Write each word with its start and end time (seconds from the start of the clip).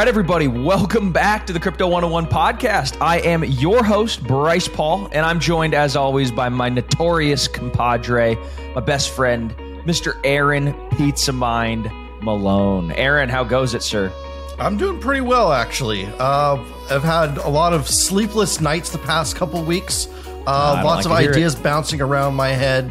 right, 0.00 0.08
everybody, 0.08 0.48
welcome 0.48 1.12
back 1.12 1.46
to 1.46 1.52
the 1.52 1.60
Crypto 1.60 1.86
101 1.86 2.24
podcast. 2.28 2.96
I 3.02 3.18
am 3.18 3.44
your 3.44 3.84
host, 3.84 4.22
Bryce 4.26 4.66
Paul, 4.66 5.10
and 5.12 5.26
I'm 5.26 5.38
joined, 5.38 5.74
as 5.74 5.94
always, 5.94 6.32
by 6.32 6.48
my 6.48 6.70
notorious 6.70 7.46
compadre, 7.46 8.34
my 8.74 8.80
best 8.80 9.10
friend, 9.10 9.54
Mr. 9.84 10.18
Aaron 10.24 10.72
Pizza 10.96 11.34
Mind 11.34 11.90
Malone. 12.22 12.92
Aaron, 12.92 13.28
how 13.28 13.44
goes 13.44 13.74
it, 13.74 13.82
sir? 13.82 14.10
I'm 14.58 14.78
doing 14.78 14.98
pretty 15.00 15.20
well, 15.20 15.52
actually. 15.52 16.06
Uh, 16.18 16.64
I've 16.90 17.04
had 17.04 17.36
a 17.36 17.50
lot 17.50 17.74
of 17.74 17.86
sleepless 17.86 18.58
nights 18.58 18.88
the 18.88 18.98
past 19.00 19.36
couple 19.36 19.62
weeks. 19.62 20.08
Uh, 20.46 20.80
lots 20.82 21.04
like 21.04 21.26
of 21.26 21.30
ideas 21.34 21.54
bouncing 21.54 22.00
around 22.00 22.34
my 22.34 22.48
head, 22.48 22.90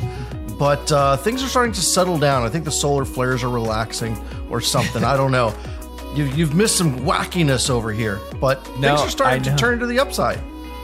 but 0.59 0.91
uh, 0.91 1.17
things 1.17 1.41
are 1.41 1.47
starting 1.47 1.73
to 1.73 1.81
settle 1.81 2.19
down. 2.19 2.43
I 2.43 2.49
think 2.49 2.65
the 2.65 2.71
solar 2.71 3.03
flares 3.03 3.41
are 3.41 3.49
relaxing 3.49 4.15
or 4.51 4.61
something. 4.61 5.03
I 5.03 5.17
don't 5.17 5.31
know. 5.31 5.55
You, 6.15 6.25
you've 6.25 6.55
missed 6.55 6.77
some 6.77 6.99
wackiness 6.99 7.69
over 7.69 7.91
here, 7.91 8.19
but 8.39 8.65
no, 8.79 8.95
things 8.95 9.01
are 9.01 9.09
starting 9.09 9.43
to 9.43 9.55
turn 9.55 9.79
to 9.79 9.85
the 9.85 9.99
upside. 9.99 10.39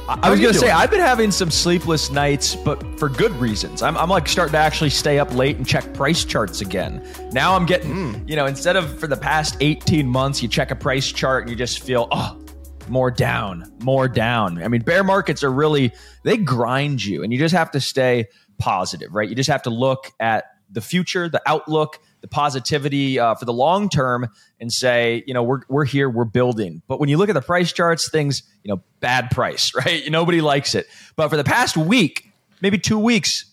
I, 0.07 0.29
was 0.29 0.39
going 0.39 0.53
to 0.53 0.59
say 0.59 0.69
I've 0.69 0.91
been 0.91 0.99
having 0.99 1.31
some 1.31 1.49
sleepless 1.49 2.11
nights, 2.11 2.55
but 2.55 2.99
for 2.99 3.09
good 3.09 3.31
reasons. 3.33 3.81
I'm, 3.81 3.97
I'm, 3.97 4.09
like 4.09 4.27
starting 4.27 4.51
to 4.51 4.59
actually 4.59 4.91
stay 4.91 5.17
up 5.17 5.33
late 5.33 5.57
and 5.57 5.65
check 5.65 5.95
price 5.95 6.23
charts 6.23 6.61
again. 6.61 7.03
Now 7.31 7.55
I'm 7.55 7.65
getting, 7.65 7.91
mm. 7.91 8.29
you 8.29 8.35
know, 8.35 8.45
instead 8.45 8.75
of 8.75 8.99
for 8.99 9.07
the 9.07 9.17
past 9.17 9.57
18 9.61 10.07
months, 10.07 10.43
you 10.43 10.47
check 10.47 10.69
a 10.69 10.75
price 10.75 11.11
chart 11.11 11.43
and 11.43 11.49
you 11.49 11.55
just 11.55 11.79
feel, 11.79 12.07
oh, 12.11 12.39
more 12.87 13.09
down, 13.09 13.71
more 13.81 14.07
down. 14.07 14.61
I 14.61 14.67
mean, 14.67 14.81
bear 14.81 15.03
markets 15.03 15.43
are 15.43 15.51
really 15.51 15.91
they 16.23 16.37
grind 16.37 17.03
you, 17.03 17.23
and 17.23 17.33
you 17.33 17.39
just 17.39 17.55
have 17.55 17.71
to 17.71 17.81
stay 17.81 18.27
positive, 18.59 19.13
right? 19.13 19.27
You 19.27 19.35
just 19.35 19.49
have 19.49 19.63
to 19.63 19.69
look 19.71 20.11
at 20.19 20.45
the 20.69 20.81
future, 20.81 21.29
the 21.29 21.41
outlook, 21.47 21.99
the 22.25 22.29
positivity 22.29 23.19
uh, 23.19 23.35
for 23.35 23.45
the 23.45 23.53
long 23.53 23.87
term 23.87 24.27
and 24.59 24.71
say, 24.71 25.23
you 25.27 25.33
know, 25.35 25.43
we're, 25.43 25.61
we're 25.69 25.85
here, 25.85 26.09
we're 26.09 26.25
building. 26.25 26.81
But 26.87 26.99
when 26.99 27.07
you 27.07 27.17
look 27.17 27.29
at 27.29 27.33
the 27.33 27.41
price 27.41 27.71
charts, 27.71 28.09
things, 28.09 28.41
you 28.63 28.73
know, 28.73 28.81
bad 28.99 29.29
price, 29.29 29.75
right? 29.85 30.01
Nobody 30.09 30.41
likes 30.41 30.73
it. 30.73 30.87
But 31.15 31.29
for 31.29 31.37
the 31.37 31.43
past 31.43 31.77
week, 31.77 32.31
maybe 32.61 32.79
two 32.79 32.97
weeks, 32.97 33.45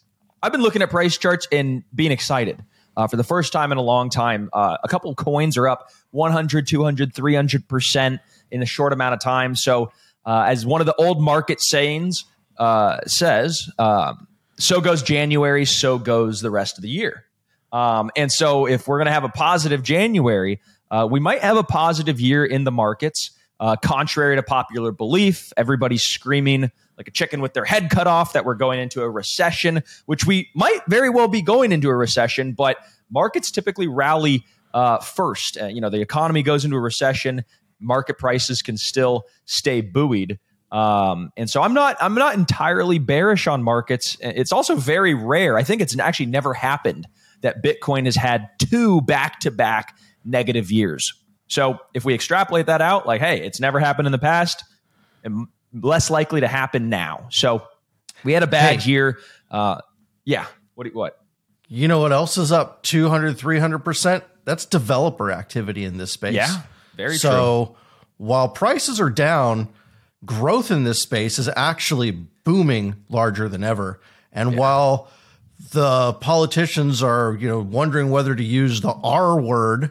I've 0.43 0.53
been 0.53 0.63
looking 0.63 0.81
at 0.81 0.89
price 0.89 1.19
charts 1.19 1.47
and 1.53 1.85
being 1.95 2.13
excited. 2.13 2.65
Uh, 2.97 3.07
for 3.07 3.17
the 3.17 3.25
first 3.25 3.53
time 3.53 3.73
in 3.73 3.79
a 3.79 3.83
long 3.83 4.09
time, 4.09 4.49
uh, 4.55 4.79
a 4.83 4.89
couple 4.89 5.11
of 5.11 5.17
coins 5.17 5.59
are 5.59 5.69
up 5.69 5.91
100, 6.13 6.67
200, 6.67 7.13
300% 7.13 8.21
in 8.51 8.63
a 8.63 8.67
short 8.67 8.95
amount 8.95 9.13
of 9.13 9.21
time. 9.21 9.55
So, 9.55 9.93
uh, 10.25 10.45
as 10.47 10.65
one 10.65 10.81
of 10.81 10.87
the 10.87 10.95
old 10.95 11.21
market 11.21 11.61
sayings 11.61 12.25
uh, 12.57 13.01
says, 13.07 13.71
um, 13.79 14.29
so 14.59 14.81
goes 14.81 15.03
January, 15.03 15.67
so 15.67 15.99
goes 15.99 16.41
the 16.41 16.51
rest 16.51 16.79
of 16.79 16.83
the 16.83 16.89
year. 16.89 17.27
Um, 17.73 18.11
and 18.17 18.31
so, 18.31 18.67
if 18.67 18.87
we're 18.87 18.99
going 18.99 19.07
to 19.07 19.13
have 19.13 19.25
a 19.25 19.31
positive 19.31 19.83
January, 19.83 20.61
uh, 20.91 21.09
we 21.11 21.21
might 21.21 21.41
have 21.41 21.57
a 21.57 21.65
positive 21.65 22.21
year 22.21 22.45
in 22.45 22.65
the 22.65 22.71
markets. 22.71 23.31
Uh, 23.59 23.77
contrary 23.77 24.37
to 24.37 24.43
popular 24.43 24.93
belief, 24.93 25.53
everybody's 25.57 26.03
screaming 26.03 26.71
like 26.99 27.09
a 27.09 27.11
chicken 27.11 27.41
with 27.41 27.55
their 27.55 27.65
head 27.65 27.91
cut 27.91 28.07
off 28.07 28.33
that 28.35 28.45
we're 28.45 28.55
going 28.55 28.79
into 28.79 29.03
a 29.03 29.09
recession, 29.09 29.83
which 30.07 30.27
we 30.27 30.51
might 30.55 30.81
very 30.89 31.09
well 31.09 31.29
be 31.29 31.43
going 31.43 31.73
into 31.73 31.89
a 31.89 31.95
recession, 31.95 32.53
but 32.53 32.77
markets 33.11 33.51
typically 33.51 33.87
rally 33.87 34.45
uh, 34.75 34.99
first. 34.99 35.57
Uh, 35.61 35.67
you 35.67 35.81
know, 35.81 35.91
the 35.91 36.01
economy 36.01 36.43
goes 36.43 36.65
into 36.65 36.77
a 36.77 36.81
recession, 36.81 37.45
market 37.81 38.19
prices 38.19 38.63
can 38.63 38.77
still 38.77 39.25
stay 39.45 39.81
buoyed. 39.81 40.39
Um, 40.71 41.33
and 41.37 41.51
so 41.51 41.63
I'm 41.63 41.75
not 41.75 41.97
I'm 42.01 42.15
not 42.15 42.35
entirely 42.35 42.99
bearish 42.99 43.47
on 43.47 43.63
markets. 43.63 44.17
It's 44.21 44.53
also 44.53 44.75
very 44.75 45.13
rare. 45.13 45.59
I 45.59 45.65
think 45.65 45.83
it's 45.83 45.99
actually 45.99 46.27
never 46.27 46.55
happened 46.55 47.07
that 47.43 47.63
Bitcoin 47.63 48.07
has 48.07 48.17
had 48.17 48.49
two 48.59 49.01
back 49.03 49.41
to 49.41 49.51
back 49.51 49.97
negative 50.25 50.73
years. 50.73 51.13
So 51.49 51.79
if 51.93 52.05
we 52.05 52.15
extrapolate 52.15 52.67
that 52.67 52.81
out, 52.81 53.07
like, 53.07 53.21
hey, 53.21 53.45
it's 53.45 53.61
never 53.61 53.79
happened 53.79 54.07
in 54.07 54.13
the 54.13 54.19
past, 54.19 54.65
and 55.23 55.47
less 55.75 56.11
likely 56.11 56.41
to 56.41 56.49
happen 56.49 56.89
now. 56.89 57.27
So 57.31 57.67
we 58.25 58.33
had 58.33 58.43
a 58.43 58.47
bad 58.47 58.81
hey. 58.81 58.91
year. 58.91 59.19
Uh, 59.51 59.81
yeah. 60.25 60.47
What? 60.75 60.95
What? 60.95 61.19
You 61.69 61.89
know 61.89 62.01
what 62.01 62.13
else 62.13 62.37
is 62.39 62.53
up 62.53 62.83
200, 62.83 63.37
300%? 63.37 64.23
That's 64.45 64.67
developer 64.67 65.31
activity 65.31 65.85
in 65.85 65.97
this 65.97 66.13
space. 66.13 66.35
Yeah. 66.35 66.63
Very 66.97 67.17
so, 67.17 67.31
true. 67.31 67.39
So 67.39 67.77
while 68.19 68.49
prices 68.49 69.01
are 69.01 69.11
down, 69.11 69.69
growth 70.25 70.71
in 70.71 70.85
this 70.85 71.01
space 71.01 71.39
is 71.39 71.49
actually 71.57 72.11
booming 72.11 72.97
larger 73.09 73.49
than 73.49 73.65
ever. 73.65 74.01
And 74.33 74.53
yeah. 74.53 74.59
while 74.59 75.11
the 75.71 76.15
politicians 76.15 77.03
are, 77.03 77.37
you 77.41 77.49
know, 77.49 77.61
wondering 77.61 78.11
whether 78.11 78.35
to 78.35 78.43
use 78.43 78.81
the 78.81 78.93
R 78.93 79.41
word. 79.41 79.91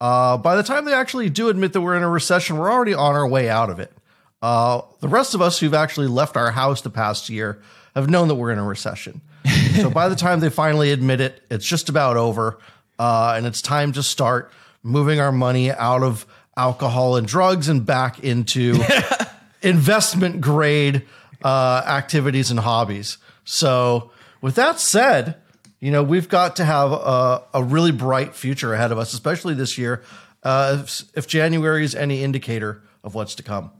Uh, 0.00 0.36
by 0.36 0.56
the 0.56 0.62
time 0.62 0.84
they 0.84 0.94
actually 0.94 1.30
do 1.30 1.48
admit 1.48 1.72
that 1.74 1.80
we're 1.80 1.96
in 1.96 2.02
a 2.02 2.08
recession, 2.08 2.56
we're 2.56 2.72
already 2.72 2.94
on 2.94 3.14
our 3.14 3.28
way 3.28 3.48
out 3.48 3.70
of 3.70 3.78
it. 3.78 3.92
Uh, 4.40 4.80
the 5.00 5.08
rest 5.08 5.34
of 5.34 5.40
us 5.40 5.60
who've 5.60 5.74
actually 5.74 6.08
left 6.08 6.36
our 6.36 6.50
house 6.50 6.80
the 6.80 6.90
past 6.90 7.28
year 7.28 7.60
have 7.94 8.10
known 8.10 8.26
that 8.28 8.34
we're 8.34 8.50
in 8.50 8.58
a 8.58 8.64
recession. 8.64 9.20
so 9.76 9.90
by 9.90 10.08
the 10.08 10.16
time 10.16 10.40
they 10.40 10.50
finally 10.50 10.90
admit 10.90 11.20
it, 11.20 11.42
it's 11.50 11.66
just 11.66 11.88
about 11.88 12.16
over, 12.16 12.58
uh, 12.98 13.34
and 13.36 13.46
it's 13.46 13.62
time 13.62 13.92
to 13.92 14.02
start 14.02 14.50
moving 14.82 15.20
our 15.20 15.30
money 15.30 15.70
out 15.70 16.02
of 16.02 16.26
alcohol 16.56 17.16
and 17.16 17.26
drugs 17.26 17.68
and 17.68 17.86
back 17.86 18.18
into 18.20 18.82
investment 19.62 20.40
grade 20.40 21.06
uh, 21.44 21.82
activities 21.86 22.50
and 22.50 22.58
hobbies. 22.60 23.18
So 23.44 24.10
with 24.42 24.56
that 24.56 24.78
said, 24.78 25.36
you 25.80 25.90
know, 25.90 26.02
we've 26.02 26.28
got 26.28 26.56
to 26.56 26.64
have 26.64 26.92
a, 26.92 27.42
a 27.54 27.64
really 27.64 27.92
bright 27.92 28.34
future 28.34 28.74
ahead 28.74 28.92
of 28.92 28.98
us, 28.98 29.14
especially 29.14 29.54
this 29.54 29.78
year, 29.78 30.02
uh, 30.42 30.82
if, 30.82 31.04
if 31.14 31.26
January 31.26 31.84
is 31.84 31.94
any 31.94 32.22
indicator 32.22 32.82
of 33.02 33.14
what's 33.14 33.36
to 33.36 33.42
come. 33.42 33.70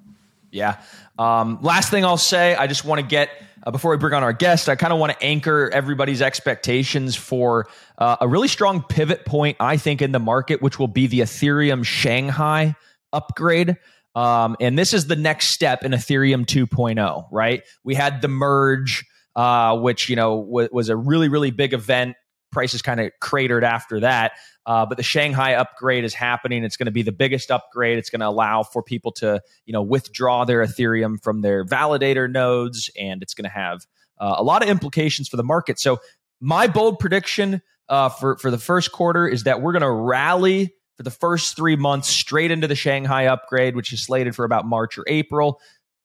Yeah. 0.51 0.81
Um, 1.19 1.59
last 1.63 1.91
thing 1.91 2.05
I'll 2.05 2.17
say, 2.17 2.55
I 2.55 2.67
just 2.67 2.85
want 2.85 3.01
to 3.01 3.07
get 3.07 3.31
uh, 3.65 3.71
before 3.71 3.93
we 3.93 3.97
bring 3.97 4.15
on 4.15 4.23
our 4.23 4.33
guest, 4.33 4.69
I 4.69 4.77
kind 4.77 4.93
of 4.93 4.99
want 4.99 5.13
to 5.13 5.25
anchor 5.25 5.71
everybody's 5.73 6.21
expectations 6.21 7.15
for 7.15 7.69
uh, 7.97 8.17
a 8.21 8.27
really 8.27 8.49
strong 8.49 8.83
pivot 8.83 9.25
point, 9.25 9.57
I 9.61 9.77
think, 9.77 10.03
in 10.03 10.11
the 10.11 10.19
market, 10.19 10.61
which 10.61 10.79
will 10.79 10.89
be 10.89 11.07
the 11.07 11.21
Ethereum 11.21 11.85
Shanghai 11.85 12.75
upgrade. 13.13 13.77
Um, 14.15 14.57
and 14.61 14.77
this 14.77 14.93
is 14.93 15.07
the 15.07 15.17
next 15.17 15.51
step 15.51 15.85
in 15.85 15.93
Ethereum 15.93 16.45
2.0, 16.45 17.29
right? 17.31 17.63
We 17.85 17.95
had 17.95 18.21
the 18.21 18.29
merge 18.29 19.05
uh, 19.37 19.79
which 19.79 20.09
you 20.09 20.17
know 20.17 20.43
w- 20.45 20.69
was 20.73 20.89
a 20.89 20.97
really 20.97 21.29
really 21.29 21.51
big 21.51 21.73
event. 21.73 22.17
Prices 22.51 22.83
kind 22.83 23.01
of 23.01 23.11
cratered 23.19 23.65
after 23.65 24.01
that, 24.01 24.33
uh, 24.67 24.85
but 24.85 24.99
the 24.99 25.03
Shanghai 25.03 25.55
upgrade 25.55 26.05
is 26.05 26.13
happening. 26.13 26.65
It's 26.65 26.77
going 26.77 26.87
to 26.87 26.93
be 26.93 27.01
the 27.01 27.13
biggest 27.13 27.51
upgrade. 27.51 27.97
It's 27.97 28.11
going 28.11 28.21
to 28.21 28.29
allow 28.29 28.63
for 28.63 28.83
people 28.83 29.13
to 29.13 29.41
you 29.65 29.73
know 29.73 29.83
withdraw 29.83 30.45
their 30.45 30.63
Ethereum 30.63 31.23
from 31.23 31.41
their 31.41 31.65
validator 31.65 32.31
nodes, 32.31 32.91
and 32.99 33.23
it's 33.23 33.33
going 33.33 33.45
to 33.45 33.51
have 33.51 33.87
uh, 34.19 34.35
a 34.37 34.43
lot 34.43 34.63
of 34.63 34.69
implications 34.69 35.29
for 35.29 35.37
the 35.39 35.45
market. 35.45 35.81
So 35.81 35.99
my 36.41 36.67
bold 36.67 36.99
prediction 36.99 37.63
uh, 37.89 38.11
for 38.11 38.37
for 38.37 38.51
the 38.51 38.59
first 38.59 38.93
quarter 38.93 39.27
is 39.27 39.45
that 39.45 39.63
we're 39.63 39.73
going 39.73 39.83
to 39.83 39.91
rally 39.91 40.75
for 40.97 41.03
the 41.03 41.11
first 41.11 41.57
three 41.57 41.77
months 41.77 42.09
straight 42.09 42.51
into 42.51 42.69
the 42.69 42.75
Shanghai 42.75 43.27
upgrade, 43.27 43.77
which 43.77 43.93
is 43.93 44.05
slated 44.05 44.37
for 44.37 44.45
about 44.45 44.67
March 44.67 44.99
or 44.99 45.05
April. 45.07 45.61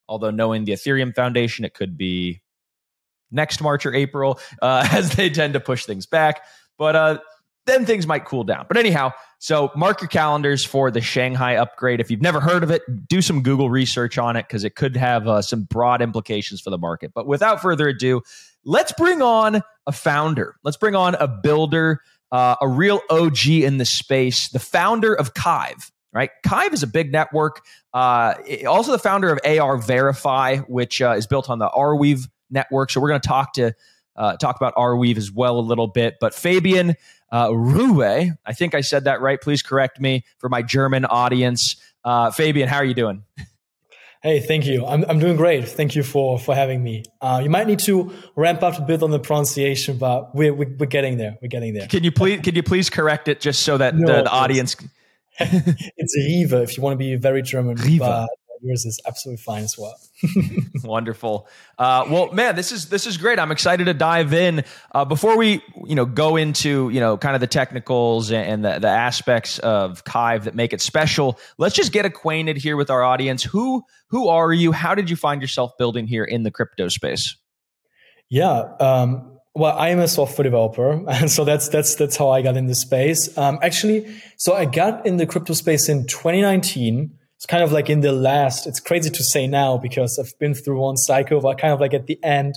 Although 0.09 0.31
knowing 0.31 0.63
the 0.63 0.71
Ethereum 0.71 1.13
Foundation, 1.13 1.65
it 1.65 1.73
could 1.73 1.97
be 1.97 2.41
next 3.31 3.61
March 3.61 3.85
or 3.85 3.93
April, 3.93 4.39
uh, 4.61 4.87
as 4.91 5.15
they 5.15 5.29
tend 5.29 5.53
to 5.53 5.59
push 5.59 5.85
things 5.85 6.05
back. 6.05 6.41
But 6.77 6.95
uh, 6.95 7.19
then 7.67 7.85
things 7.85 8.07
might 8.07 8.25
cool 8.25 8.43
down. 8.43 8.65
But 8.67 8.77
anyhow, 8.77 9.13
so 9.39 9.71
mark 9.75 10.01
your 10.01 10.07
calendars 10.07 10.65
for 10.65 10.89
the 10.89 11.01
Shanghai 11.01 11.57
upgrade. 11.57 11.99
If 11.99 12.09
you've 12.09 12.21
never 12.21 12.39
heard 12.39 12.63
of 12.63 12.71
it, 12.71 12.81
do 13.07 13.21
some 13.21 13.43
Google 13.43 13.69
research 13.69 14.17
on 14.17 14.35
it 14.35 14.47
because 14.47 14.63
it 14.63 14.75
could 14.75 14.95
have 14.95 15.27
uh, 15.27 15.41
some 15.41 15.63
broad 15.63 16.01
implications 16.01 16.61
for 16.61 16.71
the 16.71 16.77
market. 16.77 17.11
But 17.13 17.27
without 17.27 17.61
further 17.61 17.87
ado, 17.87 18.21
let's 18.65 18.91
bring 18.93 19.21
on 19.21 19.61
a 19.85 19.91
founder. 19.91 20.55
Let's 20.63 20.77
bring 20.77 20.95
on 20.95 21.15
a 21.15 21.27
builder, 21.27 22.01
uh, 22.31 22.55
a 22.59 22.67
real 22.67 23.01
OG 23.09 23.47
in 23.47 23.77
the 23.77 23.85
space, 23.85 24.49
the 24.49 24.59
founder 24.59 25.13
of 25.13 25.33
Kyve. 25.33 25.91
Right, 26.13 26.31
Kyve 26.47 26.73
is 26.73 26.81
a 26.81 26.87
big 26.87 27.11
network. 27.11 27.61
Uh, 27.93 28.33
also, 28.67 28.91
the 28.91 28.97
founder 28.97 29.29
of 29.29 29.39
ArVerify, 29.43 30.67
which 30.67 30.99
uh, 30.99 31.11
is 31.11 31.27
built 31.27 31.47
on 31.47 31.59
the 31.59 31.69
Arweave 31.69 32.27
network. 32.49 32.91
So 32.91 33.01
we're 33.01 33.09
going 33.09 33.21
to 33.21 33.27
talk 33.27 33.53
to 33.53 33.73
uh, 34.15 34.35
talk 34.37 34.55
about 34.55 34.75
Arweave 34.75 35.17
as 35.17 35.31
well 35.31 35.59
a 35.59 35.61
little 35.61 35.87
bit. 35.87 36.15
But 36.19 36.33
Fabian 36.33 36.95
uh, 37.31 37.49
Riewe, 37.49 38.37
I 38.45 38.53
think 38.53 38.73
I 38.73 38.81
said 38.81 39.03
that 39.03 39.21
right. 39.21 39.39
Please 39.39 39.61
correct 39.61 39.99
me 39.99 40.25
for 40.39 40.49
my 40.49 40.61
German 40.61 41.05
audience. 41.05 41.75
Uh, 42.03 42.31
Fabian, 42.31 42.67
how 42.67 42.77
are 42.77 42.85
you 42.85 42.93
doing? 42.93 43.23
Hey, 44.23 44.39
thank 44.39 44.65
you. 44.65 44.85
I'm, 44.85 45.05
I'm 45.07 45.19
doing 45.19 45.37
great. 45.37 45.69
Thank 45.69 45.95
you 45.95 46.01
for, 46.01 46.39
for 46.39 46.55
having 46.55 46.83
me. 46.83 47.03
Uh, 47.21 47.39
you 47.43 47.49
might 47.51 47.67
need 47.67 47.79
to 47.79 48.11
ramp 48.35 48.63
up 48.63 48.79
a 48.79 48.81
bit 48.81 49.03
on 49.03 49.11
the 49.11 49.19
pronunciation, 49.19 49.97
but 49.97 50.33
we're, 50.33 50.53
we're, 50.53 50.75
we're 50.79 50.87
getting 50.87 51.17
there. 51.17 51.37
We're 51.41 51.49
getting 51.49 51.73
there. 51.75 51.87
Can 51.87 52.03
you 52.03 52.11
please 52.11 52.41
can 52.41 52.55
you 52.55 52.63
please 52.63 52.89
correct 52.89 53.27
it 53.27 53.39
just 53.39 53.61
so 53.61 53.77
that 53.77 53.95
no, 53.95 54.07
the, 54.07 54.23
the 54.23 54.29
audience? 54.29 54.75
it's 55.39 56.17
Riva 56.17 56.63
if 56.63 56.75
you 56.75 56.83
want 56.83 56.93
to 56.93 56.97
be 56.97 57.15
very 57.15 57.43
German. 57.43 57.75
Riva. 57.75 58.27
Yours 58.61 58.85
is 58.85 58.99
absolutely 59.05 59.41
fine 59.41 59.63
as 59.63 59.75
well. 59.77 59.95
Wonderful. 60.83 61.47
Uh, 61.77 62.05
well, 62.09 62.31
man, 62.31 62.55
this 62.55 62.71
is 62.71 62.89
this 62.89 63.05
is 63.05 63.17
great. 63.17 63.39
I'm 63.39 63.51
excited 63.51 63.85
to 63.85 63.93
dive 63.93 64.33
in. 64.33 64.63
Uh, 64.93 65.05
before 65.05 65.37
we, 65.37 65.61
you 65.85 65.95
know, 65.95 66.05
go 66.05 66.35
into 66.35 66.89
you 66.89 66.99
know 66.99 67.17
kind 67.17 67.35
of 67.35 67.41
the 67.41 67.47
technicals 67.47 68.31
and 68.31 68.65
the, 68.65 68.79
the 68.79 68.87
aspects 68.87 69.59
of 69.59 70.03
Kyve 70.03 70.43
that 70.43 70.55
make 70.55 70.73
it 70.73 70.81
special. 70.81 71.39
Let's 71.57 71.75
just 71.75 71.91
get 71.91 72.05
acquainted 72.05 72.57
here 72.57 72.77
with 72.77 72.89
our 72.89 73.03
audience. 73.03 73.43
Who 73.43 73.83
who 74.07 74.27
are 74.29 74.51
you? 74.51 74.71
How 74.71 74.95
did 74.95 75.09
you 75.09 75.15
find 75.15 75.41
yourself 75.41 75.77
building 75.77 76.07
here 76.07 76.23
in 76.23 76.43
the 76.43 76.51
crypto 76.51 76.87
space? 76.87 77.35
Yeah. 78.29 78.75
Um, 78.79 79.37
well, 79.57 79.75
I 79.75 79.89
am 79.89 79.99
a 79.99 80.07
software 80.07 80.43
developer, 80.43 80.91
and 81.09 81.31
so 81.31 81.43
that's 81.43 81.67
that's 81.69 81.95
that's 81.95 82.15
how 82.15 82.29
I 82.29 82.41
got 82.41 82.57
in 82.57 82.67
the 82.67 82.75
space. 82.75 83.35
Um, 83.37 83.59
actually, 83.61 84.07
so 84.37 84.53
I 84.53 84.65
got 84.65 85.05
in 85.05 85.17
the 85.17 85.25
crypto 85.25 85.53
space 85.53 85.89
in 85.89 86.05
2019. 86.07 87.17
It's 87.37 87.45
kind 87.45 87.63
of 87.63 87.71
like 87.71 87.89
in 87.89 88.01
the 88.01 88.11
last. 88.11 88.67
It's 88.67 88.79
crazy 88.79 89.09
to 89.09 89.23
say 89.23 89.47
now 89.47 89.77
because 89.77 90.19
I've 90.19 90.37
been 90.39 90.53
through 90.53 90.79
one 90.79 90.97
cycle, 90.97 91.39
but 91.39 91.57
kind 91.59 91.73
of 91.73 91.79
like 91.79 91.93
at 91.93 92.07
the 92.07 92.19
end 92.23 92.55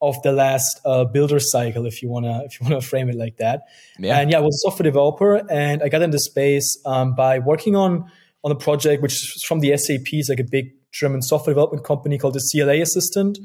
of 0.00 0.20
the 0.22 0.32
last 0.32 0.80
uh, 0.86 1.04
builder 1.04 1.40
cycle, 1.40 1.84
if 1.84 2.02
you 2.02 2.08
wanna 2.08 2.42
if 2.44 2.58
you 2.58 2.64
wanna 2.64 2.80
frame 2.90 3.10
it 3.10 3.16
like 3.16 3.36
that. 3.38 3.62
Yeah. 3.98 4.18
And 4.18 4.30
yeah, 4.30 4.38
I 4.38 4.40
was 4.40 4.54
a 4.54 4.70
software 4.70 4.84
developer, 4.84 5.42
and 5.50 5.82
I 5.82 5.88
got 5.88 6.02
into 6.02 6.18
space 6.18 6.80
um, 6.86 7.14
by 7.14 7.38
working 7.38 7.76
on 7.76 8.10
on 8.42 8.50
a 8.50 8.54
project 8.54 9.02
which 9.02 9.12
is 9.12 9.44
from 9.46 9.60
the 9.60 9.76
SAP, 9.76 10.06
it's 10.12 10.30
like 10.30 10.40
a 10.40 10.44
big 10.44 10.72
German 10.92 11.20
software 11.20 11.52
development 11.52 11.84
company 11.84 12.16
called 12.16 12.34
the 12.34 12.50
CLA 12.52 12.80
Assistant 12.80 13.38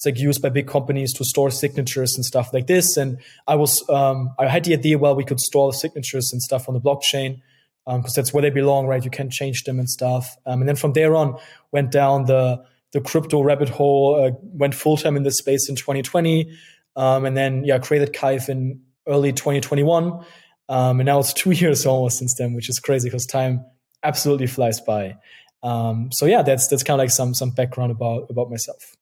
it's 0.00 0.06
like 0.06 0.18
used 0.18 0.40
by 0.40 0.48
big 0.48 0.66
companies 0.66 1.12
to 1.12 1.26
store 1.26 1.50
signatures 1.50 2.14
and 2.14 2.24
stuff 2.24 2.54
like 2.54 2.66
this. 2.66 2.96
And 2.96 3.18
I 3.46 3.56
was 3.56 3.86
um, 3.90 4.30
I 4.38 4.48
had 4.48 4.64
the 4.64 4.72
idea 4.72 4.96
well 4.96 5.14
we 5.14 5.26
could 5.26 5.38
store 5.38 5.74
signatures 5.74 6.30
and 6.32 6.40
stuff 6.40 6.70
on 6.70 6.74
the 6.74 6.80
blockchain 6.80 7.42
because 7.86 8.04
um, 8.04 8.12
that's 8.14 8.32
where 8.32 8.42
they 8.42 8.50
belong, 8.50 8.86
right? 8.86 9.04
You 9.04 9.10
can 9.10 9.30
change 9.30 9.64
them 9.64 9.78
and 9.78 9.88
stuff. 9.88 10.36
Um, 10.46 10.60
and 10.60 10.68
then 10.68 10.76
from 10.76 10.92
there 10.92 11.14
on, 11.14 11.38
went 11.72 11.90
down 11.90 12.26
the 12.26 12.62
the 12.92 13.00
crypto 13.00 13.42
rabbit 13.42 13.68
hole. 13.68 14.22
Uh, 14.22 14.32
went 14.42 14.74
full 14.74 14.96
time 14.96 15.16
in 15.16 15.22
this 15.22 15.38
space 15.38 15.68
in 15.68 15.76
2020, 15.76 16.52
um, 16.96 17.24
and 17.24 17.36
then 17.36 17.64
yeah, 17.64 17.78
created 17.78 18.12
Kyve 18.12 18.48
in 18.48 18.80
early 19.06 19.32
2021. 19.32 20.24
Um, 20.68 21.00
and 21.00 21.06
now 21.06 21.18
it's 21.18 21.32
two 21.42 21.50
years 21.50 21.86
almost 21.86 22.18
since 22.18 22.34
then, 22.34 22.54
which 22.54 22.68
is 22.68 22.78
crazy 22.78 23.08
because 23.08 23.26
time 23.26 23.64
absolutely 24.02 24.46
flies 24.46 24.80
by. 24.80 25.16
Um, 25.62 26.10
so 26.12 26.26
yeah, 26.26 26.42
that's 26.42 26.68
that's 26.68 26.82
kind 26.82 27.00
of 27.00 27.04
like 27.04 27.10
some 27.10 27.34
some 27.34 27.50
background 27.50 27.92
about 27.92 28.26
about 28.30 28.50
myself. 28.50 28.96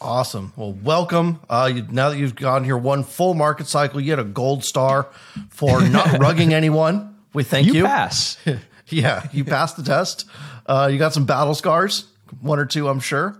Awesome. 0.00 0.52
Well, 0.56 0.72
welcome. 0.72 1.40
Uh, 1.48 1.70
you, 1.72 1.86
now 1.90 2.10
that 2.10 2.18
you've 2.18 2.34
gone 2.34 2.64
here 2.64 2.76
one 2.76 3.04
full 3.04 3.34
market 3.34 3.68
cycle, 3.68 4.00
you 4.00 4.06
get 4.06 4.18
a 4.18 4.24
gold 4.24 4.64
star 4.64 5.08
for 5.50 5.80
not 5.80 6.06
rugging 6.20 6.52
anyone. 6.52 7.14
We 7.32 7.44
thank 7.44 7.66
you. 7.66 7.74
You 7.74 7.84
pass. 7.84 8.38
yeah, 8.88 9.28
you 9.32 9.44
passed 9.44 9.76
the 9.76 9.82
test. 9.82 10.26
Uh, 10.66 10.88
you 10.90 10.98
got 10.98 11.12
some 11.12 11.24
battle 11.24 11.54
scars, 11.54 12.06
one 12.40 12.58
or 12.58 12.66
two, 12.66 12.88
I'm 12.88 13.00
sure. 13.00 13.38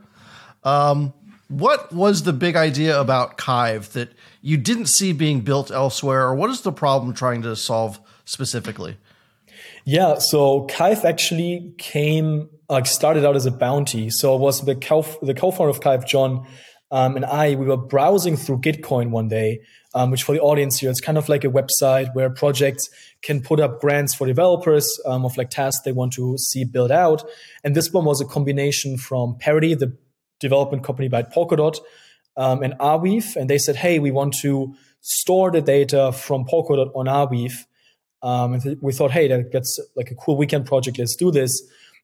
Um, 0.64 1.12
what 1.48 1.92
was 1.92 2.24
the 2.24 2.32
big 2.32 2.56
idea 2.56 2.98
about 3.00 3.38
Kyve 3.38 3.92
that 3.92 4.12
you 4.42 4.56
didn't 4.56 4.86
see 4.86 5.12
being 5.12 5.40
built 5.40 5.70
elsewhere, 5.70 6.24
or 6.26 6.34
what 6.34 6.50
is 6.50 6.60
the 6.60 6.72
problem 6.72 7.14
trying 7.14 7.42
to 7.42 7.56
solve 7.56 7.98
specifically? 8.24 8.98
Yeah, 9.84 10.18
so 10.18 10.66
Kyve 10.66 11.04
actually 11.04 11.72
came 11.78 12.50
like 12.68 12.86
started 12.86 13.24
out 13.24 13.36
as 13.36 13.46
a 13.46 13.50
bounty. 13.50 14.10
So 14.10 14.34
it 14.34 14.40
was 14.40 14.64
the 14.64 14.74
co 14.74 15.02
the 15.22 15.32
co-founder 15.32 15.70
of 15.70 15.80
Kive, 15.80 16.06
John, 16.06 16.46
um, 16.90 17.16
and 17.16 17.24
I. 17.24 17.54
We 17.54 17.66
were 17.66 17.76
browsing 17.76 18.36
through 18.36 18.58
Gitcoin 18.58 19.10
one 19.10 19.28
day, 19.28 19.60
um, 19.94 20.10
which 20.10 20.22
for 20.22 20.32
the 20.32 20.40
audience 20.40 20.78
here, 20.78 20.90
it's 20.90 21.00
kind 21.00 21.18
of 21.18 21.28
like 21.28 21.44
a 21.44 21.48
website 21.48 22.14
where 22.14 22.30
projects 22.30 22.88
can 23.22 23.42
put 23.42 23.60
up 23.60 23.80
grants 23.80 24.14
for 24.14 24.26
developers 24.26 24.88
um, 25.06 25.24
of 25.24 25.36
like 25.36 25.50
tasks 25.50 25.82
they 25.84 25.92
want 25.92 26.12
to 26.14 26.36
see 26.38 26.64
build 26.64 26.90
out. 26.90 27.24
And 27.64 27.74
this 27.74 27.92
one 27.92 28.04
was 28.04 28.20
a 28.20 28.24
combination 28.24 28.96
from 28.96 29.36
Parity, 29.38 29.74
the 29.74 29.96
development 30.40 30.84
company 30.84 31.08
by 31.08 31.22
Polkadot, 31.22 31.78
um, 32.36 32.62
and 32.62 32.74
Arweave. 32.74 33.36
And 33.36 33.50
they 33.50 33.58
said, 33.58 33.76
hey, 33.76 33.98
we 33.98 34.10
want 34.10 34.34
to 34.40 34.74
store 35.00 35.50
the 35.50 35.60
data 35.60 36.12
from 36.12 36.44
Polkadot 36.44 36.90
on 36.94 37.06
Arweave. 37.06 37.64
Um, 38.22 38.54
and 38.54 38.62
th- 38.62 38.78
we 38.80 38.92
thought, 38.92 39.10
hey, 39.10 39.28
that, 39.28 39.52
that's 39.52 39.78
like 39.94 40.10
a 40.10 40.14
cool 40.14 40.36
weekend 40.36 40.66
project. 40.66 40.98
Let's 40.98 41.16
do 41.16 41.30
this. 41.30 41.62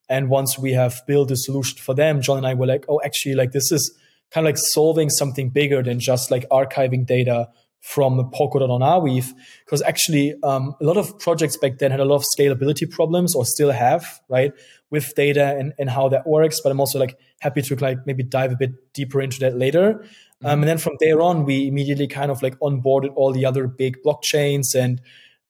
And 0.09 0.29
once 0.29 0.59
we 0.59 0.73
have 0.73 1.01
built 1.07 1.31
a 1.31 1.37
solution 1.37 1.79
for 1.79 1.95
them, 1.95 2.21
John 2.21 2.37
and 2.37 2.47
I 2.47 2.55
were 2.55 2.67
like, 2.67 2.85
oh, 2.89 3.01
actually, 3.05 3.35
like 3.35 3.53
this 3.53 3.73
is 3.73 3.97
kind 4.35 4.45
of 4.45 4.49
like 4.49 4.59
solving 4.59 5.09
something 5.09 5.49
bigger 5.49 5.81
than 5.81 6.01
just 6.01 6.31
like 6.31 6.45
archiving 6.51 7.07
data 7.07 7.49
from 7.83 8.19
Polkadot 8.33 8.69
on 8.69 8.81
Arweave. 8.81 9.29
Because 9.65 9.81
actually, 9.83 10.35
um, 10.43 10.75
a 10.81 10.85
lot 10.85 10.97
of 10.97 11.17
projects 11.21 11.57
back 11.57 11.79
then 11.79 11.93
had 11.93 12.01
a 12.01 12.05
lot 12.05 12.17
of 12.17 12.25
scalability 12.37 12.91
problems 12.91 13.37
or 13.37 13.45
still 13.47 13.71
have, 13.71 14.21
right, 14.29 14.53
with 14.91 15.15
data 15.15 15.55
and, 15.57 15.73
and 15.79 15.89
how 15.89 16.09
that 16.09 16.27
works. 16.27 16.61
But 16.61 16.73
I'm 16.73 16.81
also 16.81 16.99
like 16.99 17.17
happy 17.41 17.63
to 17.63 17.77
like 17.77 17.99
maybe 18.07 18.25
dive 18.25 18.53
a 18.53 18.57
bit 18.57 18.93
deeper 18.93 19.21
into 19.21 19.39
that 19.41 19.57
later. 19.57 19.95
Mm-hmm. 19.95 20.47
Um, 20.47 20.61
and 20.63 20.69
then 20.69 20.79
from 20.79 20.95
there 20.99 21.21
on, 21.21 21.45
we 21.45 21.69
immediately 21.69 22.09
kind 22.09 22.33
of 22.33 22.43
like 22.43 22.59
onboarded 22.59 23.13
all 23.15 23.33
the 23.33 23.47
other 23.47 23.69
big 23.69 23.99
blockchains 24.03 24.75
and 24.75 25.01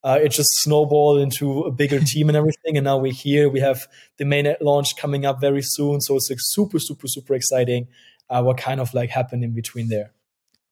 uh, 0.02 0.18
it 0.22 0.28
just 0.28 0.50
snowballed 0.56 1.20
into 1.20 1.62
a 1.62 1.70
bigger 1.70 2.00
team 2.04 2.28
and 2.28 2.36
everything. 2.36 2.76
And 2.76 2.84
now 2.84 2.98
we're 2.98 3.12
here. 3.12 3.48
We 3.48 3.60
have 3.60 3.86
the 4.18 4.24
mainnet 4.24 4.56
launch 4.60 4.96
coming 4.96 5.24
up 5.24 5.40
very 5.40 5.62
soon. 5.62 6.02
So 6.02 6.16
it's 6.16 6.28
like 6.28 6.38
super, 6.42 6.78
super, 6.78 7.06
super 7.06 7.34
exciting. 7.34 7.88
Uh, 8.30 8.42
what 8.42 8.56
kind 8.56 8.80
of 8.80 8.92
like 8.94 9.10
happened 9.10 9.44
in 9.44 9.54
between 9.54 9.88
there? 9.88 10.12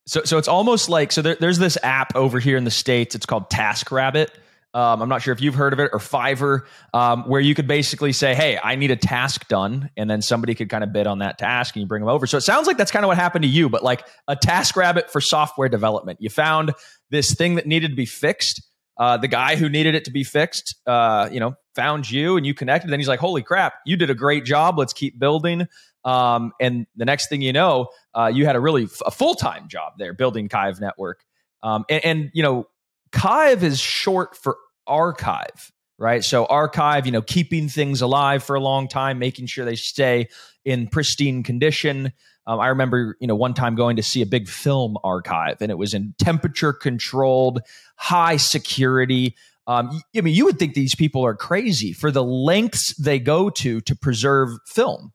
So, 0.06 0.22
so 0.24 0.38
it's 0.38 0.48
almost 0.48 0.88
like 0.88 1.12
so. 1.12 1.22
There, 1.22 1.36
there's 1.36 1.58
this 1.58 1.78
app 1.82 2.16
over 2.16 2.40
here 2.40 2.56
in 2.56 2.64
the 2.64 2.70
states. 2.70 3.14
It's 3.14 3.26
called 3.26 3.50
TaskRabbit. 3.50 4.28
Um, 4.74 5.02
I'm 5.02 5.08
not 5.08 5.20
sure 5.20 5.32
if 5.34 5.40
you've 5.42 5.54
heard 5.54 5.74
of 5.74 5.80
it 5.80 5.90
or 5.92 5.98
Fiverr, 5.98 6.62
um, 6.94 7.28
where 7.28 7.42
you 7.42 7.54
could 7.54 7.68
basically 7.68 8.12
say, 8.12 8.34
"Hey, 8.34 8.58
I 8.62 8.74
need 8.74 8.90
a 8.90 8.96
task 8.96 9.46
done," 9.48 9.90
and 9.96 10.08
then 10.08 10.22
somebody 10.22 10.54
could 10.54 10.70
kind 10.70 10.82
of 10.82 10.92
bid 10.92 11.06
on 11.06 11.18
that 11.18 11.38
task, 11.38 11.76
and 11.76 11.82
you 11.82 11.86
bring 11.86 12.00
them 12.00 12.08
over. 12.08 12.26
So 12.26 12.38
it 12.38 12.40
sounds 12.40 12.66
like 12.66 12.78
that's 12.78 12.90
kind 12.90 13.04
of 13.04 13.08
what 13.08 13.18
happened 13.18 13.42
to 13.42 13.48
you, 13.48 13.68
but 13.68 13.84
like 13.84 14.06
a 14.28 14.34
task 14.34 14.74
rabbit 14.76 15.10
for 15.10 15.20
software 15.20 15.68
development. 15.68 16.20
You 16.22 16.30
found 16.30 16.72
this 17.10 17.34
thing 17.34 17.56
that 17.56 17.66
needed 17.66 17.90
to 17.90 17.96
be 17.96 18.06
fixed, 18.06 18.66
uh, 18.96 19.18
the 19.18 19.28
guy 19.28 19.56
who 19.56 19.68
needed 19.68 19.94
it 19.94 20.06
to 20.06 20.10
be 20.10 20.24
fixed, 20.24 20.74
uh, 20.86 21.28
you 21.30 21.38
know, 21.38 21.54
found 21.76 22.10
you 22.10 22.38
and 22.38 22.46
you 22.46 22.54
connected. 22.54 22.90
Then 22.90 22.98
he's 22.98 23.08
like, 23.08 23.20
"Holy 23.20 23.42
crap, 23.42 23.74
you 23.84 23.96
did 23.96 24.08
a 24.08 24.14
great 24.14 24.46
job. 24.46 24.78
Let's 24.78 24.94
keep 24.94 25.18
building." 25.18 25.68
Um, 26.04 26.52
and 26.60 26.86
the 26.96 27.04
next 27.04 27.28
thing 27.28 27.42
you 27.42 27.52
know, 27.52 27.88
uh, 28.14 28.30
you 28.32 28.46
had 28.46 28.56
a 28.56 28.60
really 28.60 28.84
f- 28.84 29.02
a 29.06 29.10
full 29.10 29.34
time 29.34 29.68
job 29.68 29.94
there 29.98 30.12
building 30.12 30.48
Kyve 30.48 30.80
Network. 30.80 31.24
Um, 31.62 31.84
and, 31.88 32.04
and, 32.04 32.30
you 32.34 32.42
know, 32.42 32.66
Kyve 33.12 33.62
is 33.62 33.78
short 33.78 34.36
for 34.36 34.56
archive, 34.86 35.72
right? 35.98 36.24
So 36.24 36.44
archive, 36.46 37.06
you 37.06 37.12
know, 37.12 37.22
keeping 37.22 37.68
things 37.68 38.02
alive 38.02 38.42
for 38.42 38.56
a 38.56 38.60
long 38.60 38.88
time, 38.88 39.18
making 39.18 39.46
sure 39.46 39.64
they 39.64 39.76
stay 39.76 40.28
in 40.64 40.88
pristine 40.88 41.42
condition. 41.42 42.12
Um, 42.46 42.58
I 42.58 42.68
remember, 42.68 43.16
you 43.20 43.28
know, 43.28 43.36
one 43.36 43.54
time 43.54 43.76
going 43.76 43.96
to 43.96 44.02
see 44.02 44.22
a 44.22 44.26
big 44.26 44.48
film 44.48 44.96
archive, 45.04 45.58
and 45.60 45.70
it 45.70 45.78
was 45.78 45.94
in 45.94 46.14
temperature 46.18 46.72
controlled, 46.72 47.60
high 47.96 48.36
security. 48.36 49.36
Um, 49.68 50.02
I 50.16 50.22
mean, 50.22 50.34
you 50.34 50.46
would 50.46 50.58
think 50.58 50.74
these 50.74 50.96
people 50.96 51.24
are 51.24 51.36
crazy 51.36 51.92
for 51.92 52.10
the 52.10 52.24
lengths 52.24 52.96
they 52.96 53.20
go 53.20 53.48
to 53.50 53.80
to 53.82 53.94
preserve 53.94 54.50
film. 54.66 55.12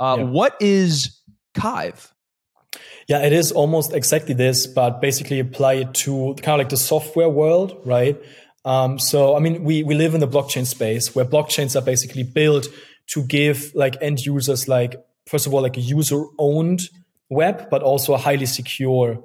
Uh, 0.00 0.16
yeah. 0.18 0.24
What 0.24 0.56
is 0.60 1.20
Kyve? 1.54 2.10
Yeah, 3.06 3.24
it 3.24 3.32
is 3.32 3.52
almost 3.52 3.92
exactly 3.92 4.34
this, 4.34 4.66
but 4.66 5.00
basically 5.00 5.40
apply 5.40 5.74
it 5.74 5.94
to 5.94 6.34
kind 6.42 6.60
of 6.60 6.64
like 6.64 6.68
the 6.70 6.76
software 6.76 7.28
world, 7.28 7.76
right? 7.84 8.20
Um, 8.64 8.98
so, 8.98 9.36
I 9.36 9.40
mean, 9.40 9.64
we 9.64 9.82
we 9.82 9.94
live 9.94 10.14
in 10.14 10.20
the 10.20 10.28
blockchain 10.28 10.66
space 10.66 11.14
where 11.14 11.24
blockchains 11.24 11.76
are 11.76 11.84
basically 11.84 12.22
built 12.22 12.68
to 13.08 13.24
give 13.24 13.72
like 13.74 13.96
end 14.00 14.20
users 14.20 14.68
like 14.68 14.94
first 15.26 15.46
of 15.46 15.54
all 15.54 15.62
like 15.62 15.76
a 15.76 15.80
user 15.80 16.24
owned 16.38 16.82
web, 17.28 17.68
but 17.70 17.82
also 17.82 18.14
a 18.14 18.18
highly 18.18 18.46
secure 18.46 19.22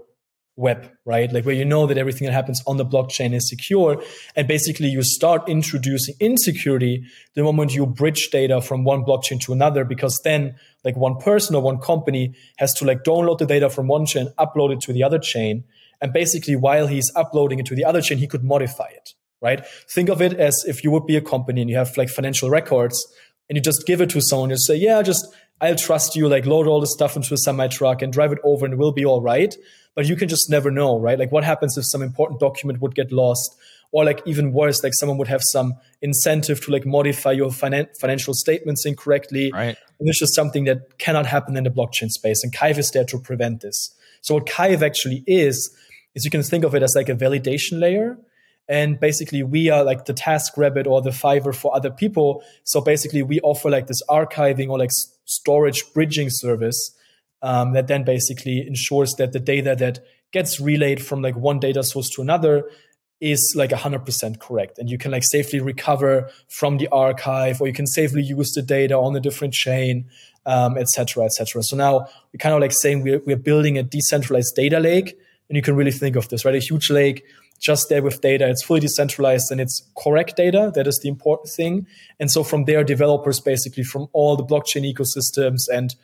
web, 0.58 0.90
right? 1.04 1.32
Like 1.32 1.46
where 1.46 1.56
you 1.56 1.66
know 1.66 1.86
that 1.86 1.98
everything 1.98 2.26
that 2.28 2.34
happens 2.34 2.62
on 2.66 2.78
the 2.78 2.86
blockchain 2.86 3.34
is 3.34 3.50
secure. 3.50 4.02
And 4.36 4.48
basically 4.48 4.88
you 4.88 5.04
start 5.04 5.50
introducing 5.50 6.16
insecurity 6.20 7.04
the 7.36 7.44
moment 7.44 7.74
you 7.74 7.86
bridge 7.86 8.30
data 8.32 8.62
from 8.62 8.84
one 8.84 9.04
blockchain 9.04 9.42
to 9.42 9.54
another, 9.54 9.84
because 9.84 10.20
then 10.24 10.56
like 10.84 10.96
one 10.96 11.18
person 11.18 11.56
or 11.56 11.62
one 11.62 11.80
company 11.80 12.36
has 12.58 12.74
to 12.76 12.86
like 12.86 13.04
download 13.04 13.40
the 13.40 13.46
data 13.46 13.70
from 13.70 13.88
one 13.88 14.06
chain, 14.06 14.30
upload 14.40 14.72
it 14.72 14.82
to 14.82 14.94
the 14.94 15.04
other 15.04 15.20
chain. 15.20 15.66
And 16.02 16.14
basically 16.14 16.56
while 16.56 16.88
he's 16.88 17.12
uploading 17.16 17.60
it 17.60 17.66
to 17.68 17.76
the 17.76 17.86
other 17.86 18.02
chain, 18.02 18.18
he 18.18 18.28
could 18.28 18.44
modify 18.44 18.88
it, 18.88 19.14
right? 19.42 19.66
Think 19.94 20.10
of 20.10 20.22
it 20.22 20.34
as 20.34 20.64
if 20.68 20.84
you 20.84 20.92
would 20.92 21.06
be 21.06 21.18
a 21.18 21.22
company 21.22 21.62
and 21.62 21.70
you 21.70 21.76
have 21.76 21.98
like 21.98 22.10
financial 22.10 22.50
records 22.50 23.06
and 23.50 23.58
you 23.58 23.62
just 23.62 23.86
give 23.86 24.02
it 24.02 24.10
to 24.12 24.22
someone, 24.22 24.50
you 24.50 24.58
say, 24.58 24.76
yeah, 24.76 25.02
just 25.02 25.26
I'll 25.62 25.76
trust 25.76 26.16
you, 26.16 26.28
like 26.28 26.46
load 26.46 26.68
all 26.68 26.82
the 26.82 26.88
stuff 26.88 27.16
into 27.16 27.34
a 27.34 27.38
semi 27.38 27.68
truck 27.68 28.02
and 28.02 28.12
drive 28.12 28.32
it 28.32 28.40
over 28.44 28.66
and 28.66 28.78
we'll 28.78 28.92
be 28.92 29.06
all 29.06 29.22
right. 29.22 29.56
But 29.96 30.08
you 30.08 30.16
can 30.16 30.28
just 30.28 30.50
never 30.50 30.70
know, 30.70 31.00
right? 31.00 31.18
Like 31.18 31.32
what 31.32 31.44
happens 31.44 31.78
if 31.78 31.86
some 31.88 32.02
important 32.02 32.40
document 32.40 32.82
would 32.82 32.96
get 32.96 33.12
lost? 33.12 33.56
Or 33.92 34.04
like 34.04 34.22
even 34.26 34.52
worse, 34.52 34.84
like 34.84 34.92
someone 35.00 35.18
would 35.20 35.30
have 35.30 35.42
some 35.42 35.76
incentive 36.02 36.60
to 36.66 36.72
like 36.72 36.86
modify 36.86 37.32
your 37.32 37.50
finan- 37.50 37.88
financial 37.98 38.34
statements 38.34 38.86
incorrectly. 38.86 39.52
Right. 39.54 39.78
And 40.00 40.10
it's 40.10 40.20
just 40.20 40.36
something 40.36 40.66
that 40.66 40.98
cannot 40.98 41.26
happen 41.26 41.56
in 41.56 41.64
the 41.64 41.70
blockchain 41.70 42.10
space. 42.10 42.44
And 42.44 42.54
Kyve 42.54 42.78
is 42.78 42.92
there 42.92 43.06
to 43.06 43.18
prevent 43.18 43.62
this. 43.62 43.96
So 44.20 44.34
what 44.34 44.48
Kyve 44.48 44.82
actually 44.82 45.24
is, 45.26 45.74
is 46.14 46.26
you 46.26 46.32
can 46.32 46.44
think 46.44 46.66
of 46.66 46.76
it 46.76 46.84
as 46.84 46.94
like 46.94 47.08
a 47.08 47.16
validation 47.16 47.80
layer 47.80 48.18
And 48.68 49.00
basically, 49.00 49.44
we 49.44 49.70
are 49.70 49.84
like 49.84 50.06
the 50.06 50.14
Task 50.14 50.58
Rabbit 50.58 50.88
or 50.88 51.02
the 51.02 51.12
Fiverr 51.12 51.56
for 51.56 51.76
other 51.76 51.92
people. 51.92 52.44
So 52.64 52.82
basically, 52.82 53.22
we 53.22 53.40
offer 53.42 53.70
like 53.70 53.88
this 53.88 54.02
archiving 54.10 54.70
or 54.70 54.80
like 54.80 54.90
storage 55.26 55.84
bridging 55.94 56.30
service 56.32 56.96
um, 57.42 57.74
that 57.74 57.88
then 57.88 58.04
basically 58.04 58.66
ensures 58.66 59.14
that 59.14 59.34
the 59.34 59.40
data 59.40 59.76
that 59.78 60.00
gets 60.32 60.60
relayed 60.60 61.04
from 61.04 61.22
like 61.22 61.36
one 61.36 61.60
data 61.60 61.84
source 61.84 62.10
to 62.10 62.22
another 62.22 62.70
is 63.22 63.54
like 63.56 63.70
100% 63.70 64.40
correct. 64.40 64.78
And 64.78 64.90
you 64.90 64.98
can 64.98 65.12
like 65.12 65.24
safely 65.24 65.60
recover 65.60 66.30
from 66.50 66.78
the 66.78 66.88
archive 66.90 67.62
or 67.62 67.68
you 67.68 67.74
can 67.74 67.88
safely 67.88 68.22
use 68.22 68.52
the 68.54 68.62
data 68.62 68.96
on 68.98 69.16
a 69.16 69.20
different 69.20 69.54
chain 69.54 70.06
um, 70.48 70.78
etc 70.78 71.24
etc 71.24 71.64
so 71.64 71.76
now 71.76 72.08
we're 72.32 72.38
kind 72.38 72.54
of 72.54 72.62
like 72.62 72.72
saying 72.72 73.02
we're, 73.02 73.20
we're 73.26 73.36
building 73.38 73.78
a 73.78 73.84
decentralized 73.84 74.54
data 74.56 74.80
lake. 74.80 75.18
And 75.50 75.56
you 75.56 75.62
can 75.62 75.76
really 75.76 75.92
think 75.92 76.16
of 76.16 76.28
this 76.30 76.44
right? 76.44 76.56
A 76.56 76.60
huge 76.60 76.90
lake 76.90 77.24
just 77.60 77.88
there 77.90 78.04
with 78.04 78.22
data 78.22 78.48
it's 78.48 78.64
fully 78.64 78.80
decentralized 78.80 79.52
and 79.52 79.62
it's 79.62 79.88
correct 79.98 80.36
data 80.36 80.72
that 80.76 80.88
is 80.88 81.00
the 81.02 81.10
important 81.10 81.50
thing 81.50 81.88
and 82.20 82.30
so 82.30 82.44
from 82.44 82.66
there 82.66 82.84
developers 82.84 83.40
basically 83.40 83.84
from 83.84 84.08
all 84.14 84.36
the 84.36 84.44
blockchain 84.44 84.84
ecosystems 84.84 85.62
and 85.74 85.96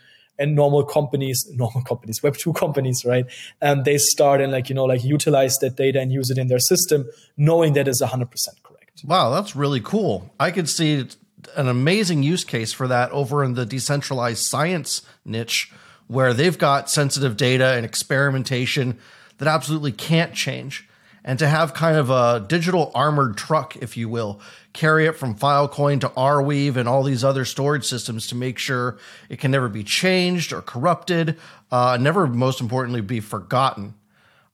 and 0.41 0.55
normal 0.55 0.83
companies, 0.83 1.47
normal 1.53 1.83
companies, 1.83 2.23
Web 2.23 2.35
two 2.35 2.53
companies, 2.53 3.05
right? 3.05 3.25
And 3.61 3.85
they 3.85 3.97
start 3.97 4.41
and 4.41 4.51
like 4.51 4.69
you 4.69 4.75
know 4.75 4.85
like 4.85 5.03
utilize 5.03 5.55
that 5.57 5.75
data 5.75 5.99
and 6.01 6.11
use 6.11 6.29
it 6.29 6.37
in 6.37 6.47
their 6.47 6.59
system, 6.59 7.05
knowing 7.37 7.73
that 7.73 7.87
is 7.87 8.01
hundred 8.01 8.31
percent 8.31 8.61
correct. 8.63 9.03
Wow, 9.05 9.29
that's 9.29 9.55
really 9.55 9.79
cool. 9.79 10.31
I 10.39 10.51
could 10.51 10.67
see 10.67 11.07
an 11.55 11.67
amazing 11.67 12.23
use 12.23 12.43
case 12.43 12.73
for 12.73 12.87
that 12.87 13.11
over 13.11 13.43
in 13.43 13.53
the 13.53 13.65
decentralized 13.65 14.43
science 14.43 15.01
niche, 15.25 15.71
where 16.07 16.33
they've 16.33 16.57
got 16.57 16.89
sensitive 16.89 17.37
data 17.37 17.73
and 17.73 17.85
experimentation 17.85 18.97
that 19.37 19.47
absolutely 19.47 19.91
can't 19.91 20.33
change 20.33 20.87
and 21.23 21.37
to 21.39 21.47
have 21.47 21.73
kind 21.73 21.97
of 21.97 22.09
a 22.09 22.43
digital 22.47 22.91
armored 22.95 23.37
truck, 23.37 23.75
if 23.75 23.95
you 23.95 24.09
will, 24.09 24.39
carry 24.73 25.05
it 25.05 25.15
from 25.15 25.35
Filecoin 25.35 26.01
to 26.01 26.09
Arweave 26.09 26.77
and 26.77 26.89
all 26.89 27.03
these 27.03 27.23
other 27.23 27.45
storage 27.45 27.85
systems 27.85 28.27
to 28.27 28.35
make 28.35 28.57
sure 28.57 28.97
it 29.29 29.39
can 29.39 29.51
never 29.51 29.69
be 29.69 29.83
changed 29.83 30.51
or 30.51 30.61
corrupted, 30.61 31.37
uh, 31.71 31.97
never, 31.99 32.25
most 32.25 32.59
importantly, 32.59 33.01
be 33.01 33.19
forgotten. 33.19 33.93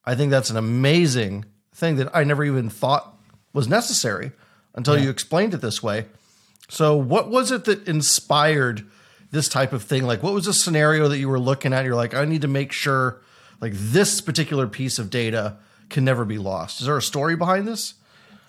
I 0.06 0.16
think 0.16 0.32
that's 0.32 0.50
an 0.50 0.58
amazing 0.58 1.46
thing 1.74 1.96
that 1.98 2.14
I 2.14 2.24
never 2.24 2.44
even 2.44 2.70
thought 2.70 3.16
was 3.54 3.68
necessary 3.68 4.32
until 4.76 4.98
yeah. 4.98 5.06
you 5.06 5.10
explained 5.10 5.54
it 5.54 5.62
this 5.62 5.82
way. 5.82 6.06
So, 6.70 6.98
what 6.98 7.30
was 7.30 7.52
it 7.52 7.66
that 7.66 7.88
inspired 7.88 8.86
this 9.32 9.48
type 9.48 9.72
of 9.72 9.84
thing? 9.84 10.04
Like, 10.04 10.22
what 10.22 10.34
was 10.34 10.48
a 10.48 10.54
scenario 10.54 11.08
that 11.08 11.18
you 11.18 11.30
were 11.30 11.40
looking 11.40 11.72
at? 11.72 11.86
You're 11.86 11.96
like, 11.96 12.14
I 12.14 12.26
need 12.26 12.42
to 12.42 12.48
make 12.48 12.74
sure, 12.74 13.22
like, 13.62 13.72
this 13.74 14.20
particular 14.20 14.68
piece 14.68 15.00
of 15.00 15.10
data 15.10 15.58
can 15.90 16.06
never 16.06 16.26
be 16.26 16.38
lost. 16.38 16.80
Is 16.80 16.88
there 16.88 16.98
a 16.98 17.02
story 17.02 17.36
behind 17.36 17.68
this? 17.68 17.94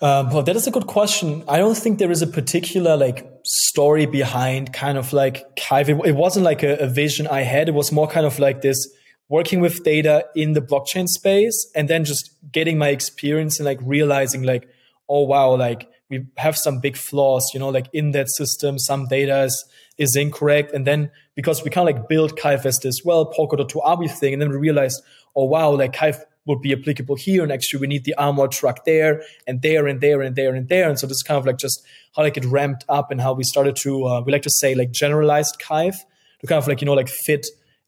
Um, 0.01 0.29
well, 0.31 0.43
that 0.43 0.55
is 0.55 0.65
a 0.65 0.71
good 0.71 0.87
question. 0.87 1.43
I 1.47 1.57
don't 1.57 1.75
think 1.75 1.99
there 1.99 2.11
is 2.11 2.21
a 2.21 2.27
particular 2.27 2.95
like 2.95 3.29
story 3.43 4.05
behind 4.05 4.71
kind 4.71 4.97
of 4.97 5.11
like. 5.11 5.43
It, 5.71 6.15
wasn't 6.15 6.45
like 6.45 6.63
a, 6.63 6.77
a, 6.77 6.87
vision 6.87 7.27
I 7.27 7.41
had. 7.41 7.67
It 7.67 7.73
was 7.73 7.91
more 7.91 8.07
kind 8.07 8.25
of 8.25 8.39
like 8.39 8.61
this 8.61 8.87
working 9.27 9.59
with 9.59 9.83
data 9.83 10.25
in 10.35 10.53
the 10.53 10.61
blockchain 10.61 11.07
space 11.07 11.69
and 11.75 11.89
then 11.89 12.05
just 12.05 12.31
getting 12.51 12.77
my 12.77 12.89
experience 12.89 13.59
and 13.59 13.65
like 13.65 13.79
realizing 13.81 14.43
like, 14.43 14.69
oh 15.09 15.23
wow, 15.23 15.55
like 15.55 15.89
we 16.09 16.25
have 16.37 16.57
some 16.57 16.79
big 16.79 16.95
flaws, 16.95 17.45
you 17.53 17.59
know, 17.59 17.69
like 17.69 17.87
in 17.93 18.11
that 18.11 18.29
system, 18.29 18.79
some 18.79 19.05
data 19.05 19.43
is, 19.43 19.65
is 19.97 20.15
incorrect. 20.15 20.71
And 20.73 20.87
then 20.87 21.11
because 21.35 21.63
we 21.63 21.69
kind 21.69 21.87
of 21.87 21.95
like 21.95 22.09
build 22.09 22.37
Kyve 22.37 22.65
as 22.65 23.01
well, 23.05 23.31
Polkadot 23.31 23.69
to 23.69 24.07
thing 24.07 24.33
and 24.33 24.41
then 24.41 24.49
we 24.49 24.57
realized, 24.57 25.03
oh 25.35 25.43
wow, 25.43 25.71
like 25.71 25.93
Kyve 25.93 26.23
would 26.45 26.61
be 26.61 26.73
applicable 26.73 27.15
here. 27.15 27.43
And 27.43 27.51
actually, 27.51 27.81
we 27.81 27.87
need 27.87 28.05
the 28.05 28.15
armored 28.15 28.51
truck 28.51 28.85
there 28.85 29.21
and 29.45 29.61
there 29.61 29.87
and 29.87 30.01
there 30.01 30.21
and 30.21 30.35
there 30.35 30.55
and 30.55 30.67
there. 30.67 30.89
And 30.89 30.99
so 30.99 31.07
this 31.07 31.17
is 31.17 31.23
kind 31.23 31.37
of 31.37 31.45
like 31.45 31.57
just 31.57 31.83
how 32.15 32.23
like 32.23 32.37
it 32.37 32.45
ramped 32.45 32.85
up 32.89 33.11
and 33.11 33.21
how 33.21 33.33
we 33.33 33.43
started 33.43 33.75
to 33.83 34.05
uh, 34.05 34.21
we 34.21 34.31
like 34.31 34.41
to 34.43 34.49
say 34.49 34.75
like 34.75 34.91
generalized 34.91 35.61
Kyve 35.61 35.97
to 36.41 36.47
kind 36.47 36.61
of 36.61 36.67
like 36.67 36.81
you 36.81 36.85
know 36.85 36.93
like 36.93 37.09
fit 37.09 37.45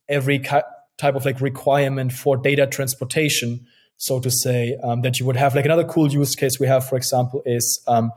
every 0.07 0.39
ki- 0.39 0.61
type 0.97 1.15
of 1.15 1.25
like 1.25 1.41
requirement 1.41 2.11
for 2.11 2.37
data 2.37 2.67
transportation, 2.67 3.65
so 3.97 4.19
to 4.19 4.29
say. 4.29 4.77
Um, 4.83 5.01
that 5.01 5.19
you 5.19 5.25
would 5.25 5.37
have 5.37 5.55
like 5.55 5.65
another 5.65 5.85
cool 5.85 6.11
use 6.11 6.35
case 6.35 6.59
we 6.59 6.67
have, 6.67 6.87
for 6.87 6.95
example, 6.95 7.41
is 7.45 7.81
um, 7.87 8.11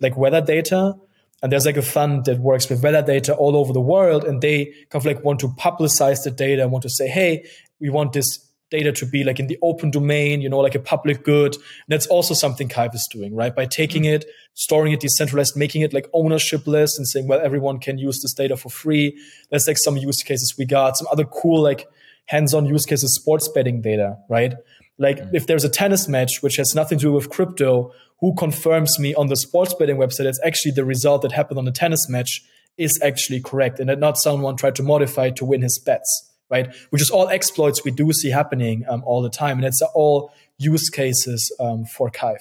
like 0.00 0.16
weather 0.16 0.40
data. 0.40 0.94
And 1.42 1.52
there's 1.52 1.66
like 1.66 1.76
a 1.76 1.82
fund 1.82 2.24
that 2.24 2.38
works 2.38 2.70
with 2.70 2.82
weather 2.82 3.02
data 3.02 3.34
all 3.34 3.54
over 3.54 3.72
the 3.72 3.80
world, 3.80 4.24
and 4.24 4.40
they 4.40 4.64
kind 4.88 5.02
of 5.02 5.04
like 5.04 5.22
want 5.22 5.40
to 5.40 5.48
publicize 5.48 6.24
the 6.24 6.30
data 6.30 6.62
and 6.62 6.72
want 6.72 6.82
to 6.82 6.90
say, 6.90 7.06
hey, 7.06 7.44
we 7.80 7.90
want 7.90 8.14
this 8.14 8.43
data 8.74 8.90
to 8.92 9.06
be 9.06 9.22
like 9.22 9.38
in 9.38 9.46
the 9.46 9.58
open 9.62 9.90
domain, 9.90 10.40
you 10.40 10.48
know, 10.48 10.58
like 10.58 10.74
a 10.74 10.80
public 10.80 11.22
good. 11.22 11.54
And 11.54 11.88
that's 11.88 12.08
also 12.08 12.34
something 12.34 12.68
Kyve 12.68 12.94
is 12.94 13.08
doing, 13.10 13.34
right? 13.34 13.54
By 13.54 13.66
taking 13.66 14.02
mm-hmm. 14.02 14.24
it, 14.24 14.24
storing 14.54 14.92
it 14.92 15.00
decentralized, 15.00 15.56
making 15.56 15.82
it 15.82 15.92
like 15.92 16.10
ownershipless 16.12 16.90
and 16.96 17.06
saying, 17.06 17.28
well, 17.28 17.40
everyone 17.40 17.78
can 17.78 17.98
use 17.98 18.20
this 18.20 18.34
data 18.34 18.56
for 18.56 18.70
free. 18.70 19.16
That's 19.50 19.68
like 19.68 19.78
some 19.78 19.96
use 19.96 20.22
cases 20.22 20.54
we 20.58 20.64
got. 20.64 20.96
Some 20.96 21.06
other 21.12 21.24
cool, 21.24 21.62
like 21.62 21.86
hands-on 22.26 22.66
use 22.66 22.84
cases, 22.84 23.14
sports 23.14 23.48
betting 23.54 23.80
data, 23.80 24.18
right? 24.28 24.54
Like 24.98 25.18
mm-hmm. 25.18 25.36
if 25.36 25.46
there's 25.46 25.64
a 25.64 25.68
tennis 25.68 26.08
match 26.08 26.42
which 26.42 26.56
has 26.56 26.74
nothing 26.74 26.98
to 26.98 27.04
do 27.04 27.12
with 27.12 27.30
crypto, 27.30 27.92
who 28.20 28.34
confirms 28.34 28.98
me 28.98 29.14
on 29.14 29.28
the 29.28 29.36
sports 29.36 29.74
betting 29.74 29.96
website 29.96 30.24
it's 30.24 30.40
actually 30.44 30.72
the 30.72 30.84
result 30.84 31.22
that 31.22 31.32
happened 31.32 31.58
on 31.58 31.64
the 31.64 31.72
tennis 31.72 32.08
match 32.08 32.42
is 32.78 32.98
actually 33.02 33.40
correct 33.40 33.78
and 33.78 33.88
that 33.88 33.98
not 33.98 34.16
someone 34.16 34.56
tried 34.56 34.74
to 34.74 34.82
modify 34.82 35.26
it 35.26 35.36
to 35.36 35.44
win 35.44 35.60
his 35.60 35.78
bets 35.84 36.30
right? 36.50 36.74
Which 36.90 37.02
is 37.02 37.10
all 37.10 37.28
exploits 37.28 37.84
we 37.84 37.90
do 37.90 38.12
see 38.12 38.30
happening 38.30 38.84
um, 38.88 39.02
all 39.04 39.22
the 39.22 39.30
time. 39.30 39.58
And 39.58 39.66
it's 39.66 39.82
all 39.94 40.32
use 40.58 40.88
cases 40.90 41.54
um, 41.60 41.84
for 41.84 42.10
Kyve. 42.10 42.38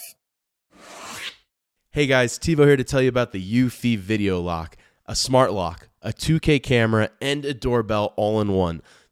Hey 1.92 2.08
guys, 2.08 2.40
Thivo 2.40 2.66
here 2.66 2.78
to 2.78 2.84
tell 2.84 3.02
you 3.02 3.10
about 3.10 3.34
the 3.34 3.54
Eufy 3.54 3.98
Video 3.98 4.42
Lock, 4.42 4.78
a 5.06 5.16
smart 5.16 5.54
lock, 5.54 5.90
a 6.02 6.10
2K 6.10 6.62
camera, 6.64 7.12
and 7.22 7.46
a 7.46 7.54
doorbell 7.54 8.14
all 8.16 8.42
in 8.42 8.52
one. 8.54 8.82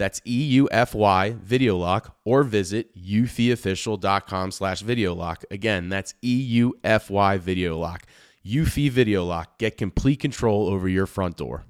That's 0.00 0.22
E-U-F-Y 0.24 1.36
Video 1.42 1.76
Lock 1.76 2.16
or 2.24 2.42
visit 2.42 2.96
eufyofficial.com 2.96 4.50
slash 4.50 4.80
video 4.80 5.14
lock. 5.14 5.44
Again, 5.50 5.90
that's 5.90 6.14
E-U-F-Y 6.22 7.36
Video 7.36 7.78
Lock. 7.78 8.04
Eufy 8.42 8.88
Video 8.88 9.26
Lock. 9.26 9.58
Get 9.58 9.76
complete 9.76 10.18
control 10.18 10.68
over 10.68 10.88
your 10.88 11.04
front 11.04 11.36
door. 11.36 11.69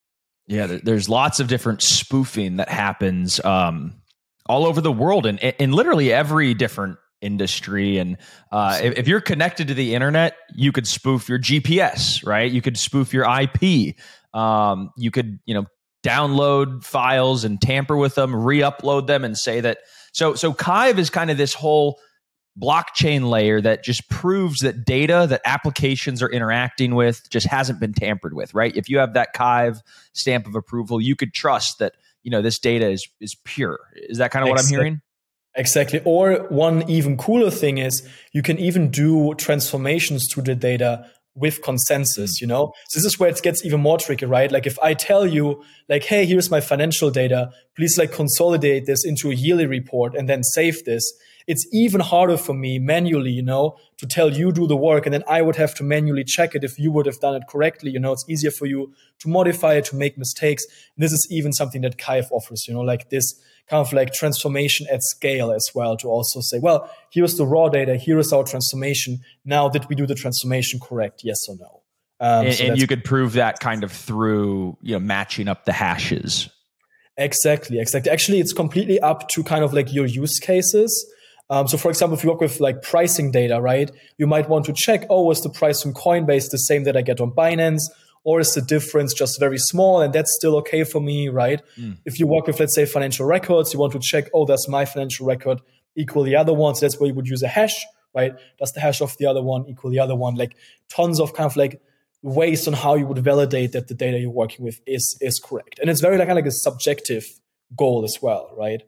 Yeah, 0.51 0.79
there's 0.83 1.07
lots 1.07 1.39
of 1.39 1.47
different 1.47 1.81
spoofing 1.81 2.57
that 2.57 2.67
happens 2.67 3.39
um, 3.45 3.93
all 4.45 4.65
over 4.65 4.81
the 4.81 4.91
world 4.91 5.25
and 5.25 5.39
in 5.39 5.71
literally 5.71 6.11
every 6.11 6.53
different 6.53 6.97
industry. 7.21 7.99
And 7.99 8.17
uh, 8.51 8.77
if, 8.83 8.97
if, 8.97 9.07
you're 9.07 9.21
connected 9.21 9.69
to 9.69 9.73
the 9.73 9.95
internet, 9.95 10.35
you 10.53 10.73
could 10.73 10.85
spoof 10.85 11.29
your 11.29 11.39
GPS, 11.39 12.25
right? 12.25 12.51
You 12.51 12.61
could 12.61 12.77
spoof 12.77 13.13
your 13.13 13.25
IP. 13.25 13.95
Um, 14.33 14.91
you 14.97 15.09
could, 15.09 15.39
you 15.45 15.53
know, 15.53 15.67
download 16.03 16.83
files 16.83 17.45
and 17.45 17.61
tamper 17.61 17.95
with 17.95 18.15
them, 18.15 18.35
re-upload 18.35 19.07
them, 19.07 19.23
and 19.23 19.37
say 19.37 19.61
that. 19.61 19.77
So, 20.11 20.35
so 20.35 20.51
Kyve 20.51 20.97
is 20.97 21.09
kind 21.09 21.31
of 21.31 21.37
this 21.37 21.53
whole 21.53 21.97
blockchain 22.59 23.29
layer 23.29 23.61
that 23.61 23.83
just 23.83 24.09
proves 24.09 24.59
that 24.59 24.85
data 24.85 25.25
that 25.29 25.41
applications 25.45 26.21
are 26.21 26.29
interacting 26.29 26.95
with 26.95 27.29
just 27.29 27.47
hasn't 27.47 27.79
been 27.79 27.93
tampered 27.93 28.33
with, 28.33 28.53
right? 28.53 28.75
If 28.75 28.89
you 28.89 28.97
have 28.97 29.13
that 29.13 29.33
Kyve 29.33 29.81
stamp 30.13 30.45
of 30.47 30.55
approval, 30.55 30.99
you 30.99 31.15
could 31.15 31.33
trust 31.33 31.79
that 31.79 31.93
you 32.23 32.31
know 32.31 32.41
this 32.41 32.59
data 32.59 32.89
is 32.89 33.07
is 33.19 33.35
pure. 33.43 33.79
Is 33.95 34.17
that 34.17 34.31
kind 34.31 34.43
of 34.43 34.49
what 34.49 34.59
I'm 34.59 34.67
hearing? 34.67 35.01
Exactly. 35.55 36.01
Or 36.05 36.45
one 36.49 36.89
even 36.89 37.17
cooler 37.17 37.51
thing 37.51 37.77
is 37.77 38.07
you 38.31 38.41
can 38.41 38.57
even 38.57 38.89
do 38.89 39.33
transformations 39.35 40.27
to 40.29 40.41
the 40.41 40.55
data 40.55 41.09
with 41.35 41.61
consensus, 41.61 42.41
you 42.41 42.47
know? 42.47 42.73
So 42.87 42.99
this 42.99 43.05
is 43.05 43.19
where 43.19 43.29
it 43.29 43.41
gets 43.41 43.65
even 43.65 43.81
more 43.81 43.97
tricky, 43.97 44.25
right? 44.25 44.51
Like 44.51 44.65
if 44.65 44.77
I 44.79 44.93
tell 44.93 45.25
you, 45.25 45.63
like, 45.89 46.03
hey, 46.03 46.25
here's 46.25 46.49
my 46.49 46.61
financial 46.61 47.09
data, 47.09 47.51
please 47.75 47.97
like 47.97 48.11
consolidate 48.11 48.85
this 48.85 49.05
into 49.05 49.31
a 49.31 49.33
yearly 49.33 49.65
report 49.65 50.15
and 50.15 50.27
then 50.29 50.43
save 50.43 50.83
this 50.85 51.11
it's 51.47 51.67
even 51.71 52.01
harder 52.01 52.37
for 52.37 52.53
me 52.53 52.79
manually, 52.79 53.31
you 53.31 53.41
know, 53.41 53.77
to 53.97 54.07
tell 54.07 54.31
you 54.31 54.51
do 54.51 54.67
the 54.67 54.75
work 54.75 55.05
and 55.05 55.13
then 55.13 55.23
I 55.27 55.41
would 55.41 55.55
have 55.55 55.73
to 55.75 55.83
manually 55.83 56.23
check 56.23 56.55
it 56.55 56.63
if 56.63 56.77
you 56.79 56.91
would 56.91 57.05
have 57.05 57.19
done 57.19 57.35
it 57.35 57.43
correctly. 57.49 57.91
You 57.91 57.99
know, 57.99 58.11
it's 58.11 58.25
easier 58.29 58.51
for 58.51 58.65
you 58.65 58.93
to 59.19 59.29
modify 59.29 59.75
it, 59.75 59.85
to 59.85 59.95
make 59.95 60.17
mistakes. 60.17 60.65
And 60.95 61.03
this 61.03 61.11
is 61.11 61.27
even 61.29 61.53
something 61.53 61.81
that 61.81 61.97
Kyve 61.97 62.31
offers, 62.31 62.65
you 62.67 62.73
know, 62.73 62.81
like 62.81 63.09
this 63.09 63.33
kind 63.69 63.85
of 63.85 63.93
like 63.93 64.13
transformation 64.13 64.87
at 64.91 65.01
scale 65.03 65.51
as 65.51 65.69
well 65.73 65.95
to 65.97 66.07
also 66.07 66.41
say, 66.41 66.59
well, 66.59 66.89
here's 67.11 67.35
the 67.35 67.45
raw 67.45 67.69
data, 67.69 67.95
here 67.95 68.19
is 68.19 68.33
our 68.33 68.43
transformation. 68.43 69.19
Now, 69.45 69.69
did 69.69 69.87
we 69.89 69.95
do 69.95 70.05
the 70.05 70.15
transformation 70.15 70.79
correct? 70.79 71.21
Yes 71.23 71.47
or 71.47 71.55
no? 71.59 71.81
Um, 72.19 72.45
and, 72.47 72.55
so 72.55 72.65
and 72.65 72.77
you 72.77 72.85
could 72.85 73.03
prove 73.03 73.33
that 73.33 73.59
kind 73.59 73.83
of 73.83 73.91
through, 73.91 74.77
you 74.81 74.93
know, 74.93 74.99
matching 74.99 75.47
up 75.47 75.65
the 75.65 75.73
hashes. 75.73 76.49
Exactly, 77.17 77.79
exactly. 77.79 78.11
Actually, 78.11 78.39
it's 78.39 78.53
completely 78.53 78.99
up 78.99 79.27
to 79.29 79.43
kind 79.43 79.63
of 79.63 79.73
like 79.73 79.93
your 79.93 80.05
use 80.05 80.39
cases. 80.39 81.05
Um, 81.51 81.67
so, 81.67 81.77
for 81.77 81.89
example, 81.89 82.17
if 82.17 82.23
you 82.23 82.29
work 82.29 82.39
with 82.39 82.61
like 82.61 82.81
pricing 82.81 83.29
data, 83.29 83.59
right, 83.59 83.91
you 84.17 84.25
might 84.25 84.47
want 84.47 84.65
to 84.65 84.73
check, 84.73 85.05
oh, 85.09 85.29
is 85.31 85.41
the 85.41 85.49
price 85.49 85.83
from 85.83 85.93
Coinbase 85.93 86.49
the 86.49 86.57
same 86.57 86.85
that 86.85 86.95
I 86.95 87.01
get 87.01 87.19
on 87.19 87.31
Binance? 87.31 87.83
Or 88.23 88.39
is 88.39 88.53
the 88.53 88.61
difference 88.61 89.13
just 89.13 89.39
very 89.39 89.57
small 89.57 89.99
and 89.99 90.13
that's 90.13 90.33
still 90.35 90.55
okay 90.57 90.83
for 90.83 91.01
me, 91.01 91.27
right? 91.27 91.59
Mm. 91.77 91.97
If 92.05 92.19
you 92.19 92.27
work 92.27 92.45
with, 92.45 92.59
let's 92.59 92.75
say, 92.75 92.85
financial 92.85 93.25
records, 93.25 93.73
you 93.73 93.79
want 93.79 93.93
to 93.93 93.99
check, 93.99 94.29
oh, 94.33 94.45
does 94.45 94.67
my 94.69 94.85
financial 94.85 95.25
record 95.25 95.59
equal 95.95 96.23
the 96.23 96.35
other 96.35 96.53
one? 96.53 96.75
So 96.75 96.85
that's 96.85 96.99
where 96.99 97.07
you 97.09 97.15
would 97.15 97.27
use 97.27 97.41
a 97.41 97.47
hash, 97.47 97.75
right? 98.15 98.33
Does 98.59 98.71
the 98.73 98.79
hash 98.79 99.01
of 99.01 99.17
the 99.17 99.25
other 99.25 99.41
one 99.41 99.65
equal 99.67 99.89
the 99.89 99.99
other 99.99 100.15
one? 100.15 100.35
Like 100.35 100.55
tons 100.87 101.19
of 101.19 101.33
kind 101.33 101.49
of 101.49 101.57
like 101.57 101.81
ways 102.21 102.67
on 102.67 102.75
how 102.75 102.93
you 102.93 103.07
would 103.07 103.17
validate 103.17 103.71
that 103.71 103.87
the 103.87 103.95
data 103.95 104.19
you're 104.19 104.29
working 104.29 104.63
with 104.63 104.79
is 104.85 105.17
is 105.19 105.39
correct. 105.39 105.79
And 105.79 105.89
it's 105.89 105.99
very 105.99 106.17
like, 106.17 106.27
kind 106.27 106.37
of 106.37 106.45
like 106.45 106.49
a 106.49 106.55
subjective 106.55 107.25
goal 107.75 108.03
as 108.05 108.19
well, 108.21 108.53
right? 108.55 108.83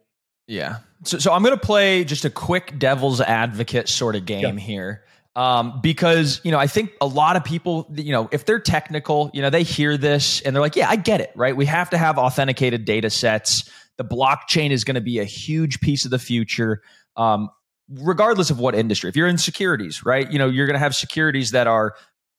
Yeah. 0.48 0.78
So, 1.06 1.20
so 1.20 1.34
I'm 1.34 1.44
going 1.44 1.58
to 1.58 1.66
play 1.66 2.04
just 2.04 2.26
a 2.26 2.30
quick 2.30 2.78
devil's 2.78 3.22
advocate 3.22 3.90
sort 3.90 4.16
of 4.16 4.26
game 4.26 4.58
yeah. 4.58 4.64
here. 4.64 5.04
Um, 5.36 5.80
because, 5.82 6.42
you 6.44 6.52
know, 6.52 6.60
I 6.60 6.68
think 6.68 6.92
a 7.02 7.08
lot 7.08 7.36
of 7.36 7.44
people, 7.44 7.88
you 7.96 8.12
know, 8.12 8.30
if 8.32 8.46
they're 8.46 8.60
technical, 8.60 9.32
you 9.34 9.42
know, 9.42 9.50
they 9.50 9.64
hear 9.64 9.98
this 9.98 10.42
and 10.42 10.56
they're 10.56 10.62
like, 10.62 10.76
yeah, 10.76 10.90
I 10.90 10.96
get 10.96 11.22
it, 11.22 11.32
right? 11.36 11.56
We 11.56 11.66
have 11.66 11.90
to 11.90 11.98
have 11.98 12.20
authenticated 12.20 12.86
data 12.86 13.10
sets. 13.10 13.68
The 13.98 14.06
blockchain 14.06 14.70
is 14.70 14.84
going 14.84 14.96
to 14.96 15.02
be 15.02 15.20
a 15.20 15.24
huge 15.24 15.80
piece 15.80 16.06
of 16.06 16.12
the 16.12 16.20
future. 16.20 16.84
Um, 17.16 17.50
regardless 17.90 18.50
of 18.50 18.60
what 18.60 18.76
industry. 18.76 19.10
If 19.10 19.16
you're 19.16 19.28
in 19.28 19.38
securities, 19.38 20.06
right? 20.06 20.32
You 20.32 20.40
know, 20.40 20.48
you're 20.48 20.68
going 20.68 20.76
to 20.76 20.80
have 20.80 20.96
securities 20.96 21.52
that 21.52 21.68
are 21.68 21.96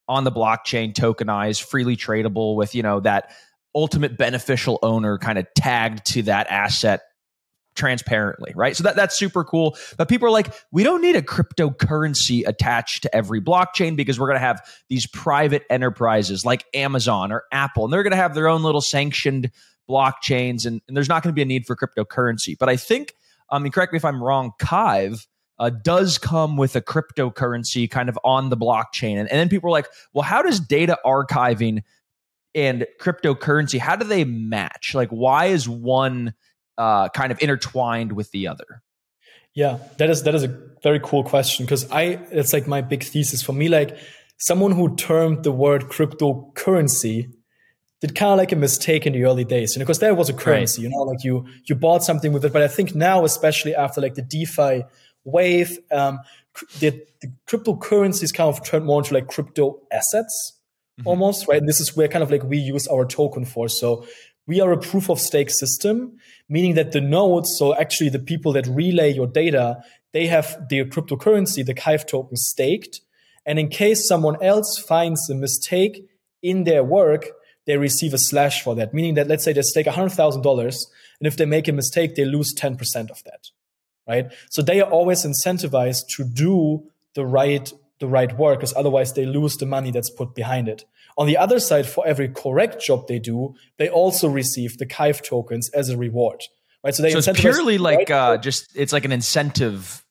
on 0.08 0.24
the 0.24 0.32
blockchain 0.32 0.92
tokenized, 0.92 1.62
freely 1.62 1.96
tradable 1.96 2.56
with, 2.56 2.74
you 2.74 2.82
know, 2.82 3.00
that 3.00 3.30
ultimate 3.74 4.16
beneficial 4.16 4.78
owner 4.82 5.18
kind 5.18 5.38
of 5.38 5.46
tagged 5.54 6.06
to 6.06 6.22
that 6.22 6.46
asset 6.48 7.02
transparently, 7.74 8.52
right? 8.54 8.76
So 8.76 8.84
that 8.84 8.96
that's 8.96 9.18
super 9.18 9.44
cool. 9.44 9.76
But 9.96 10.08
people 10.08 10.28
are 10.28 10.30
like, 10.30 10.52
we 10.70 10.82
don't 10.82 11.00
need 11.00 11.16
a 11.16 11.22
cryptocurrency 11.22 12.46
attached 12.46 13.02
to 13.02 13.14
every 13.14 13.40
blockchain 13.40 13.96
because 13.96 14.18
we're 14.18 14.28
going 14.28 14.36
to 14.36 14.46
have 14.46 14.60
these 14.88 15.06
private 15.06 15.64
enterprises 15.70 16.44
like 16.44 16.64
Amazon 16.74 17.32
or 17.32 17.44
Apple, 17.52 17.84
and 17.84 17.92
they're 17.92 18.02
going 18.02 18.12
to 18.12 18.16
have 18.16 18.34
their 18.34 18.48
own 18.48 18.62
little 18.62 18.80
sanctioned 18.80 19.50
blockchains, 19.88 20.66
and, 20.66 20.80
and 20.88 20.96
there's 20.96 21.08
not 21.08 21.22
going 21.22 21.32
to 21.32 21.34
be 21.34 21.42
a 21.42 21.46
need 21.46 21.66
for 21.66 21.76
cryptocurrency. 21.76 22.56
But 22.58 22.68
I 22.68 22.76
think, 22.76 23.14
I 23.50 23.58
mean, 23.58 23.72
correct 23.72 23.92
me 23.92 23.98
if 23.98 24.04
I'm 24.04 24.22
wrong, 24.22 24.52
Kyve. 24.60 25.26
Uh, 25.56 25.70
does 25.70 26.18
come 26.18 26.56
with 26.56 26.74
a 26.74 26.80
cryptocurrency 26.80 27.88
kind 27.88 28.08
of 28.08 28.18
on 28.24 28.48
the 28.48 28.56
blockchain. 28.56 29.20
And, 29.20 29.30
and 29.30 29.38
then 29.38 29.48
people 29.48 29.68
are 29.68 29.72
like, 29.72 29.86
well, 30.12 30.24
how 30.24 30.42
does 30.42 30.58
data 30.58 30.98
archiving 31.06 31.82
and 32.54 32.86
cryptocurrency, 33.00 33.78
how 33.78 33.96
do 33.96 34.04
they 34.04 34.24
match? 34.24 34.94
Like, 34.94 35.10
why 35.10 35.46
is 35.46 35.68
one 35.68 36.34
uh, 36.78 37.08
kind 37.10 37.32
of 37.32 37.38
intertwined 37.40 38.12
with 38.12 38.30
the 38.30 38.48
other? 38.48 38.82
Yeah, 39.54 39.78
that 39.98 40.10
is 40.10 40.24
that 40.24 40.34
is 40.34 40.42
a 40.42 40.58
very 40.82 41.00
cool 41.00 41.22
question 41.22 41.64
because 41.64 41.90
I 41.90 42.18
it's 42.30 42.52
like 42.52 42.66
my 42.66 42.80
big 42.80 43.04
thesis 43.04 43.42
for 43.42 43.52
me. 43.52 43.68
Like 43.68 43.96
someone 44.38 44.72
who 44.72 44.96
termed 44.96 45.44
the 45.44 45.52
word 45.52 45.84
cryptocurrency 45.84 47.32
did 48.00 48.14
kind 48.14 48.32
of 48.32 48.38
like 48.38 48.52
a 48.52 48.56
mistake 48.56 49.06
in 49.06 49.12
the 49.12 49.24
early 49.24 49.44
days, 49.44 49.74
you 49.74 49.78
know, 49.78 49.84
because 49.84 50.00
there 50.00 50.14
was 50.14 50.28
a 50.28 50.32
currency, 50.32 50.82
right. 50.82 50.90
you 50.90 50.96
know, 50.96 51.02
like 51.02 51.22
you 51.22 51.46
you 51.64 51.74
bought 51.74 52.02
something 52.02 52.32
with 52.32 52.44
it. 52.44 52.52
But 52.52 52.62
I 52.62 52.68
think 52.68 52.94
now, 52.94 53.24
especially 53.24 53.74
after 53.74 54.00
like 54.00 54.14
the 54.14 54.22
DeFi 54.22 54.84
wave, 55.24 55.78
um, 55.90 56.18
the, 56.80 57.02
the 57.20 57.32
cryptocurrencies 57.48 58.32
kind 58.34 58.48
of 58.48 58.64
turned 58.64 58.84
more 58.84 59.00
into 59.00 59.14
like 59.14 59.28
crypto 59.28 59.80
assets 59.90 60.60
mm-hmm. 60.98 61.08
almost, 61.08 61.48
right? 61.48 61.58
And 61.58 61.68
this 61.68 61.80
is 61.80 61.96
where 61.96 62.08
kind 62.08 62.22
of 62.22 62.30
like 62.30 62.42
we 62.42 62.58
use 62.58 62.86
our 62.88 63.04
token 63.04 63.44
for. 63.44 63.68
So 63.68 64.06
we 64.46 64.60
are 64.60 64.72
a 64.72 64.78
proof 64.78 65.08
of 65.08 65.18
stake 65.18 65.50
system, 65.50 66.18
meaning 66.48 66.74
that 66.74 66.92
the 66.92 67.00
nodes, 67.00 67.56
so 67.56 67.74
actually 67.74 68.10
the 68.10 68.18
people 68.18 68.52
that 68.52 68.66
relay 68.66 69.12
your 69.12 69.26
data, 69.26 69.82
they 70.12 70.26
have 70.26 70.68
their 70.68 70.84
cryptocurrency, 70.84 71.64
the 71.64 71.74
Kyve 71.74 72.06
token 72.06 72.36
staked. 72.36 73.00
And 73.46 73.58
in 73.58 73.68
case 73.68 74.06
someone 74.06 74.42
else 74.42 74.78
finds 74.78 75.28
a 75.28 75.34
mistake 75.34 76.06
in 76.42 76.64
their 76.64 76.84
work, 76.84 77.26
they 77.66 77.76
receive 77.76 78.12
a 78.14 78.18
slash 78.18 78.62
for 78.62 78.74
that, 78.74 78.92
meaning 78.92 79.14
that 79.14 79.26
let's 79.26 79.44
say 79.44 79.52
they 79.52 79.62
stake 79.62 79.86
$100,000 79.86 80.76
and 81.20 81.26
if 81.26 81.36
they 81.36 81.46
make 81.46 81.68
a 81.68 81.72
mistake, 81.72 82.14
they 82.14 82.24
lose 82.24 82.54
10% 82.54 83.10
of 83.10 83.22
that, 83.24 83.50
right? 84.06 84.32
So 84.50 84.62
they 84.62 84.80
are 84.80 84.90
always 84.90 85.24
incentivized 85.24 86.08
to 86.16 86.24
do 86.24 86.84
the 87.14 87.24
right, 87.24 87.72
the 88.00 88.06
right 88.06 88.36
work 88.36 88.58
because 88.58 88.74
otherwise 88.76 89.12
they 89.12 89.26
lose 89.26 89.56
the 89.56 89.66
money 89.66 89.90
that's 89.90 90.10
put 90.10 90.34
behind 90.34 90.68
it. 90.68 90.84
On 91.16 91.26
the 91.26 91.36
other 91.36 91.60
side, 91.60 91.86
for 91.86 92.06
every 92.06 92.28
correct 92.28 92.82
job 92.82 93.06
they 93.06 93.18
do, 93.18 93.54
they 93.78 93.88
also 93.88 94.28
receive 94.28 94.78
the 94.78 94.86
Kyve 94.86 95.22
tokens 95.22 95.70
as 95.70 95.88
a 95.88 95.96
reward. 95.96 96.40
Right. 96.82 96.94
So 96.94 97.02
they 97.02 97.12
so 97.12 97.18
it's 97.18 97.40
purely 97.40 97.78
like 97.78 98.10
uh, 98.10 98.36
just 98.36 98.68
it's 98.74 98.92
like 98.92 99.04
an 99.04 99.12
incentive 99.12 100.04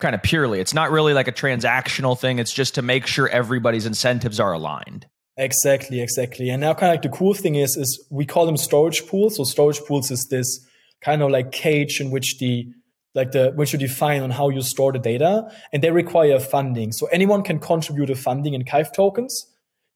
kind 0.00 0.14
of 0.14 0.22
purely. 0.22 0.60
It's 0.60 0.74
not 0.74 0.90
really 0.90 1.12
like 1.12 1.28
a 1.28 1.32
transactional 1.32 2.18
thing. 2.18 2.38
It's 2.38 2.52
just 2.52 2.74
to 2.74 2.82
make 2.82 3.06
sure 3.06 3.28
everybody's 3.28 3.86
incentives 3.86 4.40
are 4.40 4.52
aligned. 4.52 5.06
Exactly, 5.36 6.00
exactly. 6.00 6.48
And 6.48 6.62
now 6.62 6.72
kind 6.74 6.90
of 6.90 6.94
like 6.94 7.02
the 7.02 7.16
cool 7.16 7.34
thing 7.34 7.56
is 7.56 7.76
is 7.76 8.04
we 8.10 8.24
call 8.24 8.46
them 8.46 8.56
storage 8.56 9.06
pools. 9.06 9.36
So 9.36 9.44
storage 9.44 9.80
pools 9.86 10.10
is 10.10 10.26
this 10.30 10.66
kind 11.02 11.22
of 11.22 11.30
like 11.30 11.52
cage 11.52 12.00
in 12.00 12.10
which 12.10 12.38
the 12.38 12.66
like 13.16 13.32
the 13.32 13.50
which 13.56 13.72
you 13.72 13.78
define 13.78 14.22
on 14.22 14.30
how 14.30 14.50
you 14.50 14.62
store 14.62 14.92
the 14.92 15.00
data 15.00 15.50
and 15.72 15.82
they 15.82 15.90
require 15.90 16.38
funding. 16.38 16.92
So 16.92 17.06
anyone 17.06 17.42
can 17.42 17.58
contribute 17.58 18.10
a 18.10 18.14
funding 18.14 18.54
in 18.54 18.62
Kyve 18.62 18.92
tokens 18.92 19.46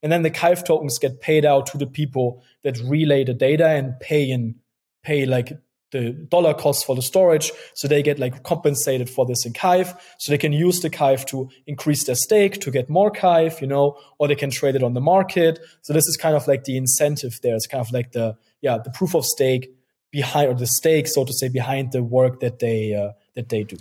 and 0.03 0.11
then 0.11 0.23
the 0.23 0.31
Kyve 0.31 0.65
tokens 0.65 0.99
get 0.99 1.21
paid 1.21 1.45
out 1.45 1.67
to 1.67 1.79
the 1.79 1.87
people 1.87 2.43
that 2.65 2.79
relay 2.79 3.23
the 3.25 3.35
data 3.35 3.69
and 3.69 3.99
pay 4.01 4.29
in 4.29 4.57
pay 5.03 5.27
like 5.27 5.53
the 5.93 6.13
dollar 6.13 6.55
cost 6.55 6.87
for 6.87 6.95
the 6.95 7.03
storage. 7.03 7.51
So 7.75 7.89
they 7.89 8.03
get 8.03 8.19
like 8.19 8.43
compensated 8.45 9.11
for 9.11 9.27
this 9.27 9.45
in 9.45 9.53
Kyve. 9.53 9.99
So 10.19 10.31
they 10.33 10.39
can 10.39 10.53
use 10.53 10.81
the 10.81 10.89
Kyve 10.89 11.27
to 11.27 11.51
increase 11.67 12.05
their 12.05 12.15
stake 12.15 12.61
to 12.61 12.71
get 12.71 12.89
more 12.89 13.11
Kyve, 13.11 13.61
you 13.61 13.67
know, 13.67 13.99
or 14.19 14.29
they 14.29 14.37
can 14.37 14.51
trade 14.51 14.77
it 14.77 14.83
on 14.83 14.95
the 14.95 15.01
market. 15.01 15.59
So 15.83 15.93
this 15.93 16.07
is 16.07 16.17
kind 16.17 16.37
of 16.37 16.47
like 16.47 16.65
the 16.65 16.77
incentive 16.77 17.41
there. 17.43 17.57
It's 17.57 17.67
kind 17.67 17.85
of 17.85 17.93
like 17.93 18.13
the 18.13 18.37
yeah 18.63 18.79
the 18.79 18.91
proof 18.91 19.15
of 19.15 19.27
stake 19.27 19.75
behind 20.11 20.49
or 20.49 20.55
the 20.55 20.67
stake 20.67 21.07
so 21.07 21.25
to 21.25 21.33
say 21.33 21.49
behind 21.49 21.93
the 21.93 22.03
work 22.03 22.41
that 22.41 22.59
they 22.59 22.95
uh, 22.95 23.13
that 23.35 23.49
they 23.49 23.63
do 23.65 23.77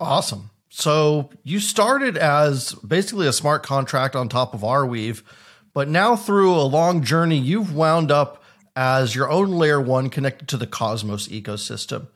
awesome 0.00 0.50
so 0.68 1.30
you 1.42 1.60
started 1.60 2.16
as 2.16 2.74
basically 2.86 3.26
a 3.26 3.32
smart 3.32 3.62
contract 3.62 4.16
on 4.16 4.28
top 4.28 4.54
of 4.54 4.60
arweave 4.60 5.22
but 5.74 5.88
now 5.88 6.16
through 6.16 6.54
a 6.54 6.62
long 6.62 7.02
journey 7.02 7.38
you've 7.38 7.74
wound 7.74 8.10
up 8.10 8.42
as 8.74 9.14
your 9.14 9.30
own 9.30 9.50
layer 9.50 9.80
one 9.80 10.08
connected 10.08 10.48
to 10.48 10.56
the 10.56 10.66
cosmos 10.66 11.28
ecosystem 11.28 12.06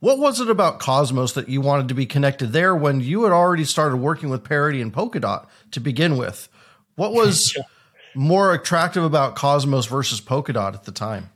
what 0.00 0.18
was 0.18 0.40
it 0.40 0.48
about 0.48 0.78
Cosmos 0.78 1.32
that 1.32 1.48
you 1.48 1.60
wanted 1.60 1.88
to 1.88 1.94
be 1.94 2.06
connected 2.06 2.52
there 2.52 2.74
when 2.74 3.00
you 3.00 3.24
had 3.24 3.32
already 3.32 3.64
started 3.64 3.96
working 3.96 4.28
with 4.28 4.44
Parity 4.44 4.80
and 4.80 4.92
Polkadot 4.92 5.46
to 5.72 5.80
begin 5.80 6.16
with? 6.16 6.48
What 6.94 7.12
was 7.12 7.56
more 8.14 8.54
attractive 8.54 9.02
about 9.02 9.34
Cosmos 9.34 9.86
versus 9.86 10.20
Polkadot 10.20 10.74
at 10.74 10.84
the 10.84 10.92
time? 10.92 11.30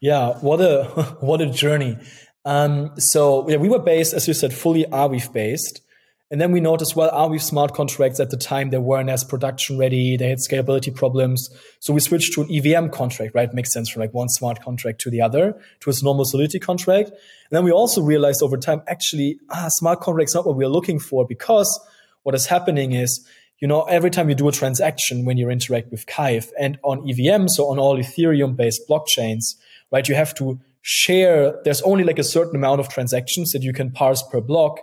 Yeah, 0.00 0.34
what 0.40 0.60
a 0.60 0.84
what 1.20 1.40
a 1.40 1.46
journey. 1.46 1.98
Um, 2.44 2.92
so 2.98 3.48
yeah, 3.48 3.56
we 3.56 3.68
were 3.68 3.80
based, 3.80 4.14
as 4.14 4.28
you 4.28 4.34
said, 4.34 4.52
fully 4.52 4.84
Arweave 4.84 5.32
based. 5.32 5.82
And 6.28 6.40
then 6.40 6.50
we 6.50 6.58
noticed, 6.58 6.96
well, 6.96 7.10
Arweave 7.10 7.42
smart 7.42 7.72
contracts 7.72 8.18
at 8.18 8.30
the 8.30 8.36
time, 8.36 8.70
they 8.70 8.78
weren't 8.78 9.08
as 9.08 9.22
production 9.22 9.78
ready. 9.78 10.16
They 10.16 10.28
had 10.28 10.38
scalability 10.38 10.92
problems. 10.92 11.48
So 11.78 11.92
we 11.92 12.00
switched 12.00 12.32
to 12.34 12.42
an 12.42 12.50
EVM 12.50 12.88
contract, 12.88 13.32
right? 13.34 13.48
It 13.48 13.54
makes 13.54 13.72
sense 13.72 13.88
from 13.88 14.00
like 14.00 14.12
one 14.12 14.28
smart 14.28 14.60
contract 14.60 15.00
to 15.02 15.10
the 15.10 15.20
other, 15.20 15.54
to 15.80 15.90
a 15.90 15.92
normal 16.02 16.24
Solidity 16.24 16.58
contract. 16.58 17.10
And 17.10 17.18
then 17.50 17.62
we 17.62 17.70
also 17.70 18.02
realized 18.02 18.42
over 18.42 18.56
time, 18.56 18.82
actually, 18.88 19.38
ah, 19.50 19.66
smart 19.68 20.00
contracts 20.00 20.34
not 20.34 20.46
what 20.46 20.56
we're 20.56 20.68
looking 20.68 20.98
for 20.98 21.24
because 21.24 21.68
what 22.24 22.34
is 22.34 22.46
happening 22.46 22.90
is, 22.90 23.24
you 23.60 23.68
know, 23.68 23.82
every 23.82 24.10
time 24.10 24.28
you 24.28 24.34
do 24.34 24.48
a 24.48 24.52
transaction 24.52 25.24
when 25.24 25.36
you 25.36 25.48
interact 25.48 25.92
with 25.92 26.06
Kyve 26.06 26.48
and 26.58 26.76
on 26.82 27.08
EVM, 27.08 27.46
so 27.46 27.70
on 27.70 27.78
all 27.78 27.96
Ethereum 27.96 28.56
based 28.56 28.82
blockchains, 28.90 29.54
right, 29.90 30.08
you 30.08 30.14
have 30.14 30.34
to 30.34 30.60
share, 30.82 31.60
there's 31.64 31.82
only 31.82 32.04
like 32.04 32.18
a 32.18 32.24
certain 32.24 32.56
amount 32.56 32.80
of 32.80 32.88
transactions 32.88 33.52
that 33.52 33.62
you 33.62 33.72
can 33.72 33.90
parse 33.90 34.22
per 34.22 34.40
block 34.40 34.80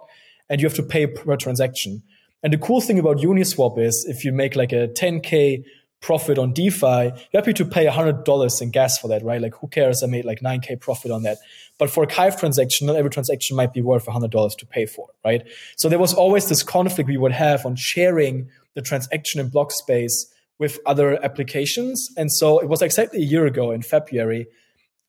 and 0.50 0.62
you 0.62 0.68
have 0.68 0.76
to 0.76 0.84
pay 0.84 1.08
per 1.08 1.38
transaction. 1.38 2.04
And 2.44 2.52
the 2.52 2.58
cool 2.58 2.82
thing 2.82 3.00
about 3.00 3.18
Uniswap 3.18 3.80
is 3.80 4.06
if 4.08 4.26
you 4.26 4.34
make 4.34 4.56
like 4.56 4.74
a 4.74 4.90
10K 4.90 5.64
profit 6.02 6.38
on 6.38 6.52
DeFi, 6.52 6.86
you're 7.32 7.42
happy 7.42 7.54
to 7.54 7.64
pay 7.64 7.86
$100 7.86 8.62
in 8.62 8.72
gas 8.72 9.00
for 9.00 9.08
that, 9.08 9.24
right? 9.24 9.42
Like 9.42 9.56
who 9.56 9.68
cares? 9.68 10.04
I 10.04 10.08
made 10.08 10.26
like 10.26 10.42
9K 10.42 10.82
profit 10.82 11.12
on 11.12 11.24
that. 11.24 11.38
But 11.80 11.90
for 11.90 12.04
a 12.04 12.08
Kyve 12.08 12.38
transaction, 12.38 12.88
not 12.88 12.98
every 12.98 13.10
transaction 13.10 13.56
might 13.56 13.74
be 13.74 13.82
worth 13.82 14.06
$100 14.06 14.58
to 14.58 14.66
pay 14.66 14.86
for, 14.86 15.08
right? 15.24 15.48
So 15.78 15.88
there 15.88 16.00
was 16.00 16.14
always 16.14 16.50
this 16.50 16.62
conflict 16.62 17.08
we 17.08 17.18
would 17.18 17.32
have 17.32 17.66
on 17.66 17.78
sharing 17.78 18.50
the 18.74 18.82
transaction 18.82 19.40
in 19.40 19.48
block 19.48 19.72
space 19.72 20.30
with 20.60 20.80
other 20.86 21.24
applications. 21.24 22.10
And 22.18 22.32
so 22.32 22.60
it 22.60 22.68
was 22.68 22.82
exactly 22.82 23.20
a 23.20 23.26
year 23.26 23.46
ago 23.46 23.72
in 23.72 23.82
February 23.82 24.48